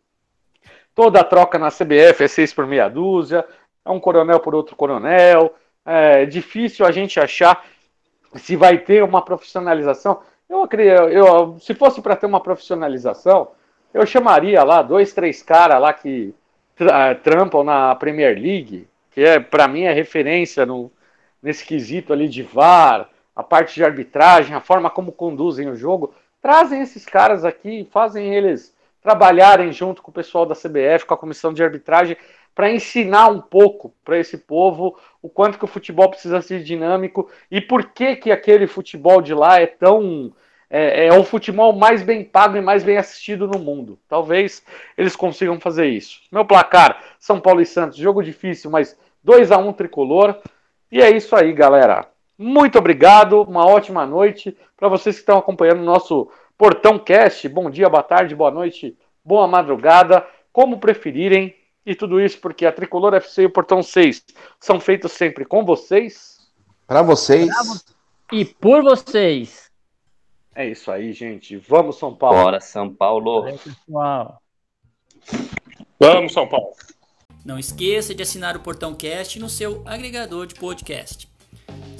[0.94, 3.44] toda troca na CBF é seis por meia dúzia,
[3.84, 5.54] é um coronel por outro coronel,
[5.84, 7.64] é difícil a gente achar
[8.34, 10.20] se vai ter uma profissionalização.
[10.48, 10.68] Eu
[11.10, 13.48] eu, se fosse para ter uma profissionalização,
[13.92, 16.34] eu chamaria lá dois, três caras lá que
[16.76, 20.90] tra trampam na Premier League, que é para mim é referência no,
[21.42, 26.14] nesse quesito ali de VAR, a parte de arbitragem, a forma como conduzem o jogo.
[26.42, 31.18] Trazem esses caras aqui, fazem eles trabalharem junto com o pessoal da CBF, com a
[31.18, 32.16] comissão de arbitragem,
[32.54, 37.30] para ensinar um pouco para esse povo o quanto que o futebol precisa ser dinâmico
[37.50, 40.32] e por que que aquele futebol de lá é tão
[40.68, 43.98] é, é, o futebol mais bem pago e mais bem assistido no mundo.
[44.08, 44.64] Talvez
[44.98, 46.20] eles consigam fazer isso.
[46.30, 50.40] Meu placar: São Paulo e Santos, jogo difícil, mas 2 a 1 tricolor.
[50.90, 52.06] E é isso aí, galera.
[52.42, 56.28] Muito obrigado, uma ótima noite para vocês que estão acompanhando o nosso
[56.58, 57.48] Portão Cast.
[57.48, 61.54] Bom dia, boa tarde, boa noite, boa madrugada, como preferirem.
[61.86, 64.24] E tudo isso porque a Tricolor FC e o Portão 6
[64.58, 66.50] são feitos sempre com vocês.
[66.84, 67.48] Para vocês.
[68.32, 69.70] E por vocês.
[70.52, 71.56] É isso aí, gente.
[71.56, 72.42] Vamos, São Paulo.
[72.42, 73.42] Bora, São Paulo.
[73.42, 74.42] Valeu, pessoal.
[76.00, 76.72] Vamos, São Paulo.
[77.44, 81.31] Não esqueça de assinar o Portão Cast no seu agregador de podcast.